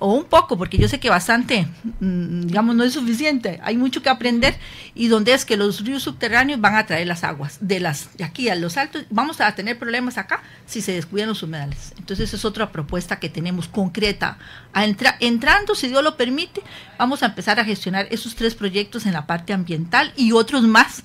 o 0.00 0.14
un 0.14 0.24
poco, 0.24 0.58
porque 0.58 0.78
yo 0.78 0.88
sé 0.88 0.98
que 0.98 1.10
bastante, 1.10 1.68
mm, 2.00 2.46
digamos, 2.46 2.74
no 2.74 2.82
es 2.82 2.94
suficiente, 2.94 3.60
hay 3.62 3.76
mucho 3.76 4.02
que 4.02 4.08
aprender 4.08 4.56
y 4.94 5.08
donde 5.08 5.32
es 5.34 5.44
que 5.44 5.56
los 5.56 5.84
ríos 5.84 6.02
subterráneos 6.02 6.60
van 6.60 6.74
a 6.74 6.86
traer 6.86 7.06
las 7.06 7.22
aguas 7.22 7.58
de 7.60 7.78
las 7.80 8.16
de 8.16 8.24
aquí 8.24 8.48
a 8.48 8.54
los 8.54 8.76
altos, 8.76 9.04
vamos 9.10 9.40
a 9.40 9.54
tener 9.54 9.78
problemas 9.78 10.18
acá 10.18 10.42
si 10.66 10.80
se 10.80 10.92
descuidan 10.92 11.28
los 11.28 11.42
humedales. 11.42 11.92
Entonces 11.98 12.32
es 12.34 12.44
otra 12.44 12.72
propuesta 12.72 13.20
que 13.20 13.28
tenemos 13.28 13.68
concreta. 13.68 14.38
A 14.72 14.84
entrando, 15.20 15.74
si 15.74 15.88
Dios 15.88 16.02
lo 16.02 16.16
permite, 16.16 16.62
vamos 16.98 17.22
a 17.22 17.26
empezar 17.26 17.60
a 17.60 17.64
gestionar 17.64 18.08
esos 18.10 18.34
tres 18.34 18.54
proyectos 18.54 19.06
en 19.06 19.12
la 19.12 19.26
parte 19.26 19.52
ambiental 19.52 20.12
y 20.16 20.32
otros 20.32 20.62
más 20.62 21.04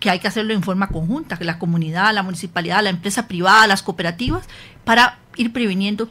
que 0.00 0.10
hay 0.10 0.18
que 0.18 0.26
hacerlo 0.26 0.52
en 0.52 0.64
forma 0.64 0.88
conjunta, 0.88 1.36
que 1.36 1.44
la 1.44 1.60
comunidad, 1.60 2.12
la 2.12 2.24
municipalidad, 2.24 2.82
la 2.82 2.90
empresa 2.90 3.28
privada, 3.28 3.68
las 3.68 3.82
cooperativas, 3.82 4.44
para 4.84 5.20
ir 5.36 5.52
previniendo 5.52 6.08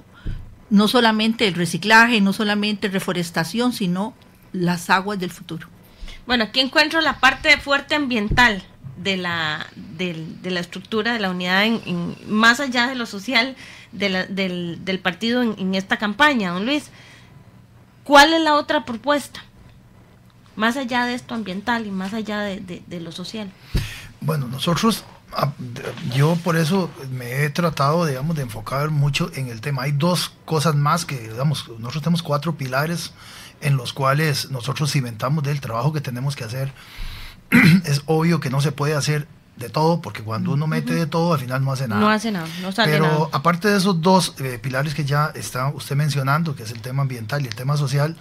no 0.72 0.88
solamente 0.88 1.48
el 1.48 1.54
reciclaje, 1.54 2.22
no 2.22 2.34
solamente 2.34 2.88
reforestación, 2.88 3.74
sino 3.74 4.16
las 4.54 4.90
aguas 4.90 5.20
del 5.20 5.30
futuro. 5.30 5.68
Bueno, 6.26 6.46
aquí 6.46 6.62
encuentro 6.62 7.02
la 7.02 7.20
parte 7.20 7.56
fuerte 7.58 7.94
ambiental 7.94 8.64
de 8.96 9.18
la, 9.18 9.68
de, 9.76 10.16
la 10.44 10.60
estructura 10.62 11.14
de 11.14 11.20
la 11.20 11.30
unidad, 11.30 11.66
en, 11.66 12.16
más 12.26 12.62
allá 12.62 12.88
de 12.88 12.96
lo 12.96 13.06
social 13.06 13.56
del, 13.92 15.00
partido 15.04 15.44
en, 15.44 15.76
esta 15.76 15.98
campaña, 15.98 16.52
don 16.52 16.66
Luis. 16.66 16.90
¿Cuál 18.06 18.34
es 18.34 18.42
la 18.42 18.56
otra 18.56 18.86
propuesta? 18.86 19.44
Más 20.56 20.78
allá 20.78 21.06
de 21.06 21.16
esto 21.16 21.36
ambiental 21.36 21.86
y 21.86 21.92
más 21.92 22.14
allá 22.14 22.40
de, 22.40 22.82
de 22.86 23.00
lo 23.02 23.12
social. 23.12 23.52
Bueno, 24.22 24.48
nosotros 24.48 25.04
yo 26.13 26.36
por 26.44 26.58
eso 26.58 26.89
me 27.12 27.44
he 27.44 27.50
tratado, 27.50 28.06
digamos, 28.06 28.36
de 28.36 28.44
enfocar 28.44 28.89
mucho 28.89 29.32
en 29.36 29.48
el 29.48 29.62
tema. 29.62 29.84
Hay 29.84 29.91
dos 29.91 30.34
cosas 30.46 30.76
más 30.76 31.06
que, 31.06 31.30
digamos, 31.30 31.67
nosotros 31.80 32.04
tenemos 32.04 32.24
cuatro 32.24 32.56
pilares 32.56 33.13
en 33.62 33.78
los 33.78 33.94
cuales 33.94 34.52
nosotros 34.52 34.91
cimentamos 34.91 35.44
del 35.44 35.62
trabajo 35.62 35.94
que 35.94 36.02
tenemos 36.02 36.36
que 36.36 36.44
hacer. 36.44 36.74
es 37.86 38.02
obvio 38.06 38.39
que 38.39 38.50
no 38.50 38.62
se 38.62 38.72
puede 38.72 38.96
hacer 38.96 39.28
de 39.58 39.70
todo, 39.70 40.02
porque 40.02 40.24
cuando 40.24 40.52
uno 40.54 40.67
mete 40.67 40.94
de 40.94 41.06
todo, 41.06 41.34
al 41.34 41.39
final 41.39 41.63
no 41.63 41.72
hace 41.72 41.88
nada. 41.88 42.02
No 42.02 42.10
hace 42.10 42.32
nada, 42.32 42.48
no 42.62 42.72
sale 42.72 42.91
Pero 42.91 43.30
aparte 43.32 43.67
de 43.67 43.78
esos 43.78 44.02
dos 44.02 44.34
eh, 44.39 44.60
pilares 44.62 44.96
que 44.96 45.06
ya 45.06 45.32
está 45.36 45.67
usted 45.67 45.96
mencionando, 45.96 46.56
que 46.56 46.63
es 46.63 46.72
el 46.72 46.82
tema 46.82 47.04
ambiental 47.04 47.44
y 47.44 47.48
el 47.48 47.56
tema 47.56 47.78
social, 47.78 48.17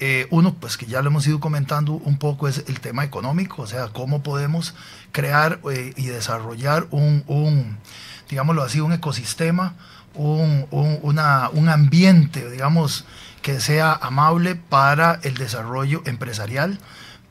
eh, 0.00 0.26
uno, 0.30 0.54
pues 0.54 0.78
que 0.78 0.86
ya 0.86 1.02
lo 1.02 1.10
hemos 1.10 1.26
ido 1.26 1.40
comentando 1.40 1.92
un 1.92 2.18
poco, 2.18 2.48
es 2.48 2.64
el 2.68 2.80
tema 2.80 3.04
económico, 3.04 3.62
o 3.62 3.66
sea, 3.66 3.88
cómo 3.88 4.22
podemos 4.22 4.74
crear 5.12 5.60
eh, 5.70 5.92
y 5.94 6.06
desarrollar 6.06 6.86
un, 6.90 7.22
un, 7.26 7.76
digámoslo 8.30 8.62
así, 8.62 8.80
un 8.80 8.94
ecosistema, 8.94 9.74
un, 10.14 10.66
una, 10.70 11.50
un 11.50 11.68
ambiente, 11.68 12.50
digamos, 12.50 13.04
que 13.42 13.60
sea 13.60 13.92
amable 13.92 14.54
para 14.54 15.20
el 15.22 15.34
desarrollo 15.34 16.02
empresarial, 16.06 16.78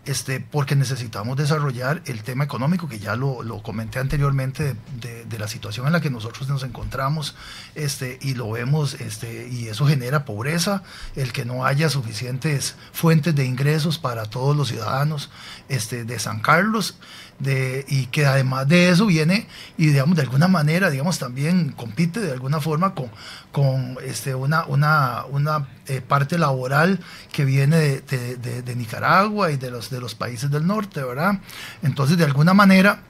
este, 0.05 0.39
porque 0.39 0.75
necesitamos 0.75 1.37
desarrollar 1.37 2.01
el 2.05 2.23
tema 2.23 2.43
económico, 2.43 2.87
que 2.87 2.99
ya 2.99 3.15
lo, 3.15 3.61
comenté 3.61 3.99
anteriormente, 3.99 4.75
de, 4.99 5.25
de, 5.25 5.39
la 5.39 5.47
situación 5.47 5.87
en 5.87 5.93
la 5.93 6.01
que 6.01 6.09
nosotros 6.09 6.47
nos 6.49 6.63
encontramos, 6.63 7.35
este, 7.75 8.17
y 8.21 8.33
lo 8.33 8.49
vemos, 8.51 8.95
este, 8.95 9.47
y 9.47 9.67
eso 9.67 9.85
genera 9.85 10.25
pobreza, 10.25 10.83
el 11.15 11.31
que 11.31 11.45
no 11.45 11.65
haya 11.65 11.89
suficientes 11.89 12.75
fuentes 12.91 13.35
de 13.35 13.45
ingresos 13.45 13.99
para 13.99 14.25
todos 14.25 14.55
los 14.55 14.69
ciudadanos 14.69 15.29
este, 15.67 16.05
de 16.05 16.17
San 16.19 16.39
Carlos 16.39 16.95
de, 17.39 17.85
y 17.87 18.07
que 18.07 18.25
además 18.25 18.67
de 18.67 18.89
eso 18.89 19.05
viene 19.05 19.47
y 19.77 19.87
digamos 19.87 20.15
de 20.15 20.23
alguna 20.23 20.47
manera 20.47 20.89
digamos 20.89 21.19
también 21.19 21.71
compite 21.71 22.19
de 22.19 22.31
alguna 22.31 22.59
forma 22.59 22.93
con, 22.93 23.09
con 23.51 23.97
este, 24.05 24.35
una, 24.35 24.65
una, 24.65 25.25
una 25.31 25.67
eh, 25.87 26.01
parte 26.01 26.37
laboral 26.37 26.99
que 27.31 27.45
viene 27.45 27.77
de, 27.77 28.01
de, 28.37 28.61
de, 28.61 28.75
Nicaragua 28.75 29.51
y 29.51 29.57
de 29.57 29.71
los, 29.71 29.89
de 29.89 29.99
los 29.99 30.15
países 30.15 30.51
del 30.51 30.67
norte, 30.67 31.03
¿verdad? 31.03 31.39
Entonces 31.81 32.17
de 32.17 32.25
alguna 32.25 32.53
manera 32.53 33.03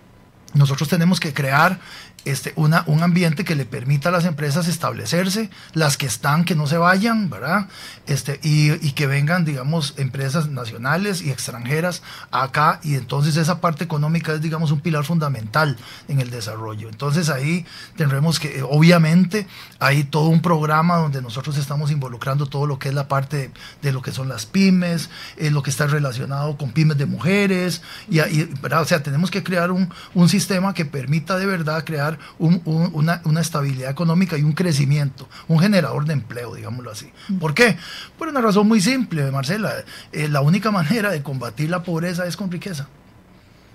nosotros 0.54 0.90
tenemos 0.90 1.20
que 1.20 1.34
crear 1.34 1.80
este, 2.26 2.54
una, 2.56 2.84
un 2.88 3.04
ambiente 3.04 3.44
que 3.44 3.56
le 3.56 3.66
permita 3.66 4.10
a 4.10 4.12
las 4.12 4.26
empresas 4.26 4.68
establecerse, 4.68 5.50
las 5.74 5.98
que 5.98 6.06
están, 6.06 6.46
que 6.46 6.56
no 6.56 6.68
se 6.68 6.78
vayan, 6.78 7.30
¿verdad? 7.30 7.68
Este, 8.08 8.40
y, 8.44 8.72
y, 8.86 8.92
que 8.94 9.08
vengan, 9.08 9.46
digamos, 9.46 9.94
empresas 9.98 10.50
nacionales 10.50 11.22
y 11.22 11.32
extranjeras 11.32 12.02
acá, 12.32 12.80
y 12.84 12.96
entonces 12.96 13.38
esa 13.38 13.62
parte 13.62 13.84
económica 13.84 14.34
es, 14.34 14.42
digamos, 14.42 14.72
un 14.72 14.82
pilar 14.82 15.06
fundamental 15.06 15.78
en 16.08 16.20
el 16.20 16.30
desarrollo. 16.30 16.90
Entonces 16.90 17.30
ahí 17.30 17.66
tendremos 17.96 18.40
que, 18.40 18.64
obviamente, 18.64 19.48
hay 19.80 20.04
todo 20.04 20.28
un 20.28 20.42
programa 20.42 20.98
donde 20.98 21.22
nosotros 21.22 21.58
estamos 21.58 21.92
involucrando 21.92 22.46
todo 22.46 22.66
lo 22.66 22.80
que 22.80 22.90
es 22.90 22.96
la 22.96 23.08
parte 23.08 23.52
de, 23.82 23.92
lo 23.92 24.02
que 24.02 24.12
son 24.12 24.28
las 24.28 24.46
pymes, 24.46 25.10
eh, 25.38 25.52
lo 25.52 25.64
que 25.64 25.70
está 25.70 25.88
relacionado 25.88 26.58
con 26.58 26.72
pymes 26.72 26.98
de 26.98 27.06
mujeres, 27.06 27.82
y, 28.10 28.20
y 28.20 28.44
¿verdad? 28.62 28.82
O 28.82 28.86
sea, 28.86 29.04
tenemos 29.04 29.32
que 29.32 29.44
crear 29.44 29.72
un, 29.72 29.94
un 30.14 30.30
sistema 30.30 30.74
que 30.74 30.86
permita 30.86 31.38
de 31.38 31.46
verdad 31.46 31.84
crear 31.86 32.09
un, 32.38 32.62
un, 32.66 32.90
una, 32.94 33.22
una, 33.26 33.42
estabilidad 33.42 33.92
económica 33.92 34.38
y 34.38 34.44
un 34.44 34.54
crecimiento, 34.54 35.28
un 35.48 35.60
generador 35.60 36.06
de 36.06 36.14
empleo, 36.14 36.56
digámoslo 36.56 36.92
así. 36.92 37.12
¿Por 37.40 37.54
qué? 37.54 37.78
Por 38.18 38.30
una 38.30 38.42
razón 38.42 38.68
muy 38.68 38.82
simple, 38.82 39.30
Marcela. 39.32 39.74
Eh, 40.12 40.28
la 40.28 40.42
única 40.42 40.72
manera 40.80 41.12
de 41.12 41.22
combatir 41.22 41.70
la 41.70 41.84
pobreza 41.84 42.26
es 42.26 42.38
con 42.38 42.52
riqueza. 42.52 42.88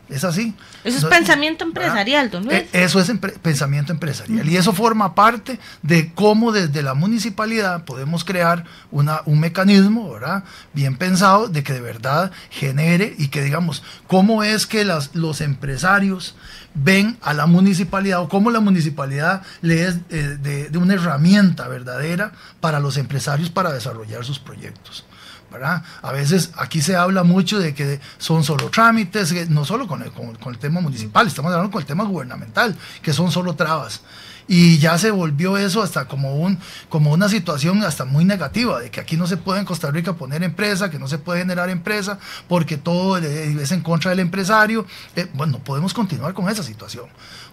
Es 0.08 0.22
así. 0.22 0.54
Eso 0.84 0.98
es 0.98 1.02
no, 1.02 1.08
pensamiento 1.08 1.64
empresarial, 1.64 2.30
don 2.30 2.44
Luis. 2.44 2.64
Eso 2.72 3.00
es 3.00 3.08
empre 3.08 3.32
pensamiento 3.32 3.92
empresarial. 3.92 4.46
Y 4.48 4.56
eso 4.56 4.72
forma 4.74 5.14
parte 5.14 5.58
de 5.82 6.12
cómo 6.12 6.52
desde 6.52 6.82
la 6.82 6.94
municipalidad 6.94 7.84
podemos 7.84 8.24
crear 8.24 8.64
una, 8.90 9.22
un 9.24 9.40
mecanismo, 9.40 10.12
¿verdad? 10.12 10.44
Bien 10.74 10.96
pensado, 10.96 11.48
de 11.48 11.62
que 11.62 11.72
de 11.72 11.80
verdad 11.80 12.32
genere 12.50 13.14
y 13.16 13.28
que 13.28 13.42
digamos, 13.42 13.82
cómo 14.06 14.42
es 14.42 14.66
que 14.66 14.84
las, 14.84 15.14
los 15.14 15.40
empresarios 15.40 16.34
ven 16.74 17.16
a 17.22 17.32
la 17.32 17.46
municipalidad 17.46 18.20
o 18.20 18.28
cómo 18.28 18.50
la 18.50 18.60
municipalidad 18.60 19.42
le 19.62 19.86
es 19.86 19.96
eh, 20.10 20.36
de, 20.40 20.68
de 20.68 20.78
una 20.78 20.94
herramienta 20.94 21.66
verdadera 21.68 22.32
para 22.60 22.78
los 22.78 22.98
empresarios 22.98 23.48
para 23.48 23.72
desarrollar 23.72 24.24
sus 24.24 24.38
proyectos. 24.38 25.06
A 26.02 26.12
veces 26.12 26.50
aquí 26.56 26.80
se 26.80 26.96
habla 26.96 27.22
mucho 27.22 27.58
de 27.58 27.74
que 27.74 28.00
son 28.18 28.44
solo 28.44 28.70
trámites, 28.70 29.50
no 29.50 29.64
solo 29.64 29.86
con 29.86 30.02
el, 30.02 30.10
con 30.12 30.52
el 30.52 30.58
tema 30.58 30.80
municipal, 30.80 31.26
estamos 31.26 31.52
hablando 31.52 31.70
con 31.70 31.80
el 31.80 31.86
tema 31.86 32.04
gubernamental, 32.04 32.76
que 33.02 33.12
son 33.12 33.30
solo 33.30 33.54
trabas. 33.54 34.00
Y 34.46 34.78
ya 34.78 34.98
se 34.98 35.10
volvió 35.10 35.56
eso 35.56 35.82
hasta 35.82 36.06
como 36.06 36.36
un 36.36 36.58
como 36.90 37.12
una 37.12 37.28
situación 37.28 37.82
hasta 37.82 38.04
muy 38.04 38.24
negativa 38.24 38.78
de 38.78 38.90
que 38.90 39.00
aquí 39.00 39.16
no 39.16 39.26
se 39.26 39.38
puede 39.38 39.60
en 39.60 39.64
Costa 39.64 39.90
Rica 39.90 40.14
poner 40.14 40.42
empresa 40.42 40.90
que 40.90 40.98
no 40.98 41.08
se 41.08 41.16
puede 41.16 41.40
generar 41.40 41.70
empresa 41.70 42.18
porque 42.46 42.76
todo 42.76 43.16
es 43.16 43.72
en 43.72 43.80
contra 43.80 44.10
del 44.10 44.20
empresario. 44.20 44.86
Eh, 45.16 45.28
bueno 45.32 45.60
podemos 45.60 45.94
continuar 45.94 46.34
con 46.34 46.48
esa 46.50 46.62
situación 46.62 47.06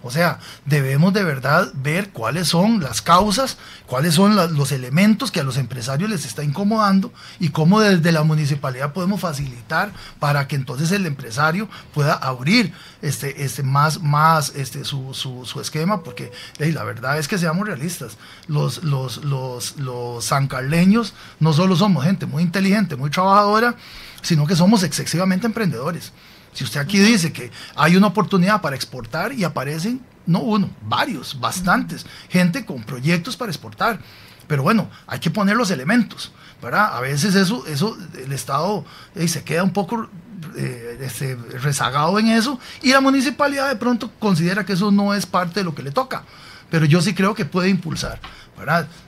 o 0.04 0.12
sea 0.12 0.40
debemos 0.66 1.14
de 1.14 1.24
verdad 1.24 1.72
ver 1.74 2.10
cuáles 2.10 2.48
son 2.48 2.82
las 2.82 3.02
causas 3.02 3.58
cuáles 3.86 4.16
son 4.16 4.36
los 4.36 4.72
elementos 4.72 5.32
que 5.32 5.40
a 5.40 5.44
los 5.44 5.58
empresarios 5.58 6.10
les 6.10 6.26
está 6.26 6.44
incomodando 6.44 7.14
y 7.40 7.50
cómo 7.50 7.80
desde 7.80 8.12
la 8.12 8.24
municipalidad 8.24 8.94
podemos 8.94 9.22
facilitar 9.22 9.92
para 10.20 10.48
que 10.48 10.56
entonces 10.56 10.92
el 10.92 11.06
empresario 11.06 11.70
pueda 11.94 12.14
abrir 12.14 12.74
este 13.02 13.44
este 13.44 13.64
más 13.64 14.02
más 14.02 14.54
este 14.56 14.84
su, 14.84 15.14
su, 15.14 15.62
esquema 15.62 16.04
porque 16.04 16.32
la 16.58 16.84
verdad 16.84 17.18
es 17.18 17.28
que 17.28 17.38
seamos 17.38 17.68
realistas. 17.68 18.18
Los, 18.48 18.84
los, 18.84 19.24
los, 19.24 19.78
los 19.78 20.26
sancarleños 20.26 21.14
no 21.40 21.54
solo 21.54 21.76
somos 21.76 22.04
gente 22.06 22.26
muy 22.26 22.44
inteligente, 22.44 22.96
muy 22.96 23.10
trabajadora, 23.10 23.76
sino 24.22 24.46
que 24.46 24.56
somos 24.56 24.84
excesivamente 24.84 25.48
emprendedores. 25.48 26.12
Si 26.54 26.64
usted 26.64 26.80
aquí 26.80 27.00
dice 27.00 27.32
que 27.32 27.52
hay 27.76 27.96
una 27.96 28.08
oportunidad 28.08 28.62
para 28.62 28.76
exportar 28.76 29.34
y 29.34 29.44
aparecen, 29.44 30.02
no 30.26 30.40
uno, 30.40 30.70
varios, 30.84 31.40
bastantes, 31.40 32.06
gente 32.30 32.66
con 32.66 32.84
proyectos 32.84 33.38
para 33.38 33.52
exportar. 33.52 34.00
Pero 34.48 34.64
bueno, 34.64 34.90
hay 35.08 35.20
que 35.20 35.32
poner 35.32 35.56
los 35.56 35.72
elementos, 35.72 36.32
¿verdad? 36.62 36.96
A 36.96 37.00
veces 37.00 37.36
eso, 37.36 37.66
eso 37.68 37.98
el 38.22 38.34
Estado 38.34 38.84
eh, 39.16 39.28
se 39.28 39.44
queda 39.44 39.64
un 39.64 39.72
poco 39.72 40.10
eh, 40.58 40.98
este, 41.02 41.36
rezagado 41.36 42.20
en 42.20 42.28
eso 42.28 42.60
y 42.82 42.92
la 42.92 43.00
municipalidad 43.00 43.70
de 43.70 43.78
pronto 43.78 44.12
considera 44.20 44.66
que 44.66 44.74
eso 44.74 44.92
no 44.92 45.14
es 45.14 45.26
parte 45.26 45.62
de 45.62 45.64
lo 45.64 45.74
que 45.74 45.84
le 45.84 45.92
toca 45.92 46.24
pero 46.72 46.86
yo 46.86 47.02
sí 47.02 47.14
creo 47.14 47.36
que 47.36 47.46
puede 47.46 47.70
impulsar, 47.70 48.20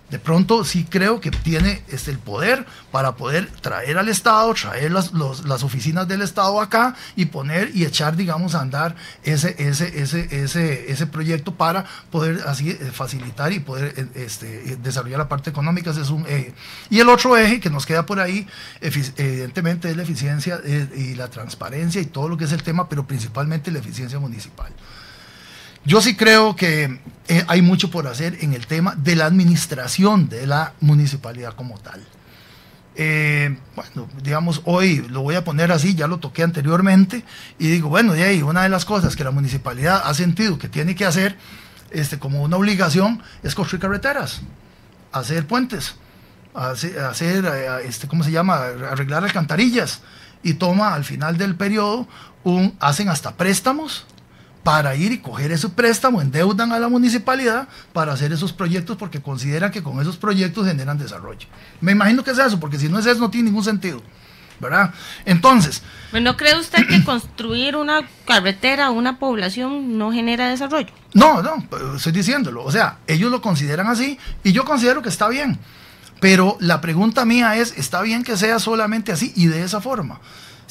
De 0.10 0.20
pronto 0.20 0.64
sí 0.64 0.86
creo 0.88 1.20
que 1.20 1.32
tiene 1.32 1.82
este, 1.88 2.12
el 2.12 2.20
poder 2.20 2.68
para 2.92 3.16
poder 3.16 3.50
traer 3.62 3.98
al 3.98 4.10
Estado, 4.10 4.54
traer 4.54 4.92
las, 4.92 5.12
las 5.14 5.64
oficinas 5.64 6.08
del 6.08 6.22
Estado 6.22 6.62
acá 6.62 6.96
y 7.16 7.26
poner 7.26 7.72
y 7.76 7.84
echar, 7.84 8.16
digamos, 8.16 8.54
a 8.54 8.62
andar 8.62 8.96
ese, 9.24 9.56
ese, 9.58 10.00
ese, 10.00 10.44
ese, 10.44 10.92
ese 10.92 11.08
proyecto 11.08 11.56
para 11.56 11.86
poder 12.12 12.44
así 12.46 12.70
eh, 12.70 12.92
facilitar 12.94 13.54
y 13.54 13.60
poder 13.60 14.08
este, 14.14 14.78
desarrollar 14.78 15.18
la 15.18 15.30
parte 15.30 15.50
económica. 15.50 15.90
Ese 15.90 16.02
es 16.02 16.10
un 16.10 16.28
eje. 16.28 16.54
Y 16.92 17.00
el 17.00 17.10
otro 17.10 17.36
eje 17.36 17.60
que 17.60 17.72
nos 17.72 17.86
queda 17.88 18.06
por 18.06 18.20
ahí, 18.20 18.48
evidentemente, 18.82 19.90
es 19.90 19.98
la 19.98 20.04
eficiencia 20.04 20.60
eh, 20.64 20.88
y 20.96 21.16
la 21.16 21.30
transparencia 21.30 22.02
y 22.02 22.06
todo 22.06 22.30
lo 22.30 22.38
que 22.38 22.44
es 22.44 22.52
el 22.52 22.62
tema, 22.62 22.88
pero 22.88 23.08
principalmente 23.08 23.72
la 23.72 23.80
eficiencia 23.80 24.20
municipal. 24.20 24.72
Yo 25.86 26.02
sí 26.02 26.16
creo 26.16 26.56
que 26.56 26.98
eh, 27.28 27.46
hay 27.48 27.62
mucho 27.62 27.92
por 27.92 28.08
hacer 28.08 28.38
en 28.42 28.54
el 28.54 28.68
tema 28.68 28.96
de 28.96 29.18
la 29.18 29.26
administración 29.26 30.30
de 30.30 30.48
la 30.48 30.74
municipalidad 30.80 31.56
como 31.56 31.78
tal. 31.78 32.02
Eh, 32.96 33.58
bueno, 33.76 34.08
digamos, 34.22 34.62
hoy 34.64 35.06
lo 35.10 35.24
voy 35.24 35.36
a 35.36 35.44
poner 35.44 35.74
así, 35.74 35.94
ya 35.94 36.08
lo 36.08 36.20
toqué 36.20 36.44
anteriormente, 36.44 37.26
y 37.60 37.68
digo, 37.68 37.90
bueno, 37.90 38.14
de 38.14 38.24
ahí 38.24 38.42
una 38.42 38.64
de 38.64 38.70
las 38.70 38.86
cosas 38.86 39.16
que 39.16 39.26
la 39.26 39.32
municipalidad 39.32 40.04
ha 40.06 40.14
sentido 40.14 40.58
que 40.58 40.70
tiene 40.70 40.96
que 40.96 41.06
hacer 41.06 41.38
este, 41.92 42.18
como 42.18 42.44
una 42.44 42.56
obligación 42.56 43.22
es 43.42 43.54
construir 43.54 43.82
carreteras, 43.82 44.42
hacer 45.12 45.48
puentes, 45.48 45.96
hacer, 46.54 47.00
hacer 47.00 47.46
este, 47.84 48.08
¿cómo 48.08 48.24
se 48.24 48.32
llama?, 48.32 48.56
arreglar 48.90 49.24
alcantarillas, 49.24 50.02
y 50.44 50.54
toma 50.54 50.94
al 50.94 51.04
final 51.04 51.38
del 51.38 51.56
periodo, 51.56 52.08
un, 52.44 52.76
hacen 52.80 53.10
hasta 53.10 53.36
préstamos 53.36 54.06
para 54.64 54.96
ir 54.96 55.12
y 55.12 55.18
coger 55.18 55.52
ese 55.52 55.70
préstamo, 55.70 56.22
endeudan 56.22 56.72
a 56.72 56.80
la 56.80 56.88
municipalidad 56.88 57.68
para 57.92 58.14
hacer 58.14 58.32
esos 58.32 58.54
proyectos 58.54 58.98
porque 58.98 59.22
consideran 59.22 59.72
que 59.72 59.84
con 59.84 60.02
esos 60.02 60.18
proyectos 60.18 60.66
generan 60.66 60.98
desarrollo. 60.98 61.48
Me 61.82 61.92
imagino 61.92 62.24
que 62.24 62.32
es 62.32 62.40
eso, 62.40 62.60
porque 62.60 62.80
si 62.80 62.88
no 62.88 62.98
es 62.98 63.06
eso 63.06 63.20
no 63.20 63.30
tiene 63.30 63.50
ningún 63.50 63.64
sentido. 63.64 64.02
¿verdad? 64.60 64.94
Entonces... 65.26 65.82
¿No 66.14 66.38
cree 66.38 66.58
usted 66.58 66.88
que 66.88 67.04
construir 67.04 67.76
una 67.76 68.02
carretera, 68.26 68.92
una 68.92 69.20
población, 69.20 69.98
no 69.98 70.12
genera 70.12 70.50
desarrollo? 70.50 70.94
No, 71.14 71.42
no, 71.42 71.68
estoy 71.96 72.14
diciéndolo. 72.14 72.64
O 72.64 72.72
sea, 72.72 73.00
ellos 73.08 73.30
lo 73.30 73.42
consideran 73.42 73.88
así 73.88 74.18
y 74.44 74.54
yo 74.54 74.64
considero 74.64 75.02
que 75.02 75.10
está 75.10 75.28
bien. 75.28 75.60
Pero 76.20 76.56
la 76.62 76.80
pregunta 76.80 77.26
mía 77.26 77.58
es, 77.58 77.78
¿está 77.78 78.02
bien 78.02 78.24
que 78.24 78.38
sea 78.38 78.60
solamente 78.60 79.12
así 79.12 79.34
y 79.36 79.48
de 79.48 79.64
esa 79.64 79.82
forma? 79.82 80.22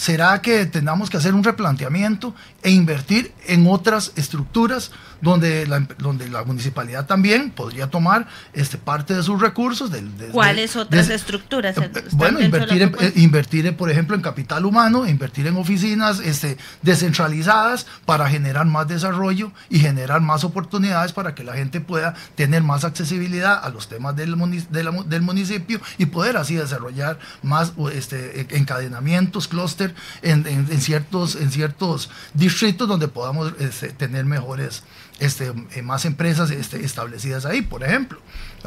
¿Será 0.03 0.43
que 0.43 0.67
tengamos 0.67 1.11
que 1.11 1.17
hacer 1.17 1.33
un 1.33 1.45
replanteamiento 1.45 2.35
e 2.65 2.73
invertir 2.73 3.33
en 3.47 3.69
otras 3.69 4.11
estructuras 4.17 4.91
donde 5.23 5.67
la, 5.67 5.81
donde 5.99 6.29
la 6.29 6.45
municipalidad 6.45 7.07
también 7.07 7.51
podría 7.51 7.89
tomar 7.89 8.29
este, 8.53 8.77
parte 8.77 9.15
de 9.15 9.23
sus 9.23 9.41
recursos? 9.41 9.91
De, 9.91 10.03
de, 10.03 10.29
¿Cuáles 10.29 10.77
otras 10.77 11.09
estructuras? 11.09 11.77
Bueno, 12.13 12.41
invertir, 12.41 12.83
en, 12.83 12.95
eh, 13.01 13.13
invertir, 13.17 13.75
por 13.77 13.91
ejemplo, 13.91 14.15
en 14.15 14.21
capital 14.21 14.67
humano, 14.67 15.07
invertir 15.07 15.47
en 15.47 15.57
oficinas 15.57 16.21
este, 16.21 16.59
descentralizadas 16.83 17.87
para 18.05 18.29
generar 18.29 18.67
más 18.67 18.89
desarrollo 18.89 19.53
y 19.71 19.79
generar 19.79 20.21
más 20.21 20.45
oportunidades 20.45 21.13
para 21.13 21.35
que 21.35 21.45
la 21.45 21.55
gente 21.55 21.81
pueda 21.81 22.15
tener 22.35 22.63
más 22.63 22.85
accesibilidad 22.85 23.65
a 23.65 23.71
los 23.71 23.89
temas 23.89 24.17
del, 24.17 24.37
de 24.71 24.85
la, 24.85 24.91
del 25.07 25.23
municipio 25.23 25.81
y 25.99 26.07
poder 26.07 26.37
así 26.37 26.57
desarrollar 26.57 27.19
más 27.43 27.73
este, 27.93 28.47
encadenamientos, 28.57 29.49
clúster 29.49 29.95
en, 30.23 30.47
en, 30.47 30.81
ciertos, 30.81 31.37
en 31.37 31.51
ciertos 31.51 32.11
distritos 32.35 32.89
donde 32.89 33.09
podamos 33.09 33.53
este, 33.59 33.91
tener 33.91 34.25
mejores, 34.25 34.83
este, 35.23 35.53
eh, 35.75 35.83
más 35.83 36.05
empresas 36.05 36.51
este, 36.51 36.85
establecidas 36.85 37.45
ahí, 37.45 37.63
por 37.63 37.85
ejemplo. 37.85 38.21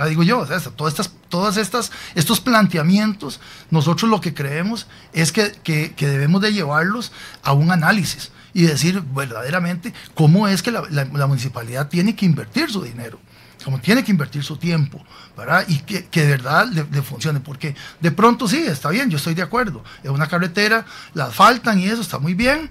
digo 0.07 0.23
yo, 0.23 0.45
todas 0.77 0.93
estas, 0.93 1.11
todas 1.27 1.57
estas, 1.57 1.91
estos 2.15 2.39
planteamientos, 2.39 3.41
nosotros 3.71 4.09
lo 4.09 4.21
que 4.21 4.33
creemos 4.33 4.87
es 5.11 5.33
que, 5.33 5.51
que, 5.63 6.07
debemos 6.07 6.41
de 6.41 6.53
llevarlos 6.53 7.11
a 7.43 7.51
un 7.51 7.71
análisis 7.71 8.31
y 8.53 8.63
decir 8.63 9.01
verdaderamente 9.01 9.93
cómo 10.13 10.47
es 10.47 10.63
que 10.63 10.71
la, 10.71 10.83
la, 10.89 11.27
municipalidad 11.27 11.89
tiene 11.89 12.15
que 12.15 12.25
invertir 12.25 12.71
su 12.71 12.81
dinero, 12.81 13.19
cómo 13.65 13.81
tiene 13.81 14.05
que 14.05 14.11
invertir 14.11 14.41
su 14.41 14.55
tiempo, 14.55 15.05
¿verdad? 15.35 15.65
Y 15.67 15.79
que, 15.79 16.05
que 16.05 16.21
de 16.21 16.29
verdad 16.29 16.67
le, 16.69 17.01
funcione, 17.01 17.41
porque 17.41 17.75
de 17.99 18.11
pronto 18.11 18.47
sí, 18.47 18.63
está 18.65 18.91
bien, 18.91 19.09
yo 19.09 19.17
estoy 19.17 19.33
de 19.33 19.41
acuerdo, 19.41 19.83
es 20.01 20.09
una 20.09 20.27
carretera, 20.27 20.85
las 21.13 21.35
faltan 21.35 21.79
y 21.79 21.87
eso 21.87 22.01
está 22.01 22.17
muy 22.17 22.33
bien, 22.33 22.69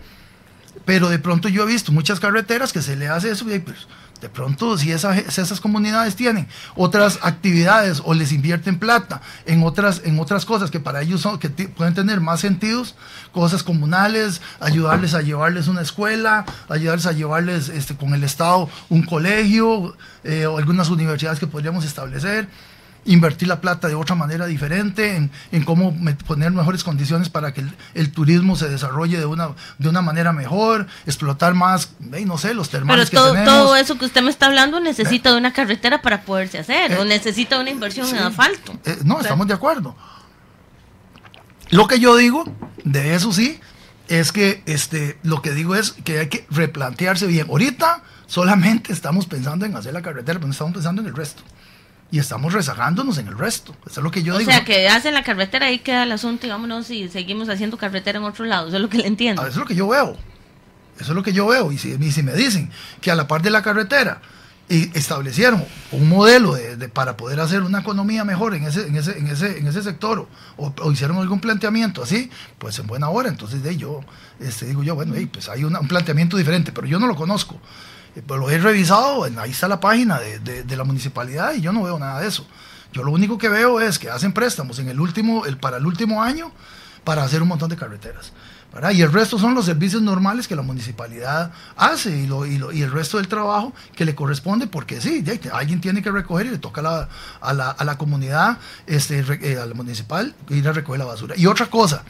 pero 0.85 1.09
de 1.09 1.19
pronto 1.19 1.49
yo 1.49 1.63
he 1.63 1.67
visto 1.67 1.93
muchas 1.93 2.21
carreteras 2.21 2.73
que 2.73 2.83
se 2.83 2.97
le 2.97 3.09
hace 3.09 3.31
eso 3.31 3.53
y 3.53 3.59
pues, 3.59 3.87
de 4.25 4.31
pronto, 4.31 4.79
si 4.79 4.91
esas, 4.91 5.39
esas 5.39 5.61
comunidades 5.61 6.17
tienen 6.17 6.49
otras 6.77 7.19
actividades 7.21 8.01
o 8.07 8.15
les 8.15 8.33
invierten 8.33 8.79
plata 8.79 9.21
en 9.45 9.63
otras, 9.63 10.01
en 10.05 10.19
otras 10.19 10.47
cosas 10.47 10.71
que 10.71 10.81
para 10.81 11.03
ellos 11.03 11.21
son, 11.21 11.39
que 11.39 11.51
pueden 11.51 11.93
tener 11.93 12.23
más 12.23 12.41
sentidos, 12.41 12.95
cosas 13.33 13.63
comunales, 13.63 14.41
ayudarles 14.61 15.13
a 15.13 15.21
llevarles 15.21 15.69
una 15.69 15.83
escuela, 15.83 16.47
ayudarles 16.71 17.05
a 17.05 17.13
llevarles 17.13 17.69
este, 17.69 17.97
con 17.97 18.15
el 18.15 18.25
Estado 18.25 18.71
un 18.89 19.03
colegio 19.03 19.95
eh, 20.23 20.47
o 20.47 20.57
algunas 20.57 20.89
universidades 20.89 21.39
que 21.39 21.47
podríamos 21.47 21.85
establecer 21.85 22.49
invertir 23.05 23.49
la 23.49 23.61
plata 23.61 23.89
de 23.89 23.95
otra 23.95 24.15
manera 24.15 24.47
diferente, 24.47 25.17
en, 25.17 25.31
en 25.53 25.65
cómo 25.65 25.95
poner 26.27 26.51
mejores 26.53 26.85
condiciones 26.85 27.29
para 27.29 27.53
que 27.53 27.65
el, 27.95 28.13
turismo 28.13 28.57
se 28.57 28.69
desarrolle 28.69 29.19
de 29.19 29.27
una, 29.27 29.51
de 29.79 29.89
una 29.89 30.03
manera 30.03 30.33
mejor, 30.33 30.87
explotar 31.07 31.55
más, 31.55 31.91
no 32.01 32.39
sé, 32.39 32.55
los 32.55 32.71
termales 32.71 33.11
Pero 33.11 33.23
todo, 33.23 33.45
todo 33.45 33.77
eso 33.77 33.99
que 33.99 34.07
usted 34.07 34.23
me 34.23 34.31
está 34.31 34.47
hablando 34.47 34.81
necesita 34.81 35.33
de 35.33 35.39
una 35.39 35.53
carretera 35.53 36.03
para 36.03 36.23
poderse 36.23 36.59
hacer, 36.59 36.93
o 36.99 37.03
eh, 37.03 37.07
necesita 37.07 37.59
una 37.59 37.71
inversión 37.71 38.09
en 38.09 38.19
asfalto. 38.19 38.73
Eh, 38.85 38.99
no, 39.05 39.21
estamos 39.21 39.47
de 39.47 39.55
acuerdo. 39.55 39.97
Lo 41.71 41.87
que 41.87 41.99
yo 41.99 42.17
digo, 42.17 42.45
de 42.85 43.15
eso 43.15 43.33
sí, 43.33 43.61
es 44.09 44.33
que 44.33 44.63
este, 44.67 45.19
lo 45.23 45.43
que 45.43 45.53
digo 45.53 45.75
es 45.75 45.93
que 45.93 46.21
hay 46.21 46.29
que 46.29 46.47
replantearse 46.51 47.27
bien. 47.27 47.49
Ahorita 47.49 48.03
solamente 48.27 48.93
estamos 48.93 49.27
pensando 49.27 49.65
en 49.67 49.75
hacer 49.77 49.93
la 49.93 50.03
carretera, 50.03 50.39
pero 50.39 50.47
no 50.47 50.53
estamos 50.53 50.75
pensando 50.75 51.03
en 51.03 51.09
el 51.09 51.17
resto 51.17 51.43
y 52.15 52.21
estamos 52.21 52.53
rezagándonos 52.53 53.19
en 53.19 53.27
el 53.27 53.37
resto. 53.37 53.75
Eso 53.85 53.99
es 53.99 54.05
lo 54.05 54.13
que 54.13 54.23
yo 54.23 54.39
digo. 54.39 54.49
O 54.49 54.55
sea, 54.55 54.65
que 54.65 54.87
hacen 54.87 55.15
la 55.15 55.25
carretera, 55.25 55.67
ahí 55.67 55.81
queda 55.81 56.05
el 56.05 56.13
asunto 56.13 56.47
y 56.47 56.51
vámonos 56.51 56.89
y 56.91 57.09
seguimos 57.09 57.49
haciendo 57.49 57.77
carretera 57.77 58.21
en 58.21 58.25
otro 58.25 58.45
lado. 58.45 58.69
Eso 58.69 58.77
es 58.77 58.83
lo 58.83 58.89
que 58.89 58.99
le 58.99 59.09
entiendo. 59.09 59.43
Ah, 59.43 59.47
eso 59.47 59.55
es 59.55 59.57
lo 59.57 59.67
que 59.67 59.75
yo 59.75 59.89
veo. 59.89 60.17
Eso 61.01 61.11
es 61.11 61.17
lo 61.17 61.25
que 61.25 61.33
yo 61.33 61.49
veo. 61.49 61.73
Y 61.73 61.79
si, 61.79 62.13
si 62.13 62.23
me 62.23 62.33
dicen 62.35 62.71
que 63.01 63.11
a 63.11 63.17
la 63.17 63.27
par 63.27 63.43
de 63.43 63.51
la 63.51 63.63
carretera 63.63 64.21
y 64.69 64.97
establecieron 64.97 65.65
un 65.91 66.09
modelo 66.09 66.55
de, 66.55 66.89
para 66.89 67.17
poder 67.17 67.41
hacer 67.41 67.63
una 67.63 67.81
economía 67.81 68.25
mejor 68.25 68.55
en 68.55 68.63
ese, 68.63 68.87
en 68.87 68.95
ese, 68.95 69.19
en 69.19 69.27
ese, 69.27 69.59
en 69.59 69.67
ese 69.67 69.83
sector 69.83 70.29
o, 70.57 70.93
hicieron 70.93 71.19
algún 71.19 71.41
planteamiento 71.41 72.01
así, 72.01 72.31
pues 72.59 72.79
en 72.79 72.87
buena 72.87 73.09
hora. 73.09 73.29
Entonces 73.29 73.61
de 73.65 73.77
yo 73.77 74.03
este, 74.39 74.67
digo 74.67 74.85
yo, 74.85 74.95
bueno, 74.95 75.15
pues 75.33 75.49
hay 75.49 75.65
un 75.65 75.75
planteamiento 75.89 76.37
diferente, 76.37 76.71
pero 76.71 76.87
yo 76.87 77.01
no 77.01 77.09
lo 77.09 77.17
conozco. 77.17 77.59
Pues 78.27 78.41
lo 78.41 78.49
he 78.49 78.59
revisado, 78.59 79.25
ahí 79.25 79.51
está 79.51 79.67
la 79.67 79.81
página 79.81 80.21
de, 80.21 80.77
la 80.77 80.85
municipalidad 80.85 81.55
y 81.55 81.61
yo 81.61 81.73
no 81.73 81.83
veo 81.83 81.99
nada 81.99 82.21
de 82.21 82.29
eso. 82.29 82.47
Yo 82.93 83.03
lo 83.03 83.11
único 83.11 83.39
que 83.39 83.49
veo 83.49 83.81
es 83.81 83.99
que 83.99 84.09
hacen 84.09 84.33
préstamos 84.33 84.79
en 84.79 84.89
el 84.89 85.01
último, 85.01 85.47
el, 85.47 85.57
para 85.59 85.79
el 85.79 85.87
último 85.87 86.23
año 86.23 86.53
para 87.03 87.25
hacer 87.25 87.43
un 87.43 87.49
montón 87.49 87.69
de 87.69 87.77
carreteras. 87.77 88.33
Y 88.93 89.03
el 89.03 89.13
resto 89.13 89.39
son 89.39 89.55
los 89.55 89.67
servicios 89.67 90.03
normales 90.03 90.49
que 90.49 90.57
la 90.57 90.63
municipalidad 90.63 91.53
hace 91.77 92.17
y, 92.17 92.27
lo, 92.27 92.45
y, 92.45 92.83
el 92.83 92.91
resto 92.91 93.19
del 93.19 93.29
trabajo 93.29 93.73
que 93.95 94.05
le 94.05 94.17
corresponde, 94.17 94.67
porque 94.67 95.01
sí, 95.01 95.25
alguien 95.53 95.81
tiene 95.81 96.03
que 96.03 96.11
recoger 96.11 96.47
y 96.47 96.51
le 96.51 96.59
toca 96.59 96.81
a, 96.81 97.53
la, 97.53 97.71
a, 97.71 97.85
la, 97.85 97.99
comunidad, 97.99 98.59
este, 98.89 99.25
eh, 99.43 99.59
al 99.59 99.77
municipal, 99.77 100.35
ir 100.49 100.69
a 100.69 100.73
recoger 100.73 100.99
la 100.99 101.05
basura. 101.05 101.37
Y 101.39 101.47
otra 101.47 101.67
cosa, 101.67 102.03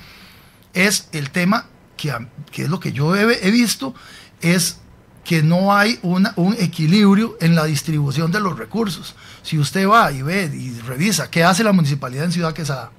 es 0.72 1.08
el 1.12 1.30
tema 1.30 1.66
que, 1.98 2.14
que 2.50 2.62
es 2.62 2.70
lo 2.70 2.80
que 2.80 2.92
yo 2.92 3.14
he 3.14 3.50
visto, 3.50 3.94
es 4.40 4.78
que 5.24 5.42
no 5.42 5.74
hay 5.74 5.98
un 6.02 6.28
equilibrio 6.58 7.36
en 7.40 7.54
la 7.54 7.64
distribución 7.64 8.30
de 8.30 8.40
los 8.40 8.58
recursos. 8.58 9.14
Si 9.42 9.58
usted 9.58 9.88
va 9.88 10.12
y 10.12 10.22
ve 10.22 10.50
y 10.54 10.78
revisa 10.80 11.30
qué 11.30 11.42
hace 11.42 11.64
la 11.64 11.72
municipalidad 11.72 12.26
en 12.26 12.32
Ciudad 12.32 12.52
Quesada, 12.52 12.90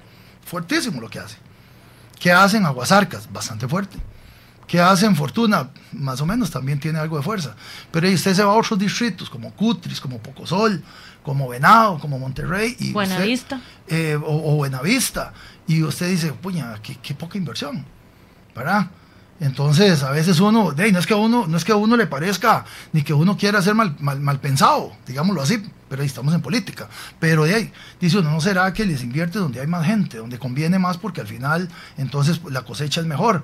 fuertísimo 0.44 1.00
lo 1.00 1.08
que 1.08 1.20
hace. 1.20 1.36
¿Qué 2.18 2.32
hacen 2.32 2.66
Aguasarcas? 2.66 3.32
Bastante 3.32 3.68
fuerte. 3.68 3.96
¿Qué 4.66 4.80
hacen 4.80 5.14
Fortuna? 5.14 5.70
Más 5.92 6.20
o 6.20 6.26
menos 6.26 6.50
también 6.50 6.80
tiene 6.80 6.98
algo 6.98 7.16
de 7.16 7.22
fuerza. 7.22 7.54
Pero 7.92 8.08
usted 8.08 8.34
se 8.34 8.42
va 8.42 8.52
a 8.52 8.56
otros 8.56 8.78
distritos 8.78 9.30
como 9.30 9.52
Cutris, 9.52 10.00
como 10.00 10.18
Pocosol, 10.18 10.82
como 11.22 11.48
Venado, 11.48 12.00
como 12.00 12.18
Monterrey. 12.18 12.76
Y 12.80 12.92
Buenavista. 12.92 13.60
Eh, 13.86 14.18
o, 14.20 14.56
Buenavista. 14.56 15.32
Y 15.68 15.84
usted 15.84 16.08
dice, 16.08 16.32
puña, 16.32 16.74
qué, 16.82 16.96
qué 16.96 17.14
poca 17.14 17.38
inversión. 17.38 17.84
¿Verdad? 18.54 18.90
Entonces, 19.38 20.02
a 20.02 20.10
veces 20.12 20.40
uno, 20.40 20.72
no 20.72 20.98
es 20.98 21.06
que 21.06 21.12
a 21.12 21.16
uno, 21.16 21.46
no 21.46 21.56
es 21.56 21.64
que 21.64 21.72
a 21.72 21.76
uno 21.76 21.96
le 21.96 22.06
parezca, 22.06 22.64
ni 22.92 23.02
que 23.02 23.12
uno 23.12 23.36
quiera 23.36 23.60
ser 23.60 23.74
mal, 23.74 23.94
mal, 24.00 24.40
pensado, 24.40 24.92
digámoslo 25.06 25.42
así, 25.42 25.62
pero 25.90 26.00
ahí 26.00 26.06
estamos 26.06 26.34
en 26.34 26.40
política. 26.40 26.88
Pero 27.20 27.44
de 27.44 27.54
ahí, 27.54 27.72
dice 28.00 28.18
uno, 28.18 28.30
¿no 28.30 28.40
será 28.40 28.72
que 28.72 28.86
les 28.86 29.02
invierte 29.02 29.38
donde 29.38 29.60
hay 29.60 29.66
más 29.66 29.84
gente, 29.86 30.16
donde 30.16 30.38
conviene 30.38 30.78
más, 30.78 30.96
porque 30.96 31.20
al 31.20 31.26
final, 31.26 31.68
entonces 31.98 32.40
la 32.50 32.62
cosecha 32.62 33.00
es 33.00 33.06
mejor? 33.06 33.42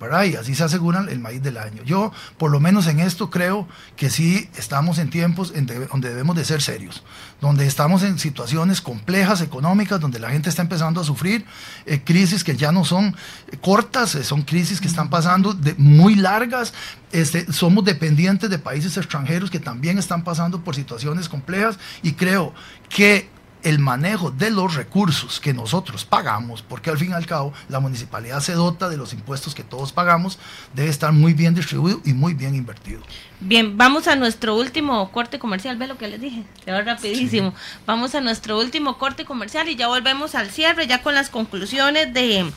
Y 0.00 0.34
así 0.34 0.54
se 0.54 0.64
aseguran 0.64 1.10
el 1.10 1.18
maíz 1.18 1.42
del 1.42 1.58
año. 1.58 1.82
Yo, 1.82 2.10
por 2.38 2.50
lo 2.50 2.58
menos 2.58 2.86
en 2.86 3.00
esto, 3.00 3.28
creo 3.28 3.68
que 3.96 4.08
sí 4.08 4.48
estamos 4.56 4.98
en 4.98 5.10
tiempos 5.10 5.52
en 5.54 5.66
donde 5.66 6.08
debemos 6.08 6.36
de 6.36 6.44
ser 6.46 6.62
serios, 6.62 7.02
donde 7.42 7.66
estamos 7.66 8.02
en 8.02 8.18
situaciones 8.18 8.80
complejas 8.80 9.42
económicas, 9.42 10.00
donde 10.00 10.18
la 10.18 10.30
gente 10.30 10.48
está 10.48 10.62
empezando 10.62 11.02
a 11.02 11.04
sufrir 11.04 11.44
eh, 11.84 12.00
crisis 12.02 12.44
que 12.44 12.56
ya 12.56 12.72
no 12.72 12.86
son 12.86 13.14
cortas, 13.60 14.14
eh, 14.14 14.24
son 14.24 14.40
crisis 14.40 14.80
que 14.80 14.88
están 14.88 15.10
pasando 15.10 15.52
de, 15.52 15.74
muy 15.74 16.14
largas. 16.14 16.72
Este, 17.12 17.52
somos 17.52 17.84
dependientes 17.84 18.48
de 18.48 18.58
países 18.58 18.96
extranjeros 18.96 19.50
que 19.50 19.60
también 19.60 19.98
están 19.98 20.24
pasando 20.24 20.62
por 20.64 20.74
situaciones 20.74 21.28
complejas 21.28 21.78
y 22.02 22.12
creo 22.12 22.54
que 22.88 23.28
el 23.62 23.78
manejo 23.78 24.30
de 24.30 24.50
los 24.50 24.74
recursos 24.74 25.40
que 25.40 25.52
nosotros 25.52 26.04
pagamos, 26.04 26.62
porque 26.62 26.90
al 26.90 26.98
fin 26.98 27.10
y 27.10 27.14
al 27.14 27.26
cabo 27.26 27.52
la 27.68 27.80
municipalidad 27.80 28.40
se 28.40 28.52
dota 28.52 28.88
de 28.88 28.96
los 28.96 29.12
impuestos 29.12 29.54
que 29.54 29.64
todos 29.64 29.92
pagamos, 29.92 30.38
debe 30.74 30.88
estar 30.88 31.12
muy 31.12 31.34
bien 31.34 31.54
distribuido 31.54 32.00
y 32.04 32.12
muy 32.12 32.34
bien 32.34 32.54
invertido. 32.54 33.00
Bien, 33.40 33.76
vamos 33.76 34.06
a 34.08 34.16
nuestro 34.16 34.56
último 34.56 35.10
corte 35.12 35.38
comercial, 35.38 35.76
ve 35.76 35.86
lo 35.86 35.96
que 35.96 36.08
les 36.08 36.20
dije, 36.20 36.44
se 36.64 36.72
va 36.72 36.82
rapidísimo. 36.82 37.54
Vamos 37.86 38.14
a 38.14 38.20
nuestro 38.20 38.58
último 38.58 38.98
corte 38.98 39.24
comercial 39.24 39.68
y 39.68 39.76
ya 39.76 39.88
volvemos 39.88 40.34
al 40.34 40.50
cierre, 40.50 40.86
ya 40.86 41.02
con 41.02 41.14
las 41.14 41.30
conclusiones 41.30 42.12
de, 42.12 42.50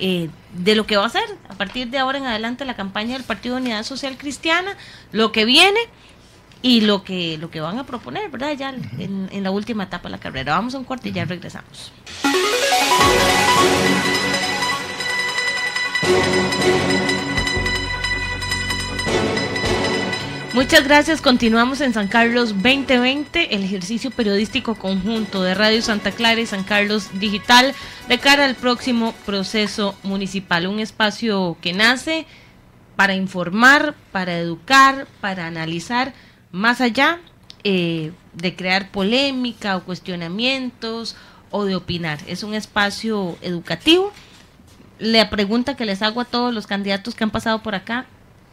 eh, 0.00 0.30
de 0.52 0.74
lo 0.74 0.86
que 0.86 0.96
va 0.96 1.06
a 1.06 1.10
ser 1.10 1.24
a 1.48 1.54
partir 1.54 1.88
de 1.88 1.98
ahora 1.98 2.18
en 2.18 2.26
adelante 2.26 2.64
la 2.64 2.74
campaña 2.74 3.14
del 3.14 3.24
Partido 3.24 3.56
Unidad 3.56 3.84
Social 3.84 4.16
Cristiana, 4.16 4.76
lo 5.12 5.30
que 5.30 5.44
viene 5.44 5.80
y 6.64 6.80
lo 6.80 7.04
que, 7.04 7.36
lo 7.36 7.50
que 7.50 7.60
van 7.60 7.78
a 7.78 7.84
proponer, 7.84 8.30
¿verdad? 8.30 8.56
Ya 8.56 8.70
en, 8.70 9.28
en 9.30 9.42
la 9.42 9.50
última 9.50 9.84
etapa 9.84 10.04
de 10.08 10.12
la 10.12 10.18
carrera. 10.18 10.54
Vamos 10.54 10.74
a 10.74 10.78
un 10.78 10.84
corte 10.84 11.10
y 11.10 11.12
ya 11.12 11.26
regresamos. 11.26 11.92
Muchas 20.54 20.84
gracias. 20.84 21.20
Continuamos 21.20 21.82
en 21.82 21.92
San 21.92 22.08
Carlos 22.08 22.54
2020, 22.54 23.54
el 23.54 23.62
ejercicio 23.62 24.10
periodístico 24.10 24.74
conjunto 24.74 25.42
de 25.42 25.52
Radio 25.52 25.82
Santa 25.82 26.12
Clara 26.12 26.40
y 26.40 26.46
San 26.46 26.64
Carlos 26.64 27.10
Digital 27.20 27.74
de 28.08 28.18
cara 28.18 28.46
al 28.46 28.54
próximo 28.54 29.12
proceso 29.26 29.94
municipal. 30.02 30.66
Un 30.66 30.80
espacio 30.80 31.58
que 31.60 31.74
nace 31.74 32.24
para 32.96 33.14
informar, 33.14 33.94
para 34.12 34.38
educar, 34.38 35.06
para 35.20 35.46
analizar 35.46 36.14
más 36.54 36.80
allá 36.80 37.18
eh, 37.64 38.12
de 38.32 38.54
crear 38.54 38.92
polémica 38.92 39.76
o 39.76 39.82
cuestionamientos 39.82 41.16
o 41.50 41.64
de 41.64 41.74
opinar. 41.74 42.20
Es 42.28 42.44
un 42.44 42.54
espacio 42.54 43.36
educativo. 43.42 44.12
La 45.00 45.30
pregunta 45.30 45.74
que 45.74 45.84
les 45.84 46.00
hago 46.00 46.20
a 46.20 46.24
todos 46.24 46.54
los 46.54 46.68
candidatos 46.68 47.16
que 47.16 47.24
han 47.24 47.32
pasado 47.32 47.60
por 47.64 47.74
acá, 47.74 48.06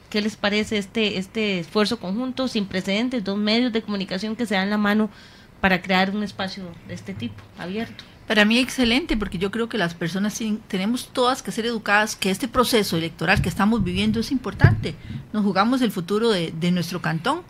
¿qué 0.10 0.20
les 0.20 0.36
parece 0.36 0.80
este, 0.80 1.20
este 1.20 1.60
esfuerzo 1.60 2.00
conjunto 2.00 2.48
sin 2.48 2.66
precedentes, 2.66 3.24
dos 3.24 3.38
medios 3.38 3.72
de 3.72 3.84
comunicación 3.84 4.36
que 4.36 4.48
se 4.48 4.56
dan 4.56 4.72
la 4.72 4.78
mano 4.78 5.12
para 5.60 5.84
crear 5.84 6.10
un 6.10 6.24
espacio 6.24 6.64
de 6.88 6.96
este 6.96 7.14
tipo, 7.14 7.44
abierto? 7.60 8.04
Para 8.28 8.46
mí 8.46 8.58
excelente, 8.58 9.16
porque 9.16 9.38
yo 9.38 9.52
creo 9.52 9.70
que 9.70 9.78
las 9.78 9.94
personas 9.94 10.40
tenemos 10.68 11.10
todas 11.10 11.44
que 11.44 11.52
ser 11.52 11.68
educadas, 11.68 12.16
que 12.16 12.32
este 12.32 12.48
proceso 12.48 12.98
electoral 12.98 13.44
que 13.44 13.50
estamos 13.50 13.84
viviendo 13.84 14.22
es 14.22 14.32
importante. 14.32 14.96
Nos 15.34 15.44
jugamos 15.44 15.82
el 15.82 15.92
futuro 15.92 16.32
de, 16.32 16.52
de 16.52 16.72
nuestro 16.72 17.02
cantón 17.02 17.44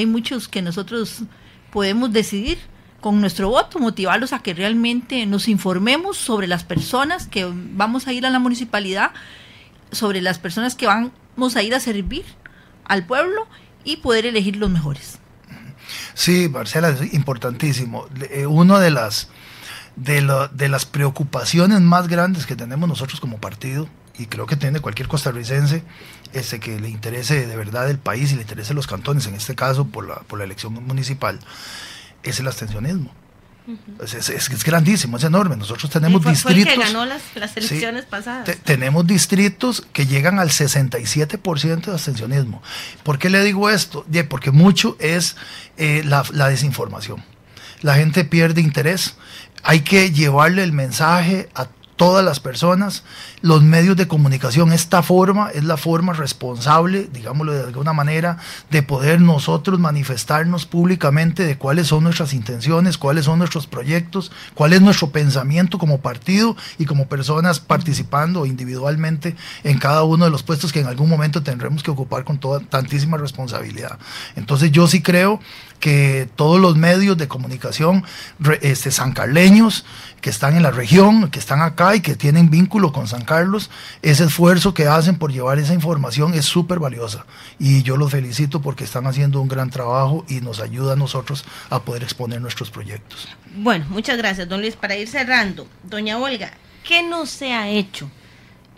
hay 0.00 0.06
muchos 0.06 0.48
que 0.48 0.62
nosotros 0.62 1.22
podemos 1.70 2.12
decidir 2.12 2.58
con 3.00 3.20
nuestro 3.20 3.48
voto, 3.48 3.78
motivarlos 3.78 4.32
a 4.32 4.40
que 4.40 4.54
realmente 4.54 5.26
nos 5.26 5.48
informemos 5.48 6.16
sobre 6.16 6.46
las 6.46 6.64
personas 6.64 7.26
que 7.26 7.46
vamos 7.50 8.06
a 8.06 8.12
ir 8.12 8.26
a 8.26 8.30
la 8.30 8.38
municipalidad 8.38 9.12
sobre 9.92 10.20
las 10.20 10.38
personas 10.38 10.74
que 10.74 10.86
vamos 10.86 11.56
a 11.56 11.62
ir 11.62 11.74
a 11.74 11.80
servir 11.80 12.24
al 12.84 13.06
pueblo 13.06 13.46
y 13.84 13.98
poder 13.98 14.26
elegir 14.26 14.56
los 14.56 14.70
mejores. 14.70 15.18
Sí, 16.14 16.48
Marcela, 16.48 16.88
es 16.88 17.14
importantísimo. 17.14 18.06
Eh, 18.30 18.46
Una 18.46 18.80
de 18.80 18.90
las, 18.90 19.28
de, 19.94 20.48
de 20.52 20.68
las 20.68 20.86
preocupaciones 20.86 21.80
más 21.80 22.08
grandes 22.08 22.46
que 22.46 22.56
tenemos 22.56 22.88
nosotros 22.88 23.20
como 23.20 23.38
partido, 23.38 23.88
y 24.18 24.26
creo 24.26 24.46
que 24.46 24.56
tiene 24.56 24.80
cualquier 24.80 25.08
costarricense, 25.08 25.82
este, 26.32 26.60
que 26.60 26.78
le 26.80 26.88
interese 26.88 27.46
de 27.46 27.56
verdad 27.56 27.90
el 27.90 27.98
país 27.98 28.32
y 28.32 28.36
le 28.36 28.42
interese 28.42 28.74
los 28.74 28.86
cantones, 28.86 29.26
en 29.26 29.34
este 29.34 29.54
caso 29.54 29.86
por 29.86 30.06
la, 30.06 30.16
por 30.20 30.38
la 30.38 30.44
elección 30.44 30.72
municipal, 30.72 31.38
es 32.22 32.40
el 32.40 32.46
abstencionismo. 32.46 33.12
es, 34.02 34.14
es, 34.14 34.30
es, 34.30 34.64
grandísimo, 34.64 35.16
es 35.16 35.24
enorme. 35.24 35.56
Nosotros 35.56 35.90
tenemos 35.90 36.22
fue, 36.22 36.32
distritos. 36.32 36.74
Fue 36.74 36.84
que 36.84 36.92
ganó 36.92 37.04
las, 37.04 37.22
las 37.34 37.56
elecciones 37.56 38.04
sí, 38.04 38.08
pasadas. 38.10 38.44
Te, 38.44 38.54
tenemos 38.54 39.06
distritos 39.06 39.86
que 39.92 40.06
llegan 40.06 40.38
al 40.38 40.50
67% 40.50 41.84
de 41.84 41.92
abstencionismo. 41.92 42.62
¿Por 43.02 43.18
qué 43.18 43.28
le 43.28 43.42
digo 43.42 43.68
esto? 43.68 44.06
Porque 44.28 44.50
mucho 44.50 44.96
es 45.00 45.36
eh, 45.76 46.02
la, 46.04 46.24
la 46.32 46.48
desinformación. 46.48 47.22
La 47.82 47.94
gente 47.96 48.24
pierde 48.24 48.60
interés. 48.60 49.16
Hay 49.62 49.80
que 49.80 50.12
llevarle 50.12 50.62
el 50.62 50.72
mensaje 50.72 51.48
a 51.54 51.68
todas 51.96 52.24
las 52.24 52.40
personas, 52.40 53.02
los 53.40 53.62
medios 53.62 53.96
de 53.96 54.06
comunicación. 54.06 54.72
Esta 54.72 55.02
forma 55.02 55.50
es 55.50 55.64
la 55.64 55.76
forma 55.76 56.12
responsable, 56.12 57.08
digámoslo 57.12 57.52
de 57.52 57.64
alguna 57.64 57.92
manera, 57.92 58.38
de 58.70 58.82
poder 58.82 59.20
nosotros 59.20 59.80
manifestarnos 59.80 60.66
públicamente 60.66 61.44
de 61.44 61.58
cuáles 61.58 61.88
son 61.88 62.04
nuestras 62.04 62.34
intenciones, 62.34 62.98
cuáles 62.98 63.24
son 63.24 63.38
nuestros 63.38 63.66
proyectos, 63.66 64.30
cuál 64.54 64.74
es 64.74 64.82
nuestro 64.82 65.10
pensamiento 65.10 65.78
como 65.78 66.00
partido 66.00 66.56
y 66.78 66.84
como 66.84 67.08
personas 67.08 67.60
participando 67.60 68.46
individualmente 68.46 69.34
en 69.64 69.78
cada 69.78 70.04
uno 70.04 70.26
de 70.26 70.30
los 70.30 70.42
puestos 70.42 70.72
que 70.72 70.80
en 70.80 70.86
algún 70.86 71.08
momento 71.08 71.42
tendremos 71.42 71.82
que 71.82 71.90
ocupar 71.90 72.24
con 72.24 72.38
toda 72.38 72.60
tantísima 72.60 73.16
responsabilidad. 73.16 73.98
Entonces 74.36 74.70
yo 74.70 74.86
sí 74.86 75.02
creo 75.02 75.40
que 75.80 76.28
todos 76.36 76.60
los 76.60 76.76
medios 76.76 77.16
de 77.16 77.28
comunicación 77.28 78.04
este, 78.62 78.90
sancarleños 78.90 79.84
que 80.20 80.30
están 80.30 80.56
en 80.56 80.62
la 80.62 80.70
región, 80.70 81.30
que 81.30 81.38
están 81.38 81.62
acá 81.62 81.94
y 81.94 82.00
que 82.00 82.16
tienen 82.16 82.50
vínculo 82.50 82.92
con 82.92 83.06
San 83.06 83.24
Carlos, 83.24 83.70
ese 84.02 84.24
esfuerzo 84.24 84.74
que 84.74 84.86
hacen 84.86 85.18
por 85.18 85.32
llevar 85.32 85.58
esa 85.58 85.74
información 85.74 86.34
es 86.34 86.44
súper 86.44 86.78
valiosa. 86.78 87.26
Y 87.58 87.82
yo 87.82 87.96
los 87.96 88.10
felicito 88.10 88.60
porque 88.60 88.84
están 88.84 89.06
haciendo 89.06 89.40
un 89.40 89.48
gran 89.48 89.70
trabajo 89.70 90.24
y 90.28 90.40
nos 90.40 90.60
ayuda 90.60 90.94
a 90.94 90.96
nosotros 90.96 91.44
a 91.70 91.82
poder 91.82 92.02
exponer 92.02 92.40
nuestros 92.40 92.70
proyectos. 92.70 93.28
Bueno, 93.56 93.84
muchas 93.88 94.16
gracias, 94.16 94.48
don 94.48 94.60
Luis. 94.60 94.74
Para 94.74 94.96
ir 94.96 95.08
cerrando, 95.08 95.68
doña 95.84 96.18
Olga, 96.18 96.52
¿qué 96.82 97.02
no 97.02 97.26
se 97.26 97.52
ha 97.52 97.68
hecho? 97.68 98.10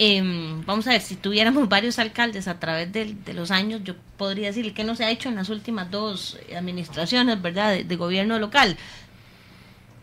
Eh, 0.00 0.22
vamos 0.64 0.86
a 0.86 0.90
ver, 0.90 1.00
si 1.00 1.16
tuviéramos 1.16 1.68
varios 1.70 1.98
alcaldes 1.98 2.46
a 2.48 2.60
través 2.60 2.92
de, 2.92 3.16
los 3.34 3.50
años, 3.50 3.80
yo 3.84 3.94
podría 4.16 4.48
decir 4.48 4.72
que 4.74 4.84
no 4.84 4.94
se 4.94 5.04
ha 5.04 5.10
hecho 5.10 5.28
en 5.28 5.34
las 5.34 5.48
últimas 5.48 5.90
dos 5.90 6.38
administraciones, 6.56 7.40
¿verdad?, 7.42 7.82
de, 7.84 7.96
gobierno 7.96 8.38
local, 8.38 8.76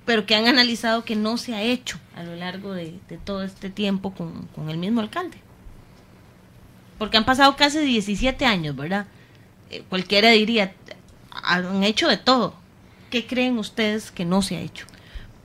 pero 0.05 0.25
que 0.25 0.35
han 0.35 0.47
analizado 0.47 1.05
que 1.05 1.15
no 1.15 1.37
se 1.37 1.55
ha 1.55 1.61
hecho 1.61 1.97
a 2.15 2.23
lo 2.23 2.35
largo 2.35 2.73
de, 2.73 2.99
todo 3.23 3.43
este 3.43 3.69
tiempo 3.69 4.13
con, 4.13 4.47
con, 4.47 4.69
el 4.69 4.77
mismo 4.77 5.01
alcalde. 5.01 5.37
Porque 6.97 7.17
han 7.17 7.25
pasado 7.25 7.55
casi 7.55 7.79
17 7.79 8.45
años, 8.45 8.75
¿verdad? 8.75 9.05
Eh, 9.69 9.83
cualquiera 9.89 10.29
diría, 10.29 10.73
han 11.31 11.83
hecho 11.83 12.07
de 12.07 12.17
todo. 12.17 12.55
¿Qué 13.09 13.25
creen 13.25 13.57
ustedes 13.57 14.11
que 14.11 14.25
no 14.25 14.41
se 14.41 14.57
ha 14.57 14.61
hecho? 14.61 14.85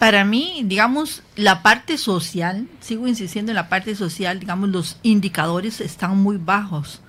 Para 0.00 0.24
mí, 0.24 0.62
digamos, 0.64 1.22
la 1.36 1.62
parte 1.62 1.98
social, 1.98 2.66
sigo 2.80 3.06
insistiendo 3.06 3.52
en 3.52 3.56
la 3.56 3.68
parte 3.68 3.94
social, 3.94 4.40
digamos, 4.40 4.70
los 4.70 4.98
indicadores 5.02 5.82
están 5.82 6.16
muy 6.16 6.38
bajos. 6.38 7.02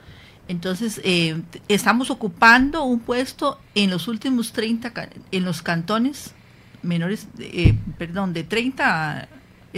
Entonces, 0.49 0.99
eh, 1.05 1.41
estamos 1.69 2.11
ocupando 2.11 2.83
un 2.83 2.99
puesto 2.99 3.61
en 3.75 3.91
los 3.91 4.09
últimos 4.09 4.51
30, 4.51 4.91
en 5.31 5.45
los 5.45 5.61
cantones 5.61 6.33
menores, 6.81 7.29
eh, 7.39 7.75
perdón, 7.97 8.33
de 8.33 8.43
30, 8.43 9.29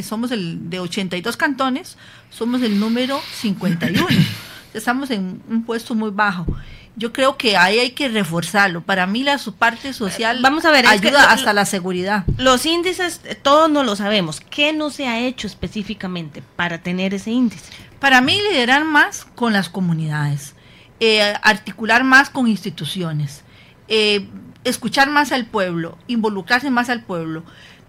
somos 0.01 0.31
el 0.31 0.71
de 0.71 0.79
82 0.79 1.37
cantones, 1.37 1.99
somos 2.31 2.63
el 2.63 2.79
número 2.79 3.19
51. 3.31 4.07
Estamos 4.73 5.11
en 5.11 5.39
un 5.47 5.63
puesto 5.65 5.93
muy 5.93 6.09
bajo 6.09 6.47
yo 6.95 7.11
creo 7.11 7.37
que 7.37 7.57
ahí 7.57 7.79
hay 7.79 7.91
que 7.91 8.07
reforzarlo. 8.07 8.81
Para 8.81 9.07
mí 9.07 9.23
la 9.23 9.37
su 9.37 9.55
parte 9.55 9.93
social 9.93 10.39
Vamos 10.41 10.65
a 10.65 10.71
ver, 10.71 10.85
ayuda 10.85 11.31
hasta 11.31 11.53
la 11.53 11.65
seguridad. 11.65 12.23
Los 12.37 12.65
índices, 12.65 13.21
todos 13.41 13.69
no 13.69 13.83
lo 13.83 13.95
sabemos. 13.95 14.41
¿Qué 14.41 14.73
no 14.73 14.89
se 14.89 15.07
ha 15.07 15.19
hecho 15.19 15.47
específicamente 15.47 16.43
para 16.55 16.79
tener 16.79 17.13
ese 17.13 17.31
índice? 17.31 17.71
Para 17.99 18.21
mí 18.21 18.39
liderar 18.51 18.83
más 18.85 19.25
con 19.35 19.53
las 19.53 19.69
comunidades, 19.69 20.55
eh, 20.99 21.33
articular 21.41 22.03
más 22.03 22.29
con 22.29 22.47
instituciones, 22.47 23.43
eh, 23.87 24.27
escuchar 24.63 25.09
más 25.09 25.31
al 25.31 25.45
pueblo, 25.45 25.97
involucrarse 26.07 26.69
más 26.69 26.89
al 26.89 27.03
pueblo. 27.03 27.43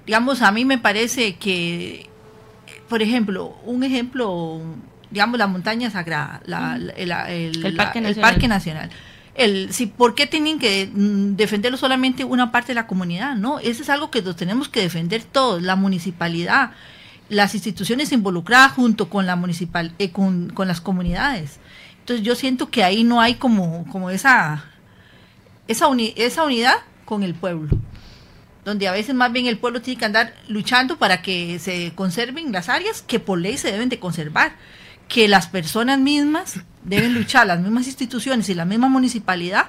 Digamos, 0.07 0.40
a 0.42 0.50
mí 0.50 0.64
me 0.64 0.78
parece 0.78 1.36
que, 1.36 2.09
por 2.88 3.02
ejemplo, 3.02 3.57
un 3.64 3.84
ejemplo 3.84 4.62
digamos, 5.15 5.39
la 5.39 5.47
montaña 5.47 5.91
sagrada, 5.91 6.43
la, 6.45 6.77
la, 6.77 7.31
el, 7.31 7.77
parque 7.77 8.01
la, 8.01 8.09
el, 8.09 8.17
Parque 8.17 8.49
Nacional. 8.49 8.91
El, 9.37 9.73
si, 9.73 9.87
¿Por 9.87 10.17
qué 10.17 10.27
tienen 10.27 10.59
que 10.59 10.91
mm, 10.93 11.37
defenderlo 11.37 11.79
solamente 11.79 12.25
una 12.25 12.51
parte 12.51 12.69
de 12.69 12.75
la 12.75 12.89
comunidad? 12.89 13.37
No, 13.37 13.61
eso 13.61 13.83
es 13.83 13.89
algo 13.91 14.11
que 14.11 14.23
lo 14.23 14.35
tenemos 14.35 14.69
que 14.69 14.81
defender 14.81 15.23
todos, 15.23 15.62
la 15.62 15.77
municipalidad, 15.77 16.73
las 17.29 17.55
instituciones 17.55 18.11
involucradas 18.11 18.73
junto 18.73 19.09
con 19.09 19.25
la 19.25 19.37
municipal, 19.37 19.93
eh, 20.01 20.11
con, 20.11 20.51
con, 20.51 20.67
las 20.67 20.81
comunidades. 20.81 21.61
Entonces 22.01 22.27
yo 22.27 22.35
siento 22.35 22.71
que 22.71 22.83
ahí 22.83 23.05
no 23.05 23.21
hay 23.21 23.37
como, 23.37 23.87
como 23.93 24.11
esa, 24.11 24.65
esa, 25.69 25.87
uni, 25.87 26.12
esa 26.17 26.43
unidad 26.43 26.75
con 27.05 27.23
el 27.23 27.35
pueblo 27.35 27.79
donde 28.65 28.89
a 28.89 28.93
veces 28.93 29.15
más 29.15 29.31
bien 29.31 29.47
el 29.47 29.59
pueblo 29.59 29.83
tiene 29.83 29.99
que 29.99 30.07
andar 30.07 30.35
luchando 30.49 30.97
para 30.97 31.21
que 31.21 31.59
se 31.59 31.93
conserven 31.95 32.51
las 32.51 32.71
áreas 32.71 33.03
que 33.03 33.21
por 33.21 33.39
ley 33.39 33.59
se 33.59 33.71
deben 33.71 33.91
de 33.91 33.99
conservar 33.99 34.57
que 35.15 35.29
las 35.29 35.47
personas 35.47 36.01
mismas 36.01 36.59
deben 36.83 37.15
luchar, 37.15 37.47
las 37.47 37.61
mismas 37.61 37.87
instituciones 37.87 38.49
y 38.49 38.55
la 38.55 38.65
misma 38.65 38.89
municipalidad 38.89 39.67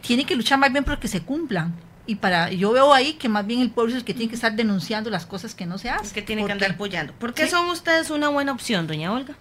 tienen 0.00 0.24
que 0.26 0.36
luchar 0.36 0.60
más 0.60 0.70
bien 0.70 0.84
porque 0.84 1.08
se 1.08 1.22
cumplan. 1.22 1.74
Y 2.06 2.14
para 2.14 2.52
yo 2.52 2.70
veo 2.70 2.94
ahí 2.94 3.14
que 3.14 3.28
más 3.28 3.44
bien 3.44 3.62
el 3.62 3.72
pueblo 3.72 3.90
es 3.90 3.98
el 3.98 4.04
que 4.04 4.14
tiene 4.14 4.28
que 4.28 4.36
estar 4.36 4.54
denunciando 4.54 5.10
las 5.10 5.26
cosas 5.26 5.56
que 5.56 5.66
no 5.66 5.76
se 5.76 5.90
hacen. 5.90 6.06
Es 6.06 6.12
que 6.12 6.22
tiene 6.22 6.46
que 6.46 6.52
andar 6.52 6.70
apoyando. 6.70 7.12
¿Por 7.14 7.34
qué 7.34 7.46
¿sí? 7.46 7.50
son 7.50 7.68
ustedes 7.68 8.10
una 8.10 8.28
buena 8.28 8.52
opción, 8.52 8.86
doña 8.86 9.12
Olga? 9.12 9.34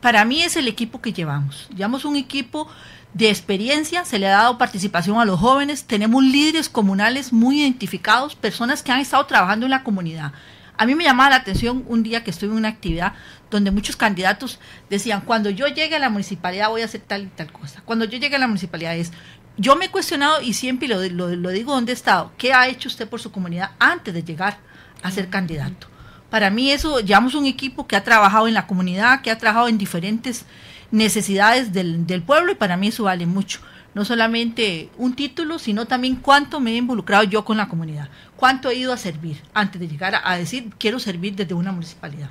Para 0.00 0.24
mí 0.24 0.44
es 0.44 0.54
el 0.54 0.68
equipo 0.68 1.00
que 1.00 1.12
llevamos. 1.12 1.66
Llevamos 1.74 2.04
un 2.04 2.14
equipo 2.14 2.68
de 3.14 3.30
experiencia, 3.30 4.04
se 4.04 4.20
le 4.20 4.28
ha 4.28 4.42
dado 4.42 4.58
participación 4.58 5.18
a 5.18 5.24
los 5.24 5.40
jóvenes, 5.40 5.86
tenemos 5.86 6.22
líderes 6.22 6.68
comunales 6.68 7.32
muy 7.32 7.62
identificados, 7.62 8.36
personas 8.36 8.84
que 8.84 8.92
han 8.92 9.00
estado 9.00 9.26
trabajando 9.26 9.66
en 9.66 9.70
la 9.70 9.82
comunidad. 9.82 10.34
A 10.78 10.86
mí 10.86 10.94
me 10.94 11.02
llamaba 11.02 11.30
la 11.30 11.36
atención 11.36 11.84
un 11.88 12.04
día 12.04 12.22
que 12.22 12.30
estuve 12.30 12.52
en 12.52 12.56
una 12.56 12.68
actividad 12.68 13.14
donde 13.50 13.72
muchos 13.72 13.96
candidatos 13.96 14.60
decían, 14.88 15.22
cuando 15.22 15.50
yo 15.50 15.66
llegue 15.66 15.96
a 15.96 15.98
la 15.98 16.08
municipalidad 16.08 16.68
voy 16.68 16.82
a 16.82 16.84
hacer 16.84 17.00
tal 17.00 17.24
y 17.24 17.26
tal 17.26 17.50
cosa. 17.52 17.82
Cuando 17.84 18.04
yo 18.04 18.16
llegue 18.16 18.36
a 18.36 18.38
la 18.38 18.46
municipalidad 18.46 18.96
es, 18.96 19.12
yo 19.56 19.74
me 19.74 19.86
he 19.86 19.90
cuestionado 19.90 20.40
y 20.40 20.54
siempre 20.54 20.86
lo, 20.86 21.02
lo, 21.02 21.34
lo 21.34 21.50
digo 21.50 21.74
donde 21.74 21.90
he 21.90 21.94
estado, 21.94 22.32
¿qué 22.38 22.52
ha 22.52 22.68
hecho 22.68 22.88
usted 22.88 23.08
por 23.08 23.20
su 23.20 23.32
comunidad 23.32 23.72
antes 23.80 24.14
de 24.14 24.22
llegar 24.22 24.58
a 25.02 25.10
ser 25.10 25.28
candidato? 25.28 25.88
Para 26.30 26.48
mí 26.50 26.70
eso, 26.70 27.00
llevamos 27.00 27.34
un 27.34 27.46
equipo 27.46 27.88
que 27.88 27.96
ha 27.96 28.04
trabajado 28.04 28.46
en 28.46 28.54
la 28.54 28.68
comunidad, 28.68 29.22
que 29.22 29.32
ha 29.32 29.38
trabajado 29.38 29.66
en 29.66 29.78
diferentes 29.78 30.44
necesidades 30.92 31.72
del, 31.72 32.06
del 32.06 32.22
pueblo 32.22 32.52
y 32.52 32.54
para 32.54 32.76
mí 32.76 32.88
eso 32.88 33.04
vale 33.04 33.26
mucho 33.26 33.60
no 33.94 34.04
solamente 34.04 34.90
un 34.96 35.14
título, 35.14 35.58
sino 35.58 35.86
también 35.86 36.16
cuánto 36.16 36.60
me 36.60 36.72
he 36.72 36.76
involucrado 36.76 37.24
yo 37.24 37.44
con 37.44 37.56
la 37.56 37.68
comunidad, 37.68 38.08
cuánto 38.36 38.70
he 38.70 38.76
ido 38.76 38.92
a 38.92 38.96
servir 38.96 39.42
antes 39.54 39.80
de 39.80 39.88
llegar 39.88 40.14
a, 40.14 40.30
a 40.30 40.38
decir 40.38 40.70
quiero 40.78 40.98
servir 40.98 41.34
desde 41.34 41.54
una 41.54 41.72
municipalidad. 41.72 42.30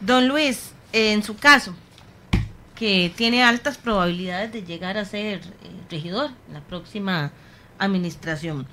Don 0.00 0.28
Luis, 0.28 0.72
en 0.92 1.22
su 1.22 1.36
caso, 1.36 1.74
que 2.76 3.12
tiene 3.16 3.42
altas 3.42 3.78
probabilidades 3.78 4.52
de 4.52 4.62
llegar 4.62 4.98
a 4.98 5.04
ser 5.04 5.38
eh, 5.38 5.70
regidor 5.90 6.30
en 6.46 6.54
la 6.54 6.60
próxima 6.60 7.32
administración, 7.78 8.68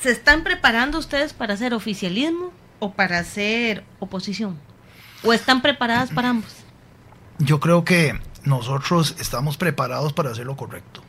¿se 0.00 0.10
están 0.10 0.42
preparando 0.42 0.98
ustedes 0.98 1.32
para 1.32 1.54
hacer 1.54 1.74
oficialismo 1.74 2.52
o 2.80 2.92
para 2.92 3.18
hacer 3.18 3.84
oposición? 4.00 4.58
¿O 5.22 5.32
están 5.32 5.62
preparadas 5.62 6.10
para 6.10 6.30
ambos? 6.30 6.52
Yo 7.38 7.60
creo 7.60 7.84
que 7.84 8.18
nosotros 8.48 9.14
estamos 9.18 9.56
preparados 9.56 10.12
para 10.12 10.30
hacer 10.30 10.46
lo 10.46 10.56
correcto. 10.56 11.02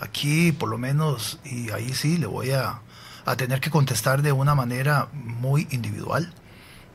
Aquí, 0.00 0.52
por 0.52 0.68
lo 0.68 0.78
menos, 0.78 1.40
y 1.44 1.70
ahí 1.70 1.92
sí 1.92 2.18
le 2.18 2.26
voy 2.26 2.52
a, 2.52 2.82
a 3.24 3.36
tener 3.36 3.60
que 3.60 3.70
contestar 3.70 4.22
de 4.22 4.32
una 4.32 4.54
manera 4.54 5.08
muy 5.12 5.66
individual. 5.70 6.32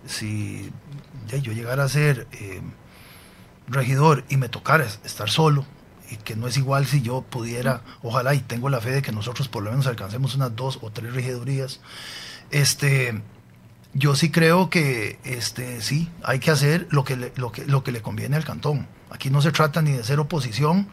Si 0.05 0.71
ya, 1.27 1.37
yo 1.37 1.51
llegara 1.51 1.83
a 1.83 1.89
ser 1.89 2.27
eh, 2.31 2.61
regidor 3.67 4.23
y 4.29 4.37
me 4.37 4.49
tocara 4.49 4.85
estar 4.85 5.29
solo, 5.29 5.65
y 6.09 6.17
que 6.17 6.35
no 6.35 6.47
es 6.47 6.57
igual 6.57 6.85
si 6.85 7.01
yo 7.01 7.21
pudiera, 7.21 7.81
ojalá 8.01 8.33
y 8.35 8.39
tengo 8.39 8.69
la 8.69 8.81
fe 8.81 8.91
de 8.91 9.01
que 9.01 9.11
nosotros 9.11 9.47
por 9.47 9.63
lo 9.63 9.71
menos 9.71 9.87
alcancemos 9.87 10.35
unas 10.35 10.55
dos 10.55 10.79
o 10.81 10.91
tres 10.91 11.13
regidurías, 11.13 11.79
este, 12.51 13.21
yo 13.93 14.15
sí 14.15 14.29
creo 14.31 14.69
que 14.69 15.19
este, 15.23 15.81
sí, 15.81 16.09
hay 16.23 16.39
que 16.39 16.51
hacer 16.51 16.87
lo 16.89 17.03
que, 17.03 17.15
le, 17.15 17.33
lo, 17.35 17.51
que, 17.51 17.65
lo 17.65 17.83
que 17.83 17.91
le 17.91 18.01
conviene 18.01 18.35
al 18.35 18.45
cantón. 18.45 18.87
Aquí 19.13 19.29
no 19.29 19.41
se 19.41 19.51
trata 19.51 19.81
ni 19.81 19.91
de 19.91 20.03
ser 20.03 20.19
oposición, 20.19 20.87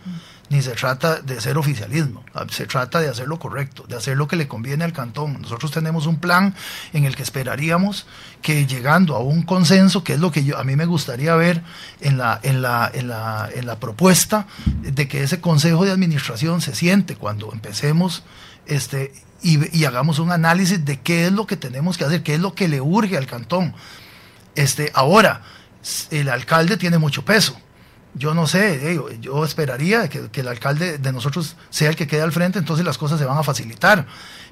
ni 0.50 0.62
se 0.62 0.72
trata 0.72 1.20
de 1.20 1.40
ser 1.40 1.56
oficialismo. 1.56 2.24
Ah, 2.34 2.44
se 2.50 2.66
trata 2.66 3.00
de 3.00 3.08
hacer 3.08 3.28
lo 3.28 3.38
correcto, 3.38 3.84
de 3.88 3.96
hacer 3.96 4.16
lo 4.16 4.28
que 4.28 4.36
le 4.36 4.48
conviene 4.48 4.84
al 4.84 4.92
cantón. 4.92 5.40
Nosotros 5.40 5.70
tenemos 5.70 6.06
un 6.06 6.18
plan 6.18 6.54
en 6.92 7.04
el 7.04 7.16
que 7.16 7.22
esperaríamos 7.22 8.06
que 8.42 8.66
llegando 8.66 9.14
a 9.16 9.20
un 9.20 9.42
consenso, 9.42 10.04
que 10.04 10.14
es 10.14 10.20
lo 10.20 10.30
que 10.30 10.44
yo, 10.44 10.58
a 10.58 10.64
mí 10.64 10.76
me 10.76 10.86
gustaría 10.86 11.34
ver 11.36 11.62
en 12.00 12.18
la, 12.18 12.40
en, 12.42 12.62
la, 12.62 12.90
en, 12.92 13.08
la, 13.08 13.48
en 13.54 13.66
la 13.66 13.78
propuesta, 13.78 14.46
de 14.66 15.08
que 15.08 15.22
ese 15.22 15.40
consejo 15.40 15.84
de 15.84 15.92
administración 15.92 16.60
se 16.60 16.74
siente 16.74 17.16
cuando 17.16 17.52
empecemos 17.52 18.24
este, 18.66 19.12
y, 19.42 19.84
hagamos 19.84 20.18
un 20.18 20.32
análisis 20.32 20.84
de 20.84 21.00
qué 21.00 21.26
es 21.26 21.32
lo 21.32 21.46
que 21.46 21.56
tenemos 21.56 21.96
que 21.96 22.04
hacer, 22.04 22.22
qué 22.22 22.34
es 22.34 22.40
lo 22.40 22.54
que 22.54 22.68
le 22.68 22.80
urge 22.80 23.16
al 23.16 23.26
cantón. 23.26 23.74
Este, 24.54 24.90
ahora, 24.94 25.42
el 26.10 26.28
alcalde 26.28 26.76
tiene 26.76 26.98
mucho 26.98 27.24
peso. 27.24 27.58
Yo 28.14 28.34
no 28.34 28.46
sé, 28.46 28.92
eh, 28.92 29.00
yo 29.20 29.44
esperaría 29.44 30.08
que, 30.08 30.30
que, 30.30 30.40
el 30.40 30.48
alcalde 30.48 30.98
de 30.98 31.12
nosotros 31.12 31.56
sea 31.70 31.90
el 31.90 31.96
que 31.96 32.06
quede 32.06 32.22
al 32.22 32.32
frente, 32.32 32.58
entonces 32.58 32.84
las 32.84 32.98
cosas 32.98 33.18
se 33.18 33.24
van 33.24 33.38
a 33.38 33.42
facilitar. 33.42 34.06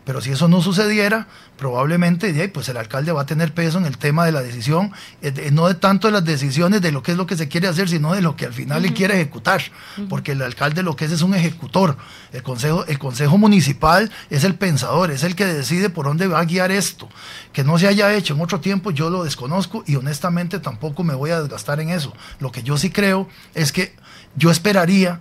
Pero 0.09 0.22
si 0.22 0.30
eso 0.30 0.48
no 0.48 0.62
sucediera, 0.62 1.26
probablemente 1.59 2.48
pues 2.48 2.66
el 2.70 2.78
alcalde 2.78 3.12
va 3.12 3.20
a 3.20 3.26
tener 3.26 3.52
peso 3.52 3.76
en 3.76 3.84
el 3.84 3.98
tema 3.98 4.24
de 4.24 4.32
la 4.32 4.40
decisión, 4.40 4.90
eh, 5.20 5.50
no 5.52 5.68
de 5.68 5.74
tanto 5.74 6.09
de 6.09 6.12
las 6.12 6.24
decisiones 6.24 6.80
de 6.80 6.92
lo 6.92 7.02
que 7.02 7.12
es 7.12 7.18
lo 7.18 7.26
que 7.26 7.36
se 7.36 7.46
quiere 7.46 7.68
hacer, 7.68 7.90
sino 7.90 8.14
de 8.14 8.22
lo 8.22 8.34
que 8.34 8.46
al 8.46 8.54
final 8.54 8.80
le 8.80 8.94
quiere 8.94 9.16
ejecutar, 9.16 9.61
porque 10.09 10.32
el 10.32 10.40
alcalde 10.40 10.82
lo 10.82 10.96
que 10.96 11.04
es 11.04 11.12
es 11.12 11.20
un 11.20 11.34
ejecutor. 11.34 11.98
El 12.32 12.42
consejo, 12.42 12.86
el 12.86 12.98
consejo 12.98 13.36
municipal 13.36 14.11
es 14.30 14.44
el 14.44 14.54
pensador, 14.54 15.11
es 15.11 15.24
el 15.24 15.36
que 15.36 15.44
decide 15.44 15.90
por 15.90 16.06
dónde 16.06 16.26
va 16.26 16.40
a 16.40 16.44
guiar 16.46 16.72
esto. 16.72 17.11
Que 17.52 17.62
no 17.62 17.78
se 17.78 17.86
haya 17.86 18.11
hecho 18.14 18.32
en 18.32 18.40
otro 18.40 18.61
tiempo, 18.61 18.90
yo 18.90 19.11
lo 19.11 19.24
desconozco 19.24 19.84
y 19.86 19.96
honestamente 19.96 20.59
tampoco 20.59 21.04
me 21.04 21.14
voy 21.14 21.32
a 21.32 21.42
desgastar 21.42 21.80
en 21.80 21.90
eso. 21.90 22.14
Lo 22.40 22.50
que 22.50 22.62
yo 22.62 22.78
sí 22.78 22.88
creo 22.88 23.28
es 23.54 23.72
que 23.72 23.94
yo 24.36 24.50
esperaría 24.50 25.20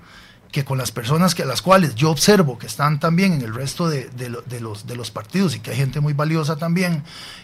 que 0.52 0.64
con 0.64 0.78
las 0.78 0.92
personas 0.92 1.36
que 1.36 1.44
a 1.44 1.46
las 1.46 1.62
cuales 1.62 1.96
yo 1.96 2.10
observo 2.10 2.58
que 2.58 2.68
están 2.68 3.00
también 3.00 3.34
en 3.34 3.42
el 3.42 3.54
resto 3.54 3.90
de, 3.90 4.10
los, 4.60 4.88
de 4.88 4.96
los 4.96 5.12
partidos 5.12 5.56
y 5.56 5.60
que 5.60 5.72
hay 5.72 5.78
gente 5.78 6.00
muy 6.00 6.14
valiosa 6.14 6.56
también, 6.56 7.04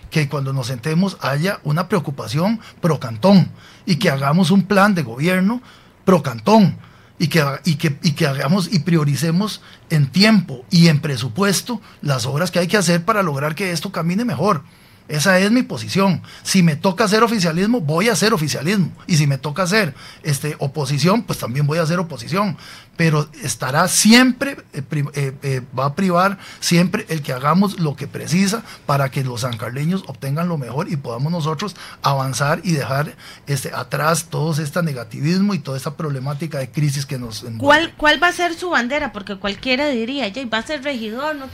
que 0.09 0.29
cuando 0.29 0.53
nos 0.53 0.67
sentemos 0.67 1.17
haya 1.21 1.59
una 1.63 1.89
preocupación 1.89 2.59
pro 2.81 2.99
cantón 2.99 3.51
y 3.85 3.97
que 3.97 4.09
hagamos 4.09 4.51
un 4.51 4.63
plan 4.63 4.95
de 4.95 5.03
gobierno 5.03 5.61
pro 6.05 6.23
cantón 6.23 6.77
y 7.19 7.27
que, 7.27 7.43
y 7.65 7.75
que, 7.75 7.97
y 8.01 8.11
que 8.11 8.27
hagamos 8.27 8.71
y 8.71 8.79
prioricemos 8.79 9.61
en 9.89 10.07
tiempo 10.07 10.65
y 10.69 10.87
en 10.87 10.99
presupuesto 10.99 11.81
las 12.01 12.25
obras 12.25 12.51
que 12.51 12.59
hay 12.59 12.67
que 12.67 12.77
hacer 12.77 13.05
para 13.05 13.23
lograr 13.23 13.55
que 13.55 13.71
esto 13.71 13.91
camine 13.91 14.25
mejor. 14.25 14.63
Esa 15.07 15.37
es 15.39 15.51
mi 15.51 15.63
posición. 15.63 16.21
Si 16.43 16.63
me 16.63 16.77
toca 16.77 17.03
hacer 17.03 17.23
oficialismo, 17.23 17.81
voy 17.81 18.07
a 18.07 18.13
hacer 18.13 18.33
oficialismo. 18.33 18.91
Y 19.05 19.17
si 19.17 19.27
me 19.27 19.37
toca 19.37 19.63
hacer 19.63 19.93
este, 20.23 20.55
oposición, 20.59 21.23
pues 21.23 21.39
también 21.39 21.67
voy 21.67 21.77
a 21.77 21.81
hacer 21.81 21.99
oposición 21.99 22.57
pero 22.95 23.27
estará 23.41 23.87
siempre, 23.87 24.57
eh, 24.73 24.83
eh, 24.91 25.33
eh, 25.41 25.61
va 25.77 25.85
a 25.85 25.95
privar 25.95 26.37
siempre 26.59 27.05
el 27.09 27.23
que 27.23 27.33
hagamos 27.33 27.79
lo 27.79 27.95
que 27.95 28.07
precisa 28.07 28.63
para 28.85 29.09
que 29.09 29.23
los 29.23 29.41
sancarleños 29.41 30.03
obtengan 30.07 30.47
lo 30.47 30.59
mejor 30.59 30.91
y 30.91 30.95
podamos 30.95 31.31
nosotros 31.31 31.75
avanzar 32.03 32.61
y 32.63 32.73
dejar 32.73 33.15
este, 33.47 33.71
atrás 33.73 34.25
todo 34.29 34.53
este 34.61 34.83
negativismo 34.83 35.55
y 35.55 35.59
toda 35.59 35.77
esta 35.77 35.97
problemática 35.97 36.59
de 36.59 36.69
crisis 36.69 37.05
que 37.05 37.17
nos... 37.17 37.43
¿Cuál, 37.57 37.93
¿Cuál 37.97 38.21
va 38.21 38.27
a 38.27 38.33
ser 38.33 38.53
su 38.53 38.69
bandera? 38.69 39.11
Porque 39.11 39.37
cualquiera 39.37 39.87
diría, 39.87 40.27
ya, 40.27 40.45
va 40.45 40.59
a 40.59 40.63
ser 40.63 40.83
regidor. 40.83 41.35
No, 41.35 41.47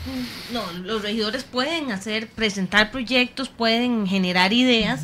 no, 0.52 0.64
los 0.84 1.02
regidores 1.02 1.46
pueden 1.46 1.92
hacer, 1.92 2.28
presentar 2.28 2.92
proyectos, 2.92 3.48
pueden 3.48 4.08
generar 4.08 4.52
ideas, 4.52 5.04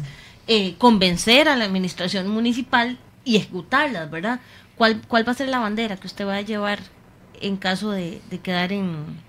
convencer 0.77 1.47
a 1.47 1.55
la 1.55 1.63
administración 1.63 2.27
municipal 2.27 2.99
y 3.23 3.37
ejecutarlas, 3.37 4.11
¿verdad? 4.11 4.39
¿Cuál, 4.77 5.01
¿Cuál 5.07 5.27
va 5.27 5.31
a 5.31 5.35
ser 5.35 5.49
la 5.49 5.59
bandera 5.59 5.97
que 5.97 6.07
usted 6.07 6.25
va 6.25 6.35
a 6.35 6.41
llevar 6.41 6.79
en 7.41 7.57
caso 7.57 7.91
de, 7.91 8.21
quedar 8.43 8.71
en, 8.71 9.23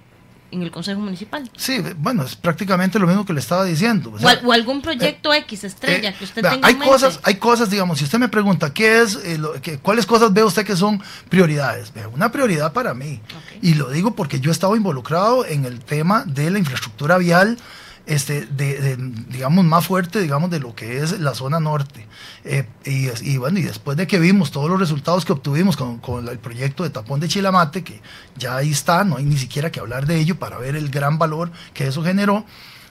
el 0.51 0.70
Consejo 0.70 1.01
Municipal? 1.01 1.51
Sí, 1.57 1.82
bueno, 1.99 2.24
es 2.24 2.34
prácticamente 2.34 2.99
lo 2.99 3.07
mismo 3.07 3.24
que 3.24 3.32
le 3.32 3.40
estaba 3.40 3.64
diciendo. 3.64 4.14
O, 4.44 4.53
algún 4.53 4.80
proyecto 4.80 5.32
eh, 5.32 5.38
X, 5.38 5.64
estrella, 5.64 6.16
que 6.16 6.24
usted 6.24 6.42
tenga 6.42 6.66
hay 6.66 6.74
Cosas, 6.76 7.20
hay 7.22 7.36
cosas, 7.36 7.70
digamos, 7.70 7.99
si 7.99 8.05
usted 8.05 8.18
me 8.18 8.28
pregunta, 8.28 8.72
¿qué 8.72 9.03
es, 9.03 9.16
eh, 9.16 9.78
¿cuáles 9.82 10.07
cosas 10.07 10.32
ve 10.32 10.42
usted 10.42 10.64
que 10.64 10.76
son 10.76 11.03
prioridades? 11.28 11.92
una 12.12 12.32
prioridad 12.32 12.72
para 12.72 12.94
mí. 12.94 13.20
Y 13.62 13.74
lo 13.74 13.90
digo 13.90 14.14
porque 14.14 14.40
yo 14.40 14.51
he 14.51 14.53
estado 14.53 14.76
involucrado 14.76 15.44
en 15.44 15.64
el 15.64 15.80
tema 15.80 16.24
de 16.24 16.51
la 16.51 16.59
infraestructura 16.59 17.18
vial 17.18 17.59
este, 18.07 18.46
de, 18.46 18.96
digamos, 19.28 19.64
más 19.64 19.86
fuerte, 19.86 20.20
digamos, 20.20 20.50
de 20.50 20.61
lo 20.61 20.74
que 20.74 20.98
es 20.98 21.18
la 21.20 21.34
zona 21.34 21.61
norte. 21.61 22.07
Eh, 22.44 22.66
y, 22.84 23.36
bueno, 23.36 23.59
y 23.59 23.62
después 23.62 23.96
de 23.96 24.07
que 24.07 24.18
vimos 24.18 24.50
todos 24.50 24.70
los 24.70 24.78
resultados 24.78 25.24
que 25.24 25.32
obtuvimos 25.32 25.76
con, 25.76 25.98
con, 25.98 26.28
el 26.28 26.38
proyecto 26.38 26.84
de 26.84 26.90
tapón 26.90 27.20
de 27.20 27.28
Chilamate, 27.28 27.82
que 27.82 28.00
ya 28.36 28.57
ahí 28.57 28.70
está, 28.70 29.04
no 29.04 29.16
hay 29.16 29.24
ni 29.24 29.36
siquiera 29.36 29.70
que 29.70 29.80
hablar 29.80 30.07
de 30.07 30.18
ello 30.18 30.38
para 30.38 30.59
ver 30.59 30.76
el 30.76 30.88
gran 30.88 31.18
valor 31.18 31.50
que 31.74 31.86
eso 31.86 32.02
generó, 32.02 32.44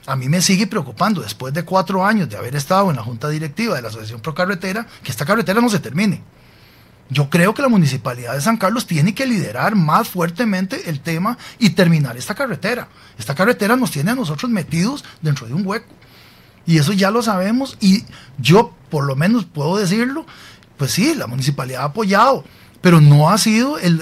a 0.06 0.14
mí 0.14 0.28
me 0.28 0.40
sigue 0.40 0.66
preocupando, 0.66 1.20
después 1.20 1.52
de 1.52 1.64
cuatro 1.64 2.06
años 2.06 2.28
de 2.28 2.36
haber 2.36 2.54
estado 2.54 2.90
en 2.90 2.96
la 2.96 3.02
junta 3.02 3.28
directiva 3.28 3.74
de 3.74 3.82
la 3.82 3.88
Asociación 3.88 4.20
Pro 4.20 4.34
Carretera, 4.34 4.86
que 5.02 5.10
esta 5.10 5.26
carretera 5.26 5.60
no 5.60 5.68
se 5.68 5.80
termine. 5.80 6.22
Yo 7.08 7.30
creo 7.30 7.54
que 7.54 7.62
la 7.62 7.68
municipalidad 7.68 8.34
de 8.34 8.40
San 8.40 8.56
Carlos 8.56 8.86
tiene 8.86 9.14
que 9.14 9.26
liderar 9.26 9.76
más 9.76 10.08
fuertemente 10.08 10.90
el 10.90 11.00
tema 11.00 11.38
y 11.58 11.70
terminar 11.70 12.16
esta 12.16 12.34
carretera. 12.34 12.88
Esta 13.16 13.34
carretera 13.34 13.76
nos 13.76 13.92
tiene 13.92 14.10
a 14.10 14.16
nosotros 14.16 14.50
metidos 14.50 15.04
dentro 15.22 15.46
de 15.46 15.54
un 15.54 15.64
hueco. 15.64 15.92
Y 16.66 16.78
eso 16.78 16.92
ya 16.92 17.12
lo 17.12 17.22
sabemos 17.22 17.76
y 17.80 18.04
yo 18.38 18.74
por 18.90 19.04
lo 19.04 19.14
menos 19.14 19.44
puedo 19.44 19.76
decirlo, 19.76 20.26
pues 20.76 20.90
sí, 20.90 21.14
la 21.14 21.28
municipalidad 21.28 21.82
ha 21.82 21.86
apoyado, 21.86 22.44
pero 22.86 23.00
no 23.00 23.30
ha 23.30 23.36
sido 23.36 23.80
el, 23.80 24.00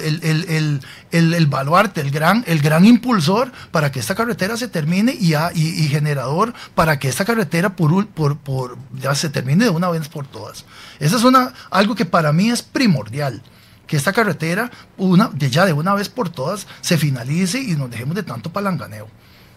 el, 1.11 1.47
baluarte, 1.47 2.03
el 2.03 2.11
gran, 2.11 2.45
el 2.47 2.61
gran 2.61 2.85
impulsor 2.85 3.51
para 3.70 3.91
que 3.91 3.99
esta 3.99 4.14
carretera 4.14 4.59
se 4.59 4.68
termine 4.68 5.16
y, 5.18 5.35
y, 5.55 5.89
generador 5.89 6.53
para 6.74 6.99
que 6.99 7.09
esta 7.09 7.24
carretera 7.24 7.76
por, 7.76 8.07
por, 8.09 8.37
por, 8.37 8.76
ya 9.01 9.14
se 9.14 9.30
termine 9.30 9.64
de 9.64 9.70
una 9.70 9.89
vez 9.89 10.11
por 10.11 10.26
todas. 10.26 10.66
Eso 11.01 11.16
es 11.16 11.24
una, 11.24 11.55
algo 11.70 11.95
que 11.95 12.05
para 12.05 12.35
mí 12.35 12.51
es 12.51 12.61
primordial 12.61 13.41
que 13.87 13.97
esta 13.97 14.12
carretera, 14.12 14.70
una, 14.99 15.30
ya 15.39 15.64
de 15.64 15.72
una 15.72 15.95
vez 15.95 16.11
por 16.11 16.28
todas, 16.28 16.66
se 16.82 16.99
finalice 16.99 17.61
y 17.61 17.76
nos 17.76 17.91
dejemos 17.91 18.14
de 18.14 18.22
tanto 18.22 18.53
palanganeo 18.53 19.09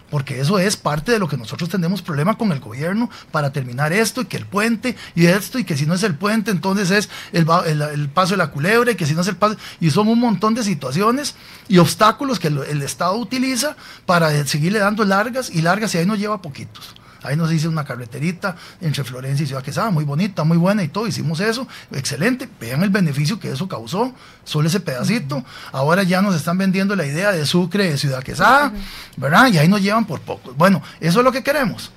porque 0.09 0.39
eso 0.39 0.59
es 0.59 0.77
parte 0.77 1.11
de 1.11 1.19
lo 1.19 1.27
que 1.27 1.37
nosotros 1.37 1.69
tenemos 1.69 2.01
problema 2.01 2.37
con 2.37 2.51
el 2.51 2.59
gobierno 2.59 3.09
para 3.31 3.51
terminar 3.51 3.93
esto 3.93 4.21
y 4.21 4.25
que 4.25 4.37
el 4.37 4.45
puente 4.45 4.95
y 5.15 5.25
esto 5.25 5.59
y 5.59 5.63
que 5.63 5.77
si 5.77 5.85
no 5.85 5.93
es 5.93 6.03
el 6.03 6.15
puente 6.15 6.51
entonces 6.51 6.91
es 6.91 7.09
el, 7.33 7.47
el, 7.65 8.09
paso 8.09 8.31
de 8.31 8.37
la 8.37 8.51
culebra 8.51 8.91
y 8.91 8.95
que 8.95 9.05
si 9.05 9.13
no 9.13 9.21
es 9.21 9.27
el 9.27 9.35
paso 9.35 9.57
y 9.79 9.89
son 9.89 10.07
un 10.07 10.19
montón 10.19 10.53
de 10.53 10.63
situaciones 10.63 11.35
y 11.67 11.77
obstáculos 11.77 12.39
que 12.39 12.47
el, 12.47 12.81
Estado 12.87 13.15
utiliza 13.15 13.75
para 14.05 14.45
seguirle 14.45 14.79
dando 14.79 15.03
largas 15.03 15.49
y 15.49 15.61
largas 15.61 15.93
y 15.93 15.97
ahí 15.97 16.05
nos 16.05 16.19
lleva 16.19 16.41
poquitos. 16.41 16.95
Ahí 17.23 17.35
nos 17.35 17.51
hizo 17.51 17.69
una 17.69 17.83
carreterita 17.85 18.55
entre 18.81 19.03
Florencia 19.03 19.43
y 19.43 19.47
Ciudad 19.47 19.63
Quesada, 19.63 19.89
muy 19.89 20.03
bonita, 20.03 20.43
muy 20.43 20.57
buena 20.57 20.83
y 20.83 20.87
todo. 20.87 21.07
Hicimos 21.07 21.39
eso, 21.39 21.67
excelente. 21.91 22.49
Vean 22.59 22.83
el 22.83 22.89
beneficio 22.89 23.39
que 23.39 23.51
eso 23.51 23.67
causó, 23.67 24.13
solo 24.43 24.67
ese 24.67 24.79
pedacito. 24.79 25.43
Ahora 25.71 26.03
ya 26.03 26.21
nos 26.21 26.35
están 26.35 26.57
vendiendo 26.57 26.95
la 26.95 27.05
idea 27.05 27.31
de 27.31 27.45
Sucre, 27.45 27.91
de 27.91 27.97
Ciudad 27.97 28.23
Quesada, 28.23 28.71
¿verdad? 29.15 29.47
Y 29.51 29.57
ahí 29.57 29.67
nos 29.67 29.81
llevan 29.81 30.05
por 30.05 30.21
poco. 30.21 30.53
Bueno, 30.53 30.81
¿eso 30.99 31.19
es 31.19 31.25
lo 31.25 31.31
que 31.31 31.43
queremos? 31.43 31.91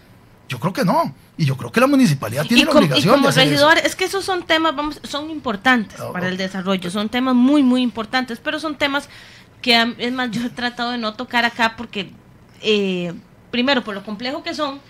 Yo 0.48 0.58
creo 0.58 0.72
que 0.72 0.84
no. 0.84 1.14
Y 1.36 1.46
yo 1.46 1.56
creo 1.56 1.72
que 1.72 1.80
la 1.80 1.86
municipalidad 1.86 2.44
tiene 2.44 2.64
la 2.64 2.72
obligación 2.72 3.14
y 3.14 3.16
como 3.16 3.30
regidor, 3.30 3.78
es 3.78 3.96
que 3.96 4.04
esos 4.04 4.24
son 4.24 4.42
temas, 4.42 4.76
vamos, 4.76 5.00
son 5.04 5.30
importantes 5.30 5.98
para 6.12 6.28
el 6.28 6.36
desarrollo, 6.36 6.90
son 6.90 7.08
temas 7.08 7.34
muy, 7.34 7.62
muy 7.62 7.80
importantes, 7.80 8.40
pero 8.42 8.60
son 8.60 8.76
temas 8.76 9.08
que, 9.62 9.94
es 9.96 10.12
más, 10.12 10.30
yo 10.32 10.44
he 10.44 10.50
tratado 10.50 10.90
de 10.90 10.98
no 10.98 11.14
tocar 11.14 11.44
acá 11.44 11.76
porque, 11.76 12.12
eh, 12.60 13.14
primero, 13.50 13.82
por 13.82 13.94
lo 13.94 14.02
complejo 14.02 14.42
que 14.42 14.54
son, 14.54 14.80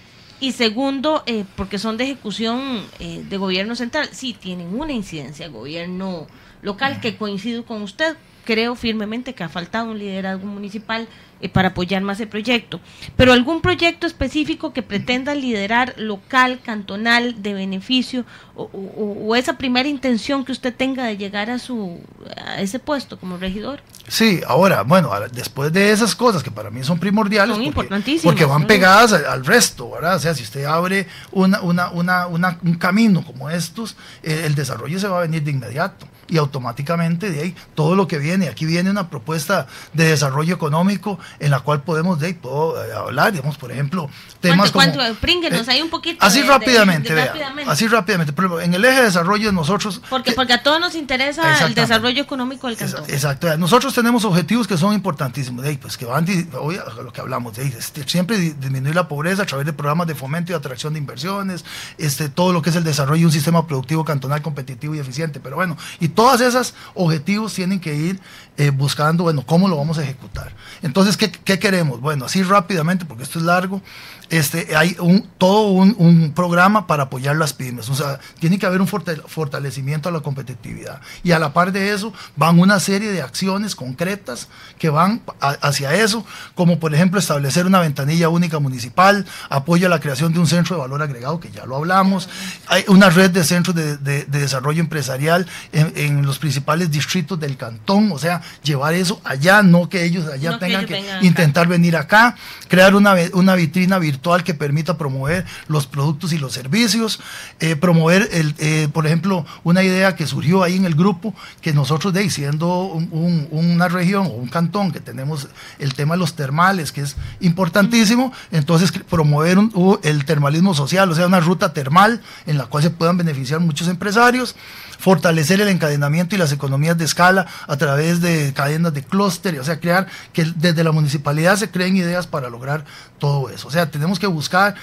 y 0.41 0.53
segundo, 0.53 1.23
eh, 1.27 1.45
porque 1.55 1.79
son 1.79 1.99
de 1.99 2.05
ejecución 2.05 2.83
eh, 2.99 3.25
de 3.29 3.37
gobierno 3.37 3.77
central. 3.77 4.09
Sí, 4.13 4.33
tienen 4.33 4.75
una 4.75 4.93
incidencia 4.93 5.49
gobierno 5.49 6.27
local, 6.63 7.01
que 7.01 7.17
coincido 7.17 7.65
con 7.65 7.83
usted. 7.83 8.17
Creo 8.45 8.75
firmemente 8.75 9.35
que 9.35 9.45
ha 9.45 9.51
faltado 9.51 9.91
un 9.91 9.99
liderazgo 9.99 10.47
municipal 10.47 11.07
eh, 11.43 11.51
para 11.51 11.69
apoyar 11.69 12.03
más 12.03 12.21
el 12.21 12.29
proyecto. 12.29 12.81
Pero 13.17 13.35
algún 13.35 13.61
proyecto 13.61 14.07
específico 14.07 14.73
que 14.73 14.83
pretenda 14.83 15.35
liderar 15.35 15.95
local, 15.99 16.61
cantonal, 16.65 17.43
de 17.43 17.53
beneficio, 17.53 18.25
o, 18.57 19.37
esa 19.37 19.59
primera 19.59 19.89
intención 19.89 20.45
que 20.45 20.53
usted 20.53 20.75
tenga 20.75 21.05
de 21.05 21.19
llegar 21.19 21.51
a, 21.51 21.59
su, 21.59 22.01
a 22.37 22.63
ese 22.63 22.79
puesto 22.79 23.19
como 23.19 23.37
regidor. 23.37 23.83
Sí, 24.09 24.41
ahora, 24.47 24.83
bueno, 24.83 25.11
después 25.33 25.73
de 25.73 25.93
esas 25.93 26.15
cosas 26.15 26.43
que 26.43 26.51
para 26.51 26.71
mí 26.71 26.83
son 26.83 26.99
primordiales, 26.99 27.57
son 27.57 27.73
porque, 27.73 28.21
porque 28.23 28.45
van 28.45 28.67
pegadas 28.67 29.13
al, 29.13 29.45
resto, 29.45 29.91
¿verdad? 29.91 30.17
O 30.17 30.19
sea, 30.19 30.35
si 30.35 30.43
usted 30.43 30.65
abre 30.65 31.07
una, 31.31 31.61
una, 31.61 31.91
una, 31.91 32.59
un 32.63 32.75
camino 32.75 33.25
como 33.25 33.51
estos, 33.51 33.97
eh, 34.23 34.43
el 34.47 34.55
desarrollo 34.55 34.99
se 34.99 35.09
va 35.09 35.19
a 35.19 35.23
venir 35.23 35.43
de 35.43 35.51
inmediato. 35.51 36.07
Y 36.31 36.39
automáticamente 36.39 37.31
de 37.31 37.41
ahí 37.43 37.57
todo 37.75 37.97
lo 37.97 38.07
que 38.07 38.19
viene, 38.19 38.49
aquí 38.49 38.65
viene 38.65 38.91
una 38.91 39.11
propuesta 39.11 39.67
de 39.93 40.05
desarrollo 40.09 40.55
económico 40.55 41.19
en 41.39 41.51
la 41.51 41.61
cual 41.61 41.83
podemos 41.83 42.19
de 42.21 42.29
ahí 42.29 42.33
puedo, 42.35 42.83
eh, 42.83 42.93
hablar, 42.95 43.33
digamos, 43.33 43.59
por 43.59 43.73
ejemplo, 43.73 44.09
temas 44.41 44.71
¿Cuánto, 44.71 44.93
como... 44.95 45.05
cuánto? 45.07 45.21
Prínguenos 45.21 45.69
ahí 45.69 45.83
un 45.83 45.91
poquito. 45.91 46.25
Así 46.25 46.41
de- 46.43 46.47
rápidamente, 46.49 47.09
de- 47.11 47.15
vea, 47.17 47.27
rápidamente. 47.27 47.71
así 47.71 47.87
rápidamente. 47.89 48.33
Ejemplo, 48.33 48.61
en 48.61 48.75
el 48.75 48.85
eje 48.85 48.99
de 49.01 49.05
desarrollo 49.07 49.53
nosotros... 49.53 50.01
Porque, 50.09 50.31
que- 50.31 50.37
porque 50.37 50.53
a 50.55 50.63
todos 50.63 50.81
nos 50.81 50.95
interesa 50.95 51.67
el 51.67 51.75
desarrollo 51.75 52.23
económico 52.23 52.69
del 52.69 52.77
cantón. 52.77 53.05
Exacto. 53.09 53.57
Nosotros 53.59 53.93
tenemos 53.95 54.25
objetivos 54.25 54.67
que 54.69 54.77
son 54.79 54.95
importantísimos, 54.95 55.63
de 55.63 55.71
ahí, 55.71 55.77
pues 55.77 55.97
que 55.97 56.05
van 56.07 56.27
hoy 56.61 56.77
a 56.77 57.03
lo 57.03 57.13
que 57.13 57.21
hablamos, 57.21 57.57
de 57.57 57.63
ahí, 57.65 57.75
este, 57.77 58.09
siempre 58.09 58.39
di- 58.39 58.51
disminuir 58.53 58.95
la 58.95 59.09
pobreza 59.09 59.43
a 59.43 59.47
través 59.47 59.67
de 59.67 59.73
programas 59.73 60.07
de 60.07 60.15
fomento 60.15 60.53
y 60.53 60.55
atracción 60.55 60.93
de 60.93 60.99
inversiones, 61.01 61.65
este, 61.99 62.29
todo 62.29 62.53
lo 62.53 62.63
que 62.63 62.71
es 62.71 62.77
el 62.77 62.85
desarrollo 62.85 63.21
de 63.21 63.27
un 63.27 63.33
sistema 63.33 63.67
productivo 63.67 64.05
cantonal 64.05 64.41
competitivo 64.43 64.95
y 64.95 64.99
eficiente. 65.01 65.41
Pero 65.41 65.57
bueno, 65.57 65.77
y 65.99 66.09
todos 66.21 66.43
esos 66.43 66.75
objetivos 66.93 67.55
tienen 67.55 67.81
que 67.81 67.95
ir 67.95 68.21
eh, 68.61 68.71
buscando, 68.71 69.25
bueno, 69.25 69.43
cómo 69.47 69.69
lo 69.69 69.77
vamos 69.77 69.97
a 69.99 70.03
ejecutar. 70.03 70.53
Entonces, 70.83 71.17
¿qué, 71.17 71.31
qué 71.31 71.59
queremos? 71.59 72.01
Bueno, 72.01 72.27
así 72.27 72.43
rápidamente, 72.43 73.05
porque 73.07 73.23
esto 73.25 73.39
es 73.39 73.45
largo, 73.45 73.81
este, 74.29 74.77
hay 74.77 74.97
un, 75.01 75.27
todo 75.39 75.69
un, 75.73 75.95
un 75.99 76.33
programa 76.33 76.87
para 76.87 77.05
apoyar 77.05 77.37
las 77.37 77.53
pymes. 77.53 77.89
O 77.89 77.95
sea, 77.95 78.21
tiene 78.39 78.59
que 78.59 78.67
haber 78.67 78.81
un 78.81 78.87
fortalecimiento 78.87 80.09
a 80.09 80.13
la 80.13 80.21
competitividad. 80.21 81.01
Y 81.25 81.33
a 81.33 81.39
la 81.39 81.53
par 81.53 81.73
de 81.73 81.93
eso, 81.93 82.13
van 82.37 82.61
una 82.61 82.79
serie 82.81 83.11
de 83.11 83.23
acciones 83.23 83.75
concretas 83.75 84.49
que 84.79 84.89
van 84.91 85.23
hacia 85.41 85.95
eso, 85.95 86.25
como 86.55 86.79
por 86.79 86.95
ejemplo 86.95 87.19
establecer 87.19 87.67
una 87.67 87.81
ventanilla 87.81 88.29
única 88.29 88.59
municipal, 88.61 89.27
apoyo 89.49 89.87
a 89.87 89.91
la 89.91 89.99
creación 90.01 90.33
de 90.33 90.39
un 90.39 90.47
centro 90.47 90.77
de 90.77 90.83
valor 90.83 91.03
agregado, 91.03 91.41
que 91.41 91.51
ya 91.51 91.67
lo 91.67 91.77
hablamos, 91.77 92.29
hay 92.69 92.85
una 92.89 93.11
red 93.11 93.31
de 93.31 93.43
centros 93.45 93.75
de, 93.75 93.97
de- 93.97 94.25
de 94.27 94.39
desarrollo 94.39 94.81
empresarial 94.81 95.47
en, 95.73 95.93
en 95.97 96.25
los 96.27 96.39
principales 96.39 96.91
distritos 96.91 97.39
del 97.41 97.57
cantón, 97.57 98.13
o 98.13 98.19
sea, 98.19 98.41
llevar 98.63 98.95
eso 98.95 99.21
allá, 99.25 99.63
no 99.63 99.89
que 99.89 100.05
ellos 100.05 100.27
allá 100.27 100.51
No 100.53 100.59
que 100.59 100.67
tengan 100.67 100.85
ellos 100.85 100.91
que, 101.01 101.11
acá. 101.11 101.25
intentar 101.25 101.67
venir 101.69 101.97
acá, 101.97 102.37
crear 102.69 102.95
una, 102.95 103.15
una 103.33 103.55
vitrina 103.55 103.99
virtual 103.99 104.45
que 104.45 104.55
permita 104.55 104.97
promover 104.99 105.45
los 105.69 105.87
productos 105.87 106.33
y 106.33 106.39
los 106.39 106.53
servicios, 106.53 107.21
eh, 107.61 107.77
promover, 107.77 108.29
el, 108.33 108.55
eh, 108.59 108.89
por 108.93 109.07
ejemplo, 109.07 109.45
una 109.65 109.83
idea 109.83 110.15
que 110.17 110.27
surgió 110.27 110.63
ahí 110.63 110.77
en 110.77 110.85
el 110.85 110.95
grupo, 110.95 111.35
que 111.61 111.73
nosotros 111.73 112.13
de 112.13 112.21
ahí, 112.21 112.31
siendo 112.31 112.85
un- 112.85 113.09
un- 113.13 113.49
una 113.51 113.89
región 113.89 114.27
o 114.27 114.31
un 114.31 114.49
cantón 114.49 114.93
que 114.93 115.01
tenemos 115.01 115.49
el 115.79 115.95
tema 115.95 116.15
de 116.15 116.19
los 116.19 116.35
termales, 116.35 116.93
que 116.93 117.01
es 117.03 117.17
importantísimo, 117.41 118.33
entonces 118.51 118.91
promover 119.09 119.59
un- 119.59 119.99
el 120.03 120.25
termalismo 120.25 120.75
social, 120.75 121.11
o 121.11 121.15
sea, 121.15 121.27
una 121.27 121.41
ruta 121.41 121.73
termal 121.73 122.21
en 122.47 122.59
la 122.59 122.67
cual 122.67 122.83
se 122.83 122.91
puedan 122.91 123.17
beneficiar 123.17 123.61
muchos 123.61 123.89
empresarios, 123.89 124.57
fortalecer 125.01 125.61
el 125.61 125.69
encadenamiento 125.69 126.35
y 126.35 126.39
las 126.39 126.53
economías 126.53 126.97
de 126.99 127.07
escala 127.07 127.47
a 127.67 127.77
través 127.77 128.21
de 128.21 128.53
cadenas 128.55 128.93
de 128.93 129.03
clúster, 129.03 129.59
o 129.59 129.65
sea, 129.65 129.81
crear 129.81 130.07
que 130.33 130.45
desde 130.57 130.85
la 130.85 130.93
municipalidad 130.93 131.57
se 131.57 131.71
creen 131.71 131.97
ideas 131.97 132.27
para 132.27 132.51
lograr 132.51 132.85
todo 133.19 133.49
eso. 133.51 133.67
O 133.69 133.71
sea, 133.71 133.91
tenemos 133.91 134.19
que 134.19 134.27
buscar 134.27 134.75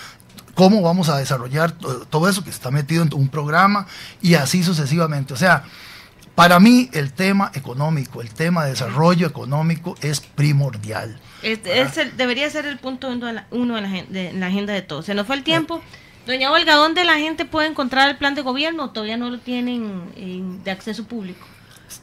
cómo 0.56 0.82
vamos 0.82 1.08
a 1.10 1.18
desarrollar 1.18 1.72
to- 1.72 2.08
todo 2.10 2.28
eso 2.28 2.44
que 2.44 2.50
está 2.50 2.72
metido 2.72 3.04
en 3.04 3.14
un 3.14 3.30
programa 3.30 3.86
y 4.22 4.34
así 4.34 4.64
sucesivamente. 4.64 5.34
O 5.34 5.38
sea, 5.38 5.64
para 6.34 6.60
mí 6.60 6.90
el 6.94 7.14
tema 7.14 7.52
económico, 7.54 8.22
el 8.22 8.30
tema 8.32 8.64
de 8.64 8.72
desarrollo 8.72 9.28
económico 9.28 9.96
es 10.02 10.20
primordial. 10.20 11.20
Debería 12.18 12.50
ser 12.50 12.66
el 12.66 12.80
punto 12.80 13.08
uno 13.10 13.26
de 13.28 13.34
la, 13.34 13.48
uno 13.52 13.80
la 13.80 14.48
agenda 14.48 14.74
de 14.74 14.82
todos. 14.82 15.06
Se 15.06 15.14
nos 15.14 15.28
fue 15.28 15.36
el 15.36 15.44
tiempo. 15.44 15.82
Doña 16.28 16.52
Olga, 16.52 16.76
¿dónde 16.76 17.06
la 17.06 17.16
gente 17.16 17.46
puede 17.46 17.68
encontrar 17.70 18.10
el 18.10 18.18
plan 18.18 18.36
de 18.36 18.42
gobierno? 18.42 18.84
¿O 18.84 18.90
Todavía 18.90 19.16
no 19.18 19.30
lo 19.30 19.40
tienen 19.40 20.12
en- 20.18 20.62
de 20.64 20.72
acceso 20.72 21.06
público. 21.06 21.46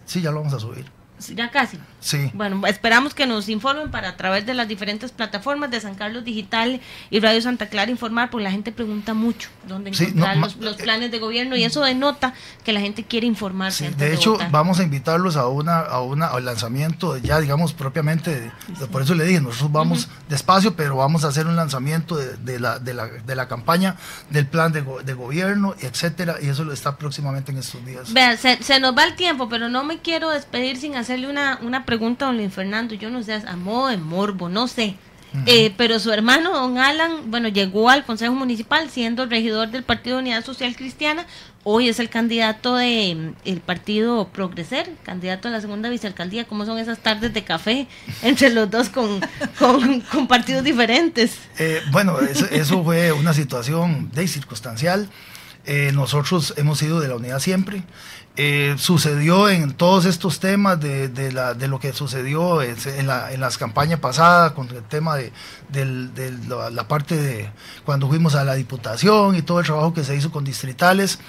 Sí, 0.07 0.23
ya 0.23 0.31
lo 0.31 0.39
vamos 0.39 0.55
a 0.55 0.61
subir. 0.61 0.87
Ya 1.29 1.51
casi. 1.51 1.79
Sí. 2.01 2.31
Bueno, 2.35 2.67
esperamos 2.67 3.15
que 3.15 3.27
nos 3.27 3.49
informen 3.49 3.91
para 3.91 4.11
a 4.11 4.17
través 4.17 4.45
de 4.47 4.55
las 4.55 4.69
diferentes 4.69 5.13
plataformas 5.13 5.71
de 5.71 5.81
San 5.81 5.95
Carlos 5.95 6.25
Digital 6.25 6.81
y 7.11 7.21
Radio 7.21 7.41
Santa 7.41 7.69
Clara 7.69 7.91
informar, 7.91 8.31
porque 8.31 8.45
la 8.45 8.51
gente 8.51 8.73
pregunta 8.73 9.15
mucho 9.15 9.49
dónde 9.67 9.95
Sí, 9.95 10.05
encontrar 10.05 10.37
no, 10.37 10.43
los, 10.47 10.57
los 10.57 10.77
planes 10.77 11.11
de 11.11 11.19
gobierno 11.19 11.57
y 11.57 11.65
eso 11.65 11.83
denota 11.83 12.35
que 12.65 12.73
la 12.73 12.81
gente 12.81 13.05
quiere 13.05 13.27
informarse. 13.27 13.79
Sí, 13.79 13.85
antes 13.87 14.01
de 14.01 14.15
hecho, 14.15 14.33
votar. 14.33 14.51
vamos 14.51 14.81
a 14.81 14.83
invitarlos 14.83 15.37
a 15.37 15.47
una, 15.49 15.81
a 15.81 16.01
una, 16.03 16.27
al 16.27 16.45
lanzamiento, 16.45 17.15
de 17.15 17.23
ya 17.23 17.41
digamos 17.41 17.73
propiamente, 17.73 18.41
de- 18.41 18.87
por 18.91 19.03
eso 19.03 19.15
le 19.15 19.25
dije, 19.25 19.41
nosotros 19.41 19.73
vamos 19.73 20.09
despacio, 20.29 20.75
pero 20.77 20.97
vamos 20.97 21.25
a 21.25 21.29
hacer 21.29 21.47
un 21.47 21.57
lanzamiento 21.57 22.17
de, 22.17 22.37
de 22.37 22.61
la, 22.61 22.79
de, 22.79 22.95
la, 22.95 23.07
de 23.07 23.35
la 23.37 23.49
campaña 23.49 23.97
del 24.31 24.47
plan 24.47 24.73
de, 24.73 24.81
go- 24.83 25.03
de 25.03 25.15
gobierno, 25.15 25.75
etcétera, 25.81 26.37
y 26.43 26.49
eso 26.49 26.65
lo 26.65 26.73
está 26.73 26.97
próximamente 26.97 27.53
en 27.53 27.59
estos 27.59 27.85
días. 27.85 28.13
Vea, 28.13 28.37
se, 28.37 28.63
se 28.63 28.81
nos 28.81 28.97
va 28.97 29.05
el 29.05 29.15
tiempo, 29.17 29.49
pero 29.49 29.69
no 29.69 29.85
me 29.85 29.99
quiero 30.01 30.31
despedir 30.31 30.77
sin 30.77 30.97
hacerle 31.15 31.31
una, 31.31 31.59
una 31.63 31.85
pregunta 31.85 32.25
a 32.25 32.29
don 32.29 32.37
Luis 32.37 32.53
Fernando. 32.53 32.95
Yo 32.95 33.09
no 33.09 33.23
sé, 33.23 33.35
a 33.35 33.57
modo 33.57 33.89
de 33.89 33.97
morbo, 33.97 34.49
no 34.49 34.67
sé. 34.67 34.97
Eh, 35.47 35.75
pero 35.77 35.99
su 35.99 36.13
hermano, 36.13 36.53
don 36.53 36.79
Alan, 36.79 37.29
bueno, 37.29 37.49
llegó 37.49 37.91
al 37.91 38.05
Consejo 38.05 38.35
Municipal 38.35 38.89
siendo 38.89 39.27
regidor 39.27 39.69
del 39.69 39.83
Partido 39.83 40.17
de 40.17 40.23
Unidad 40.23 40.45
Social 40.45 40.77
Cristiana. 40.77 41.27
Hoy 41.65 41.89
es 41.89 41.99
el 41.99 42.09
candidato 42.09 42.77
del 42.77 43.35
el 43.45 43.61
Partido 43.61 44.29
Progreser, 44.29 44.93
candidato 45.03 45.49
a 45.49 45.51
la 45.51 45.61
segunda 45.61 45.89
vicealcaldía. 45.89 46.45
¿Cómo 46.45 46.67
son 46.67 46.79
esas 46.79 47.01
tardes 47.01 47.35
de 47.35 47.43
café 47.43 47.89
entre 48.23 48.51
los 48.51 48.71
dos 48.71 48.91
con, 48.91 49.21
con, 49.59 50.01
con 50.03 50.29
partidos 50.29 50.63
diferentes? 50.63 51.37
Eh, 51.59 51.81
bueno, 51.91 52.21
eso, 52.21 52.47
eso 52.53 52.85
fue 52.85 53.11
una 53.11 53.35
situación 53.35 54.11
de 54.13 54.29
circunstancial. 54.29 55.09
Eh, 55.67 55.91
nosotros 55.95 56.55
hemos 56.59 56.79
sido 56.79 57.01
de 57.01 57.09
la 57.09 57.17
unidad 57.17 57.41
siempre. 57.41 57.83
Eh, 58.37 58.75
sucedió 58.79 59.49
en 59.49 59.75
todos 59.75 60.07
estos 60.07 60.41
temas 60.41 60.81
de, 60.81 61.07
de 61.09 61.31
la- 61.31 61.55
de 61.55 61.69
lo 61.69 61.79
que 61.79 61.93
sucedió 61.93 62.63
en, 62.63 62.75
en 62.99 63.07
la, 63.07 63.31
en 63.33 63.41
las 63.41 63.59
campañas 63.59 64.01
pasadas 64.01 64.51
con 64.53 64.69
el 64.71 64.83
tema 64.83 65.15
de, 65.17 65.31
la 66.73 66.89
parte 66.89 67.17
de 67.17 67.49
cuando 67.85 68.09
fuimos 68.09 68.35
a 68.35 68.43
la 68.45 68.55
diputación 68.57 69.37
y 69.37 69.43
todo 69.43 69.61
el 69.61 69.67
trabajo 69.67 69.95
que 69.95 70.03
se 70.03 70.17
hizo 70.17 70.33
con 70.33 70.45
distritales. 70.45 71.21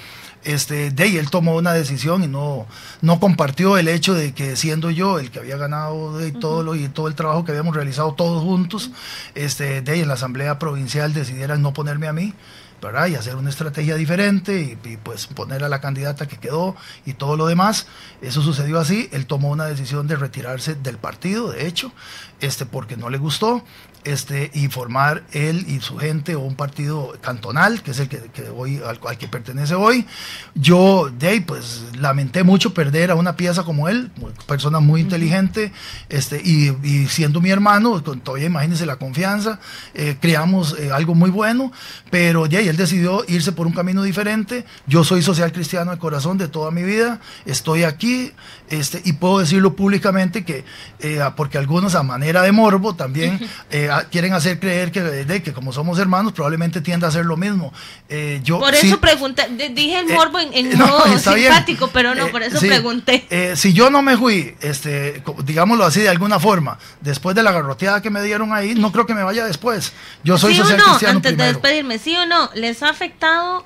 Este, 0.44 0.92
de 0.92 1.04
ahí 1.04 1.18
él 1.18 1.30
tomó 1.32 1.56
una 1.56 1.74
decisión 1.74 2.24
y 2.24 2.28
no, 2.28 2.68
no 3.02 3.20
compartió 3.20 3.78
el 3.80 3.88
hecho 3.88 4.14
de 4.14 4.34
que 4.34 4.56
siendo 4.56 4.92
yo 4.92 5.18
el 5.20 5.32
que 5.32 5.40
había 5.40 5.58
ganado 5.58 6.18
de 6.18 6.32
todo 6.32 6.62
lo 6.64 6.76
y 6.76 6.88
todo 6.88 7.08
el 7.08 7.16
trabajo 7.16 7.44
que 7.46 7.52
habíamos 7.52 7.76
realizado 7.76 8.14
todos 8.14 8.44
juntos, 8.44 8.92
este, 9.34 9.82
de 9.82 9.92
ahí 9.92 10.02
en 10.02 10.08
la 10.08 10.14
asamblea 10.16 10.58
provincial 10.60 11.14
decidieran 11.14 11.62
no 11.64 11.74
ponerme 11.74 12.08
a 12.08 12.14
mí. 12.14 12.34
¿Verdad? 12.82 13.08
y 13.08 13.16
hacer 13.16 13.36
una 13.36 13.50
estrategia 13.50 13.96
diferente 13.96 14.62
y, 14.62 14.90
y, 14.90 14.98
pues 14.98 15.28
poner 15.28 15.64
a 15.64 15.70
la 15.70 15.82
candidata 15.82 16.28
que 16.28 16.38
quedó 16.38 16.76
y 17.06 17.14
todo 17.14 17.36
lo 17.36 17.48
demás. 17.48 17.88
Eso 18.22 18.42
sucedió 18.42 18.80
así. 18.80 19.10
Él 19.12 19.26
tomó 19.26 19.50
una 19.50 19.66
decisión 19.66 20.08
de 20.08 20.16
retirarse 20.16 20.76
del 20.76 20.98
partido, 20.98 21.52
de 21.52 21.68
hecho, 21.68 21.92
este, 22.40 22.66
porque 22.66 22.98
no 22.98 23.10
le 23.10 23.18
gustó 23.18 23.64
este, 24.06 24.52
y 24.54 24.68
formar 24.68 25.24
él 25.34 25.66
y 25.68 25.82
su 25.82 25.98
gente 25.98 26.36
o 26.36 26.42
un 26.42 26.56
partido 26.56 27.14
cantonal, 27.22 27.82
que 27.82 27.92
es 27.92 28.00
el 28.00 28.08
que, 28.08 28.20
que 28.34 28.50
hoy, 28.50 28.82
al, 28.86 29.00
al, 29.06 29.18
que 29.18 29.28
pertenece 29.28 29.76
hoy. 29.76 30.06
Yo, 30.54 31.10
de 31.18 31.42
pues 31.42 31.84
lamenté 32.00 32.44
mucho 32.44 32.74
perder 32.74 33.12
a 33.12 33.16
una 33.16 33.36
pieza 33.36 33.64
como 33.64 33.90
él, 33.90 34.12
persona 34.48 34.80
muy 34.80 35.02
inteligente, 35.02 35.72
este, 36.10 36.42
y, 36.44 36.76
y 36.84 37.08
siendo 37.08 37.42
mi 37.42 37.50
hermano, 37.50 38.04
con, 38.04 38.22
todavía 38.22 38.48
imagínense 38.48 38.86
la 38.86 38.96
confianza, 38.98 39.60
eh, 39.94 40.16
creamos 40.20 40.78
eh, 40.80 40.92
algo 40.92 41.16
muy 41.16 41.30
bueno, 41.30 41.72
pero 42.10 42.48
de 42.48 42.70
él 42.70 42.78
decidió 42.78 43.24
irse 43.28 43.52
por 43.52 43.68
un 43.68 43.74
camino 43.74 44.04
diferente. 44.04 44.66
Yo 44.88 45.04
soy 45.04 45.22
social 45.22 45.52
cristiano 45.52 45.92
de 45.92 45.98
corazón 45.98 46.38
de 46.38 46.48
toda 46.48 46.72
mi 46.72 46.84
vida, 46.84 47.20
estoy 47.46 47.84
aquí, 47.84 48.32
este, 48.70 49.02
y 49.06 49.14
puedo 49.14 49.40
decirlo 49.40 49.76
públicamente 49.76 50.44
que, 50.44 50.64
eh, 51.00 51.20
porque 51.36 51.58
algunos 51.58 51.96
a 51.96 52.04
manera 52.04 52.42
de 52.42 52.52
morbo 52.52 52.96
también 52.96 53.40
eh, 53.72 53.90
quieren 54.12 54.34
hacer 54.34 54.60
creer 54.60 54.92
que, 54.92 55.02
de, 55.02 55.44
que 55.44 55.54
como 55.54 55.72
somos 55.72 56.00
hermanos 56.00 56.34
probablemente 56.34 56.82
tiende 56.82 57.06
a 57.06 57.10
hacer 57.10 57.26
lo 57.26 57.38
mismo. 57.38 57.74
Eh, 58.10 58.42
yo, 58.44 58.60
por 58.60 58.74
sí, 58.76 58.88
eso 58.88 59.00
pregunté, 59.00 59.48
dije 59.74 60.00
el 60.00 60.08
morbo 60.08 60.40
en, 60.40 60.54
en 60.54 60.72
eh, 60.72 60.76
no, 60.78 60.88
modo 60.88 61.06
bien. 61.06 61.20
simpático, 61.20 61.90
pero 61.94 62.16
no, 62.16 62.28
por 62.30 62.44
eso 62.44 62.60
sí, 62.60 62.68
pregunté. 62.68 63.26
eh, 63.30 63.56
si 63.56 63.74
yo 63.74 63.90
no 63.90 64.02
me 64.02 64.18
fui, 64.18 64.56
este, 64.62 65.24
digámoslo 65.44 65.86
así 65.86 66.02
de 66.02 66.10
alguna 66.10 66.40
forma, 66.40 66.80
después 67.02 67.36
de 67.36 67.44
la 67.44 67.52
garroteada 67.52 68.02
que 68.02 68.10
me 68.10 68.22
dieron 68.24 68.54
ahí, 68.54 68.76
no 68.76 68.92
creo 68.92 69.06
que 69.06 69.14
me 69.14 69.24
vaya 69.24 69.46
después. 69.46 69.94
Yo 70.24 70.38
soy 70.38 70.56
¿Sí 70.56 70.62
o 70.62 70.64
social 70.64 70.80
no? 70.80 70.86
cristiano 70.86 71.16
Antes 71.18 71.38
de 71.38 71.46
despedirme, 71.46 72.00
¿sí 72.00 72.16
o 72.16 72.26
no? 72.26 72.50
¿Les 72.56 72.82
ha 72.84 72.90
afectado 72.90 73.66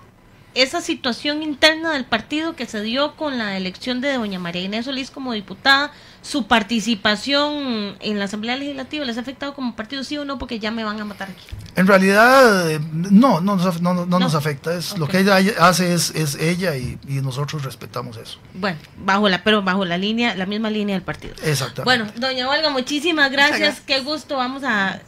esa 0.55 0.81
situación 0.81 1.43
interna 1.43 1.93
del 1.93 2.05
partido 2.05 2.55
que 2.55 2.65
se 2.65 2.81
dio 2.81 3.15
con 3.15 3.37
la 3.37 3.55
elección 3.57 4.01
de 4.01 4.13
doña 4.13 4.39
María 4.39 4.63
Inés 4.63 4.85
Solís 4.85 5.11
como 5.11 5.33
diputada? 5.33 5.91
¿Su 6.21 6.47
participación 6.47 7.95
en 8.01 8.19
la 8.19 8.25
Asamblea 8.25 8.57
Legislativa 8.57 9.05
les 9.05 9.17
ha 9.17 9.21
afectado 9.21 9.53
como 9.53 9.75
partido, 9.75 10.03
sí 10.03 10.17
o 10.17 10.25
no? 10.25 10.37
Porque 10.37 10.59
ya 10.59 10.69
me 10.69 10.83
van 10.83 10.99
a 10.99 11.05
matar 11.05 11.29
aquí. 11.29 11.45
En 11.75 11.87
realidad, 11.87 12.69
eh, 12.69 12.79
no, 12.91 13.39
no, 13.39 13.55
nos 13.55 13.65
af- 13.65 13.79
no, 13.79 13.93
no 13.93 14.05
No. 14.05 14.19
nos 14.19 14.35
afecta. 14.35 14.73
Es, 14.73 14.97
Lo 14.97 15.07
que 15.07 15.19
ella 15.19 15.37
hace 15.59 15.93
es, 15.93 16.11
es 16.15 16.35
ella 16.35 16.75
y, 16.75 16.97
y 17.07 17.21
nosotros 17.21 17.63
respetamos 17.63 18.17
eso. 18.17 18.39
Bueno, 18.53 18.77
bajo 18.97 19.29
la, 19.29 19.43
pero 19.43 19.61
bajo 19.61 19.85
la 19.85 19.97
línea, 19.97 20.35
la 20.35 20.45
misma 20.45 20.69
línea 20.69 20.95
del 20.95 21.03
partido. 21.03 21.35
Exactamente. 21.43 21.83
Bueno, 21.83 22.11
doña 22.17 22.49
Olga, 22.49 22.69
muchísimas 22.69 23.31
gracias. 23.31 23.59
gracias. 23.59 23.85
Qué 23.85 24.01
gusto. 24.01 24.35
Vamos 24.35 24.63
a 24.65 24.99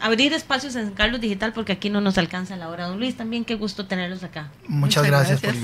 abrir 0.00 0.32
espacios 0.32 0.76
en 0.76 0.90
Carlos 0.92 1.20
Digital 1.20 1.52
porque 1.52 1.72
aquí 1.72 1.90
no 1.90 2.00
nos 2.00 2.18
alcanza 2.18 2.56
la 2.56 2.68
hora. 2.68 2.86
Don 2.86 2.98
Luis, 2.98 3.16
también 3.16 3.44
qué 3.44 3.54
gusto 3.54 3.86
tenerlos 3.86 4.22
acá. 4.22 4.50
Muchas, 4.66 5.04
gracias, 5.04 5.40
por 5.40 5.54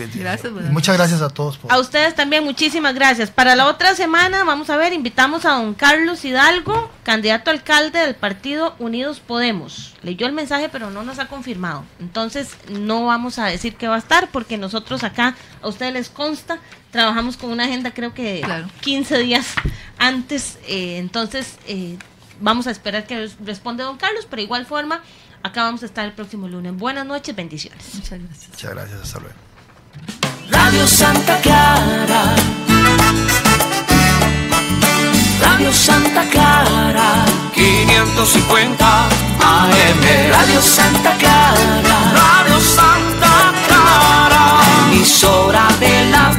muchas 0.71 0.97
gracias 0.97 1.23
a 1.23 1.29
todos. 1.29 1.59
A 1.69 1.79
ustedes 1.79 2.15
también, 2.15 2.45
muchísimas 2.45 2.95
gracias. 2.95 3.31
Para 3.31 3.55
la 3.57 3.67
otra 3.67 3.95
semana, 3.95 4.45
vamos 4.45 4.71
a 4.71 4.77
ver, 4.77 4.93
invitamos 4.93 5.45
a 5.45 5.53
don 5.53 5.75
Carlos 5.75 6.25
Hidalgo, 6.25 6.91
candidato 7.03 7.51
alcalde 7.51 8.01
del 8.01 8.15
partido 8.15 8.75
Unidos 8.79 9.21
Podemos. 9.21 9.95
Leyó 10.03 10.27
el 10.27 10.33
mensaje, 10.33 10.69
pero 10.69 10.91
no 10.91 11.03
nos 11.03 11.19
ha 11.19 11.27
confirmado. 11.27 11.85
Entonces, 12.01 12.57
no 12.71 13.07
vamos 13.07 13.39
a 13.39 13.47
decir 13.47 13.77
que 13.77 13.89
va 13.89 13.97
a 13.97 13.99
estar 13.99 14.29
porque 14.29 14.59
nosotros 14.59 15.05
acá, 15.05 15.35
a 15.63 15.69
ustedes 15.69 15.93
les 15.93 16.09
consta, 16.09 16.59
trabajamos 16.91 17.37
con 17.37 17.51
una 17.51 17.65
agenda 17.65 17.93
creo 17.93 18.15
que 18.15 18.45
15 18.81 19.19
días 19.19 19.55
antes. 19.99 20.59
Eh, 20.67 20.99
entonces, 20.99 21.59
eh, 21.67 21.97
vamos 22.41 22.67
a 22.67 22.71
esperar 22.71 23.07
que 23.07 23.31
responda 23.45 23.85
don 23.85 23.97
Carlos, 23.97 24.27
pero 24.29 24.41
de 24.41 24.45
igual 24.45 24.67
forma, 24.67 25.03
acá 25.43 25.63
vamos 25.65 25.83
a 25.83 25.87
estar 25.87 26.05
el 26.05 26.13
próximo 26.13 26.49
lunes. 26.49 26.77
Buenas 26.77 27.07
noches, 27.07 27.35
bendiciones. 27.35 27.95
Muchas 27.95 28.19
gracias. 28.19 28.49
Muchas 28.51 28.71
gracias, 28.71 29.01
hasta 29.01 29.21
luego. 29.21 29.37
Radio 30.51 30.87
Santa 30.87 31.41
Clara. 31.41 32.35
Radio 35.41 35.73
Santa 35.73 36.29
Clara. 36.31 37.25
550 37.55 39.09
AM. 39.09 40.31
Radio 40.31 40.61
Santa 40.61 41.17
Clara. 41.17 42.13
Radio 42.13 42.61
Santa 42.61 43.53
Clara. 43.67 44.63
Emisora 44.89 45.69
de 45.79 46.11
la 46.11 46.31